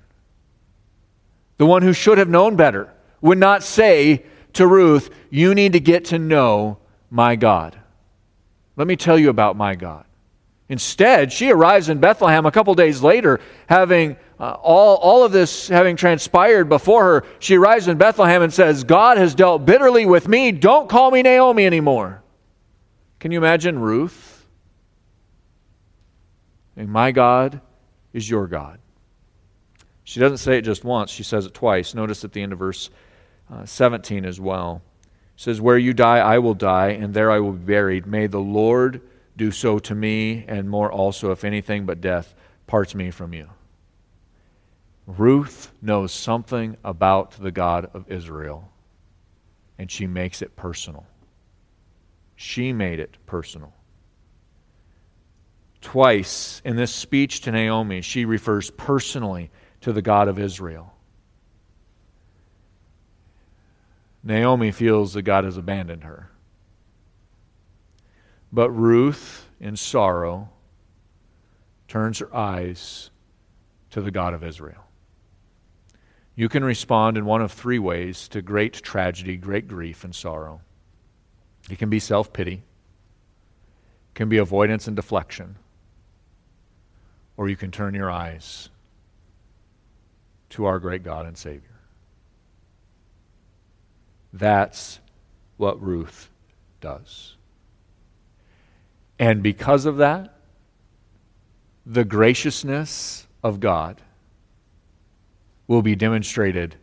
The 1.58 1.66
one 1.66 1.84
who 1.84 1.94
should 1.94 2.18
have 2.18 2.30
known 2.30 2.56
better 2.56 2.92
would 3.22 3.38
not 3.38 3.64
say 3.64 4.26
to 4.54 4.68
Ruth, 4.68 5.10
You 5.30 5.54
need 5.54 5.74
to 5.74 5.80
get 5.80 6.06
to 6.06 6.20
know 6.20 6.78
my 7.10 7.36
God. 7.36 7.80
Let 8.76 8.88
me 8.88 8.96
tell 8.96 9.18
you 9.18 9.30
about 9.30 9.56
my 9.56 9.76
God. 9.76 10.06
Instead, 10.68 11.32
she 11.32 11.52
arrives 11.52 11.90
in 11.90 12.00
Bethlehem 12.00 12.46
a 12.46 12.52
couple 12.52 12.74
days 12.74 13.02
later, 13.02 13.40
having 13.68 14.18
uh, 14.40 14.58
all, 14.62 14.98
all 14.98 15.24
of 15.24 15.32
this 15.32 15.68
having 15.68 15.96
transpired 15.96 16.68
before 16.68 17.04
her. 17.04 17.26
She 17.40 17.56
arrives 17.56 17.88
in 17.88 17.98
Bethlehem 17.98 18.42
and 18.42 18.52
says, 18.52 18.84
God 18.84 19.18
has 19.18 19.36
dealt 19.36 19.66
bitterly 19.66 20.06
with 20.06 20.28
me. 20.28 20.52
Don't 20.52 20.90
call 20.90 21.12
me 21.12 21.22
Naomi 21.22 21.66
anymore. 21.66 22.24
Can 23.20 23.32
you 23.32 23.38
imagine 23.38 23.80
Ruth? 23.80 24.46
And 26.76 26.90
my 26.90 27.12
God 27.12 27.62
is 28.12 28.30
your 28.30 28.48
God. 28.48 28.80
She 30.04 30.20
doesn't 30.20 30.38
say 30.38 30.58
it 30.58 30.64
just 30.64 30.84
once, 30.84 31.10
she 31.10 31.24
says 31.24 31.46
it 31.46 31.54
twice. 31.54 31.94
Notice 31.94 32.24
at 32.24 32.32
the 32.32 32.42
end 32.42 32.54
of 32.54 32.60
verse 32.60 32.90
uh, 33.52 33.66
17 33.66 34.26
as 34.26 34.40
well. 34.40 34.82
It 35.04 35.42
says, 35.42 35.62
Where 35.62 35.78
you 35.78 35.94
die, 35.94 36.18
I 36.18 36.40
will 36.40 36.54
die, 36.54 36.90
and 36.90 37.14
there 37.14 37.32
I 37.32 37.40
will 37.40 37.54
be 37.54 37.66
buried. 37.66 38.06
May 38.06 38.28
the 38.28 38.40
Lord 38.40 39.02
do 39.38 39.52
so 39.52 39.80
to 39.80 39.96
me, 39.96 40.46
and 40.48 40.70
more 40.70 40.92
also, 40.92 41.32
if 41.32 41.44
anything 41.44 41.86
but 41.86 42.02
death 42.02 42.34
parts 42.68 42.96
me 42.96 43.12
from 43.12 43.34
you. 43.34 43.50
Ruth 45.08 45.72
knows 45.82 46.12
something 46.12 46.78
about 46.84 47.32
the 47.32 47.52
God 47.52 47.90
of 47.94 48.10
Israel, 48.12 48.70
and 49.78 49.92
she 49.92 50.08
makes 50.08 50.42
it 50.42 50.56
personal. 50.56 51.06
She 52.36 52.74
made 52.74 53.00
it 53.00 53.18
personal. 53.26 53.74
Twice 55.82 56.62
in 56.66 56.76
this 56.76 56.94
speech 56.94 57.42
to 57.42 57.52
Naomi, 57.52 58.02
she 58.02 58.26
refers 58.26 58.72
personally 58.72 59.52
to 59.82 59.94
the 59.94 60.02
God 60.02 60.28
of 60.28 60.40
Israel. 60.40 60.94
Naomi 64.24 64.72
feels 64.72 65.14
that 65.14 65.22
God 65.22 65.44
has 65.44 65.56
abandoned 65.56 66.04
her. 66.04 66.32
But 68.56 68.72
Ruth, 68.72 69.50
in 69.60 69.76
sorrow, 69.76 70.48
turns 71.90 72.20
her 72.20 72.34
eyes 72.34 73.10
to 73.90 74.02
the 74.02 74.12
God 74.12 74.34
of 74.34 74.46
Israel. 74.46 74.86
You 76.36 76.48
can 76.48 76.64
respond 76.64 77.18
in 77.18 77.26
one 77.26 77.42
of 77.42 77.52
three 77.52 77.80
ways 77.80 78.30
to 78.30 78.42
great 78.42 78.76
tragedy, 78.76 79.36
great 79.36 79.68
grief, 79.68 80.06
and 80.06 80.16
sorrow. 80.16 80.62
It 81.70 81.80
can 81.80 81.90
be 81.90 82.00
self 82.00 82.32
pity, 82.32 82.54
it 82.54 84.14
can 84.14 84.30
be 84.30 84.38
avoidance 84.38 84.88
and 84.88 84.96
deflection, 84.96 85.58
or 87.36 87.50
you 87.50 87.58
can 87.58 87.72
turn 87.72 87.94
your 87.94 88.10
eyes 88.10 88.70
to 90.52 90.64
our 90.64 90.80
great 90.80 91.04
God 91.04 91.26
and 91.26 91.38
Savior. 91.38 91.82
That's 94.32 95.02
what 95.58 95.82
Ruth 95.82 96.30
does. 96.80 97.36
And 99.18 99.42
because 99.42 99.86
of 99.86 99.98
that, 99.98 100.34
the 101.86 102.04
graciousness 102.04 103.28
of 103.44 103.60
God 103.60 104.02
will 105.68 105.82
be 105.82 105.96
demonstrated 105.96 106.76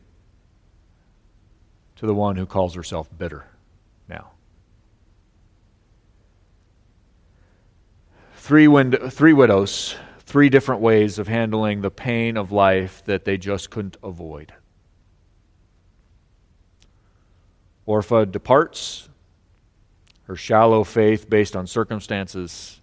to 1.97 2.07
the 2.07 2.15
one 2.15 2.37
who 2.37 2.47
calls 2.47 2.75
herself 2.75 3.09
bitter 3.17 3.45
now. 4.09 4.31
Three, 8.37 8.67
wind- 8.67 8.99
three 9.11 9.33
widows, 9.33 9.97
three 10.21 10.49
different 10.49 10.81
ways 10.81 11.19
of 11.19 11.29
handling 11.29 11.81
the 11.81 11.91
pain 11.91 12.37
of 12.37 12.51
life 12.51 13.05
that 13.05 13.25
they 13.25 13.37
just 13.37 13.71
couldn't 13.71 13.97
avoid. 14.03 14.53
Orpah 17.87 18.25
departs, 18.25 19.09
her 20.33 20.37
shallow 20.37 20.83
faith 20.83 21.29
based 21.29 21.55
on 21.55 21.67
circumstances. 21.67 22.81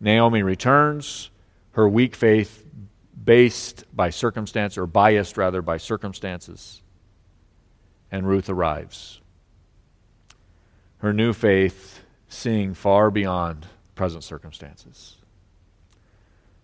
Naomi 0.00 0.42
returns, 0.42 1.28
her 1.72 1.86
weak 1.86 2.16
faith 2.16 2.64
based 3.22 3.84
by 3.94 4.08
circumstance, 4.08 4.78
or 4.78 4.86
biased 4.86 5.36
rather 5.36 5.60
by 5.60 5.76
circumstances. 5.76 6.80
And 8.10 8.26
Ruth 8.26 8.48
arrives. 8.48 9.20
Her 10.98 11.12
new 11.12 11.34
faith 11.34 12.00
seeing 12.26 12.72
far 12.72 13.10
beyond 13.10 13.66
present 13.94 14.24
circumstances. 14.24 15.16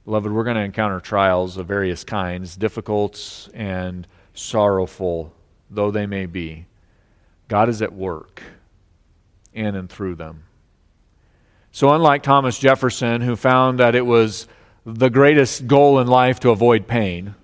Beloved, 0.07 0.33
we're 0.33 0.45
going 0.45 0.57
to 0.57 0.63
encounter 0.63 1.01
trials 1.01 1.59
of 1.59 1.69
various 1.69 2.03
kinds, 2.03 2.57
difficult 2.57 3.51
and 3.53 4.07
sorrowful 4.33 5.35
though 5.69 5.91
they 5.91 6.07
may 6.07 6.25
be. 6.25 6.65
God 7.49 7.69
is 7.69 7.83
at 7.83 7.93
work 7.93 8.43
in 9.53 9.75
and 9.75 9.89
through 9.89 10.17
them. 10.17 10.45
So, 11.71 11.91
unlike 11.95 12.23
Thomas 12.23 12.59
Jefferson, 12.59 13.21
who 13.21 13.37
found 13.37 13.79
that 13.81 13.95
it 13.95 14.05
was 14.05 14.47
the 14.85 15.09
greatest 15.09 15.67
goal 15.67 16.01
in 16.01 16.07
life 16.07 16.41
to 16.41 16.51
avoid 16.51 16.87
pain, 16.87 17.35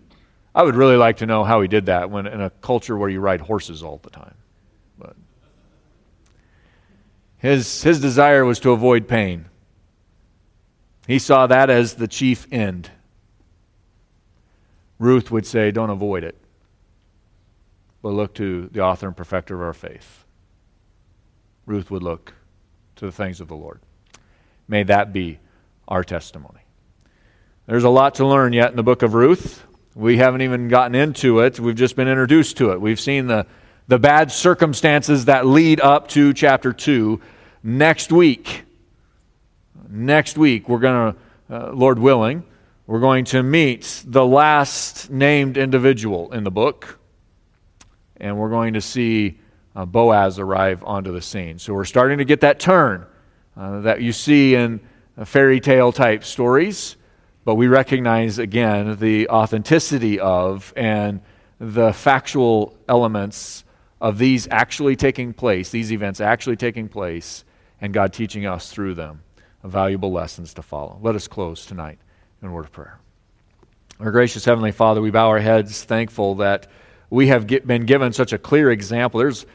I 0.54 0.62
would 0.62 0.74
really 0.74 0.96
like 0.96 1.18
to 1.18 1.26
know 1.26 1.44
how 1.44 1.60
he 1.60 1.68
did 1.68 1.86
that 1.86 2.10
when 2.10 2.26
in 2.26 2.40
a 2.40 2.50
culture 2.50 2.96
where 2.96 3.08
you 3.08 3.20
ride 3.20 3.40
horses 3.40 3.82
all 3.82 4.00
the 4.02 4.10
time. 4.10 4.34
But 4.98 5.16
his, 7.38 7.82
his 7.82 8.00
desire 8.00 8.44
was 8.44 8.60
to 8.60 8.72
avoid 8.72 9.08
pain. 9.08 9.46
He 11.06 11.18
saw 11.18 11.46
that 11.46 11.70
as 11.70 11.94
the 11.94 12.08
chief 12.08 12.46
end. 12.52 12.90
Ruth 14.98 15.30
would 15.30 15.46
say, 15.46 15.70
Don't 15.70 15.90
avoid 15.90 16.24
it 16.24 16.36
but 18.02 18.10
look 18.10 18.34
to 18.34 18.68
the 18.72 18.80
author 18.80 19.06
and 19.06 19.16
perfecter 19.16 19.54
of 19.54 19.62
our 19.62 19.74
faith. 19.74 20.24
Ruth 21.68 21.90
would 21.90 22.02
look 22.02 22.32
to 22.96 23.04
the 23.04 23.12
things 23.12 23.40
of 23.40 23.48
the 23.48 23.54
Lord. 23.54 23.80
May 24.66 24.84
that 24.84 25.12
be 25.12 25.38
our 25.86 26.02
testimony. 26.02 26.60
There's 27.66 27.84
a 27.84 27.90
lot 27.90 28.14
to 28.16 28.26
learn 28.26 28.54
yet 28.54 28.70
in 28.70 28.76
the 28.76 28.82
book 28.82 29.02
of 29.02 29.12
Ruth. 29.12 29.62
We 29.94 30.16
haven't 30.16 30.40
even 30.40 30.68
gotten 30.68 30.94
into 30.94 31.40
it, 31.40 31.60
we've 31.60 31.76
just 31.76 31.94
been 31.94 32.08
introduced 32.08 32.56
to 32.58 32.72
it. 32.72 32.80
We've 32.80 32.98
seen 32.98 33.26
the, 33.26 33.46
the 33.86 33.98
bad 33.98 34.32
circumstances 34.32 35.26
that 35.26 35.44
lead 35.44 35.80
up 35.80 36.08
to 36.08 36.32
chapter 36.32 36.72
2. 36.72 37.20
Next 37.62 38.10
week, 38.10 38.62
next 39.90 40.38
week, 40.38 40.68
we're 40.68 40.78
going 40.78 41.12
to, 41.12 41.54
uh, 41.54 41.72
Lord 41.72 41.98
willing, 41.98 42.44
we're 42.86 43.00
going 43.00 43.26
to 43.26 43.42
meet 43.42 44.04
the 44.06 44.24
last 44.24 45.10
named 45.10 45.58
individual 45.58 46.32
in 46.32 46.44
the 46.44 46.50
book 46.50 46.98
and 48.16 48.38
we're 48.38 48.50
going 48.50 48.72
to 48.72 48.80
see 48.80 49.38
uh, 49.78 49.86
Boaz 49.86 50.40
arrive 50.40 50.82
onto 50.82 51.12
the 51.12 51.22
scene. 51.22 51.56
So 51.60 51.72
we're 51.72 51.84
starting 51.84 52.18
to 52.18 52.24
get 52.24 52.40
that 52.40 52.58
turn 52.58 53.06
uh, 53.56 53.80
that 53.82 54.02
you 54.02 54.12
see 54.12 54.56
in 54.56 54.80
fairy 55.24 55.60
tale 55.60 55.92
type 55.92 56.24
stories, 56.24 56.96
but 57.44 57.54
we 57.54 57.68
recognize 57.68 58.40
again 58.40 58.96
the 58.96 59.28
authenticity 59.28 60.18
of 60.18 60.72
and 60.74 61.20
the 61.60 61.92
factual 61.92 62.76
elements 62.88 63.62
of 64.00 64.18
these 64.18 64.48
actually 64.50 64.96
taking 64.96 65.32
place, 65.32 65.70
these 65.70 65.92
events 65.92 66.20
actually 66.20 66.56
taking 66.56 66.88
place, 66.88 67.44
and 67.80 67.94
God 67.94 68.12
teaching 68.12 68.46
us 68.46 68.72
through 68.72 68.94
them 68.94 69.22
valuable 69.62 70.10
lessons 70.10 70.54
to 70.54 70.62
follow. 70.62 70.98
Let 71.02 71.14
us 71.14 71.28
close 71.28 71.66
tonight 71.66 72.00
in 72.42 72.48
a 72.48 72.52
word 72.52 72.64
of 72.64 72.72
prayer. 72.72 72.98
Our 74.00 74.10
gracious 74.10 74.44
Heavenly 74.44 74.72
Father, 74.72 75.00
we 75.00 75.12
bow 75.12 75.28
our 75.28 75.38
heads 75.38 75.84
thankful 75.84 76.36
that 76.36 76.66
we 77.10 77.28
have 77.28 77.46
get, 77.46 77.66
been 77.66 77.86
given 77.86 78.12
such 78.12 78.32
a 78.32 78.38
clear 78.38 78.70
example. 78.70 79.18
There's, 79.18 79.46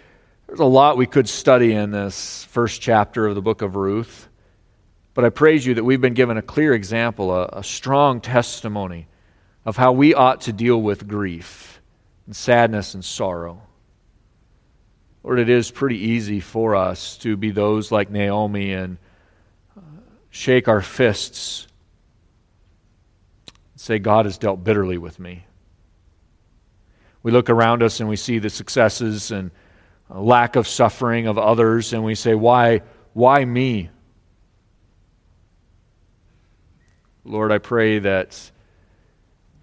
there's 0.54 0.60
a 0.60 0.66
lot 0.66 0.97
we 0.97 1.08
could 1.08 1.28
study 1.28 1.74
in 1.74 1.89
this 1.89 2.43
first 2.43 2.80
chapter 2.80 3.26
of 3.26 3.34
the 3.34 3.41
book 3.41 3.64
of 3.64 3.76
Ruth. 3.76 4.30
But 5.16 5.26
I 5.26 5.30
praise 5.30 5.66
you 5.66 5.74
that 5.74 5.84
we've 5.84 5.99
been 5.99 6.14
given 6.14 6.38
a 6.38 6.43
clear 6.43 6.76
example, 6.76 7.36
a, 7.36 7.49
a 7.54 7.64
strong 7.64 8.22
testimony 8.22 9.08
of 9.66 9.78
how 9.78 9.93
we 9.93 10.14
ought 10.14 10.41
to 10.41 10.54
deal 10.54 10.80
with 10.80 11.08
grief 11.08 11.82
and 12.28 12.36
sadness 12.36 12.93
and 12.93 13.04
sorrow. 13.04 13.64
Lord, 15.24 15.39
it 15.39 15.49
is 15.49 15.72
pretty 15.72 15.97
easy 15.97 16.39
for 16.39 16.76
us 16.76 17.18
to 17.18 17.36
be 17.36 17.49
those 17.49 17.91
like 17.91 18.12
Naomi 18.12 18.74
and 18.74 18.99
uh, 19.76 19.82
shake 20.30 20.68
our 20.68 20.82
fists 20.84 21.66
and 23.47 23.82
say, 23.82 23.97
God 23.97 24.26
has 24.26 24.38
dealt 24.38 24.64
bitterly 24.64 24.99
with 24.99 25.20
me. 25.20 25.47
We 27.24 27.32
look 27.32 27.49
around 27.49 27.82
us 27.82 27.99
and 27.99 28.08
we 28.08 28.18
see 28.18 28.38
the 28.38 28.51
successes 28.51 29.32
and 29.32 29.49
lack 30.22 30.55
of 30.55 30.68
suffering 30.68 31.28
of 31.28 31.38
others, 31.38 31.93
and 31.93 32.03
we 32.03 32.16
say, 32.16 32.36
Why, 32.36 32.82
why 33.14 33.43
me? 33.43 33.89
Lord, 37.26 37.51
I 37.51 37.57
pray 37.57 37.99
that 37.99 38.51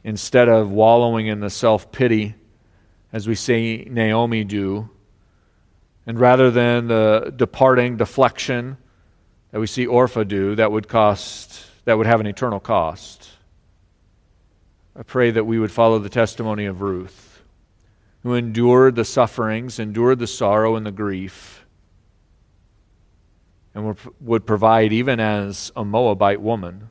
instead 0.02 0.48
of 0.48 0.70
wallowing 0.70 1.26
in 1.26 1.40
the 1.40 1.50
self 1.50 1.92
pity, 1.92 2.34
as 3.12 3.28
we 3.28 3.34
see 3.34 3.86
Naomi 3.90 4.44
do, 4.44 4.88
and 6.06 6.18
rather 6.18 6.50
than 6.50 6.88
the 6.88 7.32
departing 7.34 7.96
deflection 7.96 8.76
that 9.50 9.60
we 9.60 9.66
see 9.66 9.86
Orpah 9.86 10.24
do, 10.24 10.54
that 10.56 10.72
would 10.72 10.88
cost, 10.88 11.64
that 11.84 11.98
would 11.98 12.06
have 12.06 12.20
an 12.20 12.26
eternal 12.26 12.60
cost. 12.60 13.28
I 14.96 15.02
pray 15.02 15.30
that 15.30 15.44
we 15.44 15.58
would 15.58 15.70
follow 15.70 15.98
the 15.98 16.08
testimony 16.08 16.66
of 16.66 16.80
Ruth 16.80 17.29
who 18.22 18.34
endured 18.34 18.96
the 18.96 19.04
sufferings, 19.04 19.78
endured 19.78 20.18
the 20.18 20.26
sorrow 20.26 20.76
and 20.76 20.84
the 20.84 20.92
grief, 20.92 21.64
and 23.74 23.96
would 24.20 24.46
provide, 24.46 24.92
even 24.92 25.20
as 25.20 25.72
a 25.76 25.84
Moabite 25.84 26.40
woman, 26.40 26.88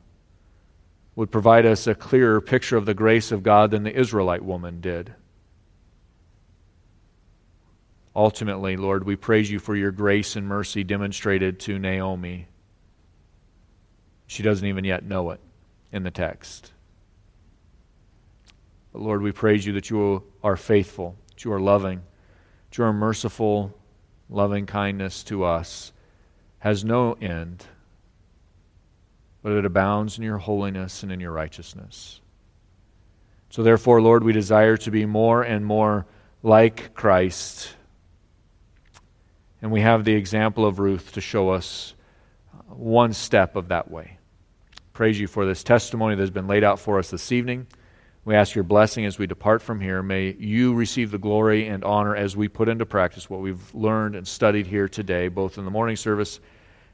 would 1.14 1.30
provide 1.30 1.66
us 1.66 1.86
a 1.86 1.94
clearer 1.94 2.40
picture 2.40 2.76
of 2.76 2.86
the 2.86 2.94
grace 2.94 3.30
of 3.30 3.42
God 3.42 3.70
than 3.70 3.82
the 3.82 3.94
Israelite 3.94 4.44
woman 4.44 4.80
did. 4.80 5.12
Ultimately, 8.16 8.76
Lord, 8.76 9.04
we 9.04 9.14
praise 9.14 9.50
you 9.50 9.58
for 9.58 9.76
your 9.76 9.92
grace 9.92 10.34
and 10.34 10.46
mercy 10.46 10.82
demonstrated 10.82 11.60
to 11.60 11.78
Naomi. 11.78 12.48
She 14.26 14.42
doesn't 14.42 14.66
even 14.66 14.84
yet 14.84 15.04
know 15.04 15.30
it 15.30 15.40
in 15.92 16.02
the 16.02 16.10
text. 16.10 16.72
But 18.92 19.02
Lord, 19.02 19.22
we 19.22 19.30
praise 19.30 19.64
you 19.64 19.74
that 19.74 19.90
you 19.90 20.24
are 20.42 20.56
faithful, 20.56 21.16
that 21.40 21.46
you 21.46 21.54
are 21.54 21.60
loving, 21.60 22.02
that 22.68 22.76
you 22.76 22.84
are 22.84 22.92
merciful, 22.92 23.74
loving 24.28 24.66
kindness 24.66 25.24
to 25.24 25.42
us 25.42 25.90
has 26.58 26.84
no 26.84 27.14
end, 27.14 27.64
but 29.42 29.52
it 29.52 29.64
abounds 29.64 30.18
in 30.18 30.24
your 30.24 30.36
holiness 30.36 31.02
and 31.02 31.10
in 31.10 31.18
your 31.18 31.32
righteousness. 31.32 32.20
So, 33.48 33.62
therefore, 33.62 34.02
Lord, 34.02 34.22
we 34.22 34.34
desire 34.34 34.76
to 34.76 34.90
be 34.90 35.06
more 35.06 35.42
and 35.42 35.64
more 35.64 36.06
like 36.42 36.92
Christ. 36.92 37.74
And 39.62 39.72
we 39.72 39.80
have 39.80 40.04
the 40.04 40.12
example 40.12 40.66
of 40.66 40.78
Ruth 40.78 41.12
to 41.12 41.22
show 41.22 41.48
us 41.48 41.94
one 42.66 43.14
step 43.14 43.56
of 43.56 43.68
that 43.68 43.90
way. 43.90 44.18
Praise 44.92 45.18
you 45.18 45.26
for 45.26 45.46
this 45.46 45.64
testimony 45.64 46.16
that 46.16 46.22
has 46.22 46.30
been 46.30 46.46
laid 46.46 46.64
out 46.64 46.78
for 46.78 46.98
us 46.98 47.10
this 47.10 47.32
evening. 47.32 47.66
We 48.24 48.34
ask 48.34 48.54
your 48.54 48.64
blessing 48.64 49.06
as 49.06 49.18
we 49.18 49.26
depart 49.26 49.62
from 49.62 49.80
here. 49.80 50.02
May 50.02 50.34
you 50.38 50.74
receive 50.74 51.10
the 51.10 51.18
glory 51.18 51.68
and 51.68 51.82
honor 51.84 52.14
as 52.14 52.36
we 52.36 52.48
put 52.48 52.68
into 52.68 52.84
practice 52.84 53.30
what 53.30 53.40
we've 53.40 53.74
learned 53.74 54.14
and 54.14 54.28
studied 54.28 54.66
here 54.66 54.88
today, 54.88 55.28
both 55.28 55.56
in 55.56 55.64
the 55.64 55.70
morning 55.70 55.96
service 55.96 56.38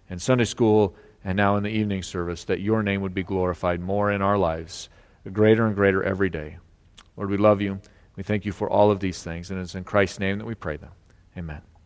and 0.08 0.22
Sunday 0.22 0.44
school 0.44 0.94
and 1.24 1.36
now 1.36 1.56
in 1.56 1.64
the 1.64 1.68
evening 1.70 2.04
service, 2.04 2.44
that 2.44 2.60
your 2.60 2.82
name 2.82 3.00
would 3.00 3.14
be 3.14 3.24
glorified 3.24 3.80
more 3.80 4.12
in 4.12 4.22
our 4.22 4.38
lives, 4.38 4.88
greater 5.32 5.66
and 5.66 5.74
greater 5.74 6.02
every 6.04 6.30
day. 6.30 6.58
Lord, 7.16 7.30
we 7.30 7.36
love 7.36 7.60
you. 7.60 7.80
We 8.14 8.22
thank 8.22 8.44
you 8.44 8.52
for 8.52 8.70
all 8.70 8.92
of 8.92 9.00
these 9.00 9.22
things, 9.22 9.50
and 9.50 9.60
it's 9.60 9.74
in 9.74 9.82
Christ's 9.82 10.20
name 10.20 10.38
that 10.38 10.46
we 10.46 10.54
pray 10.54 10.76
them. 10.76 10.92
Amen. 11.36 11.66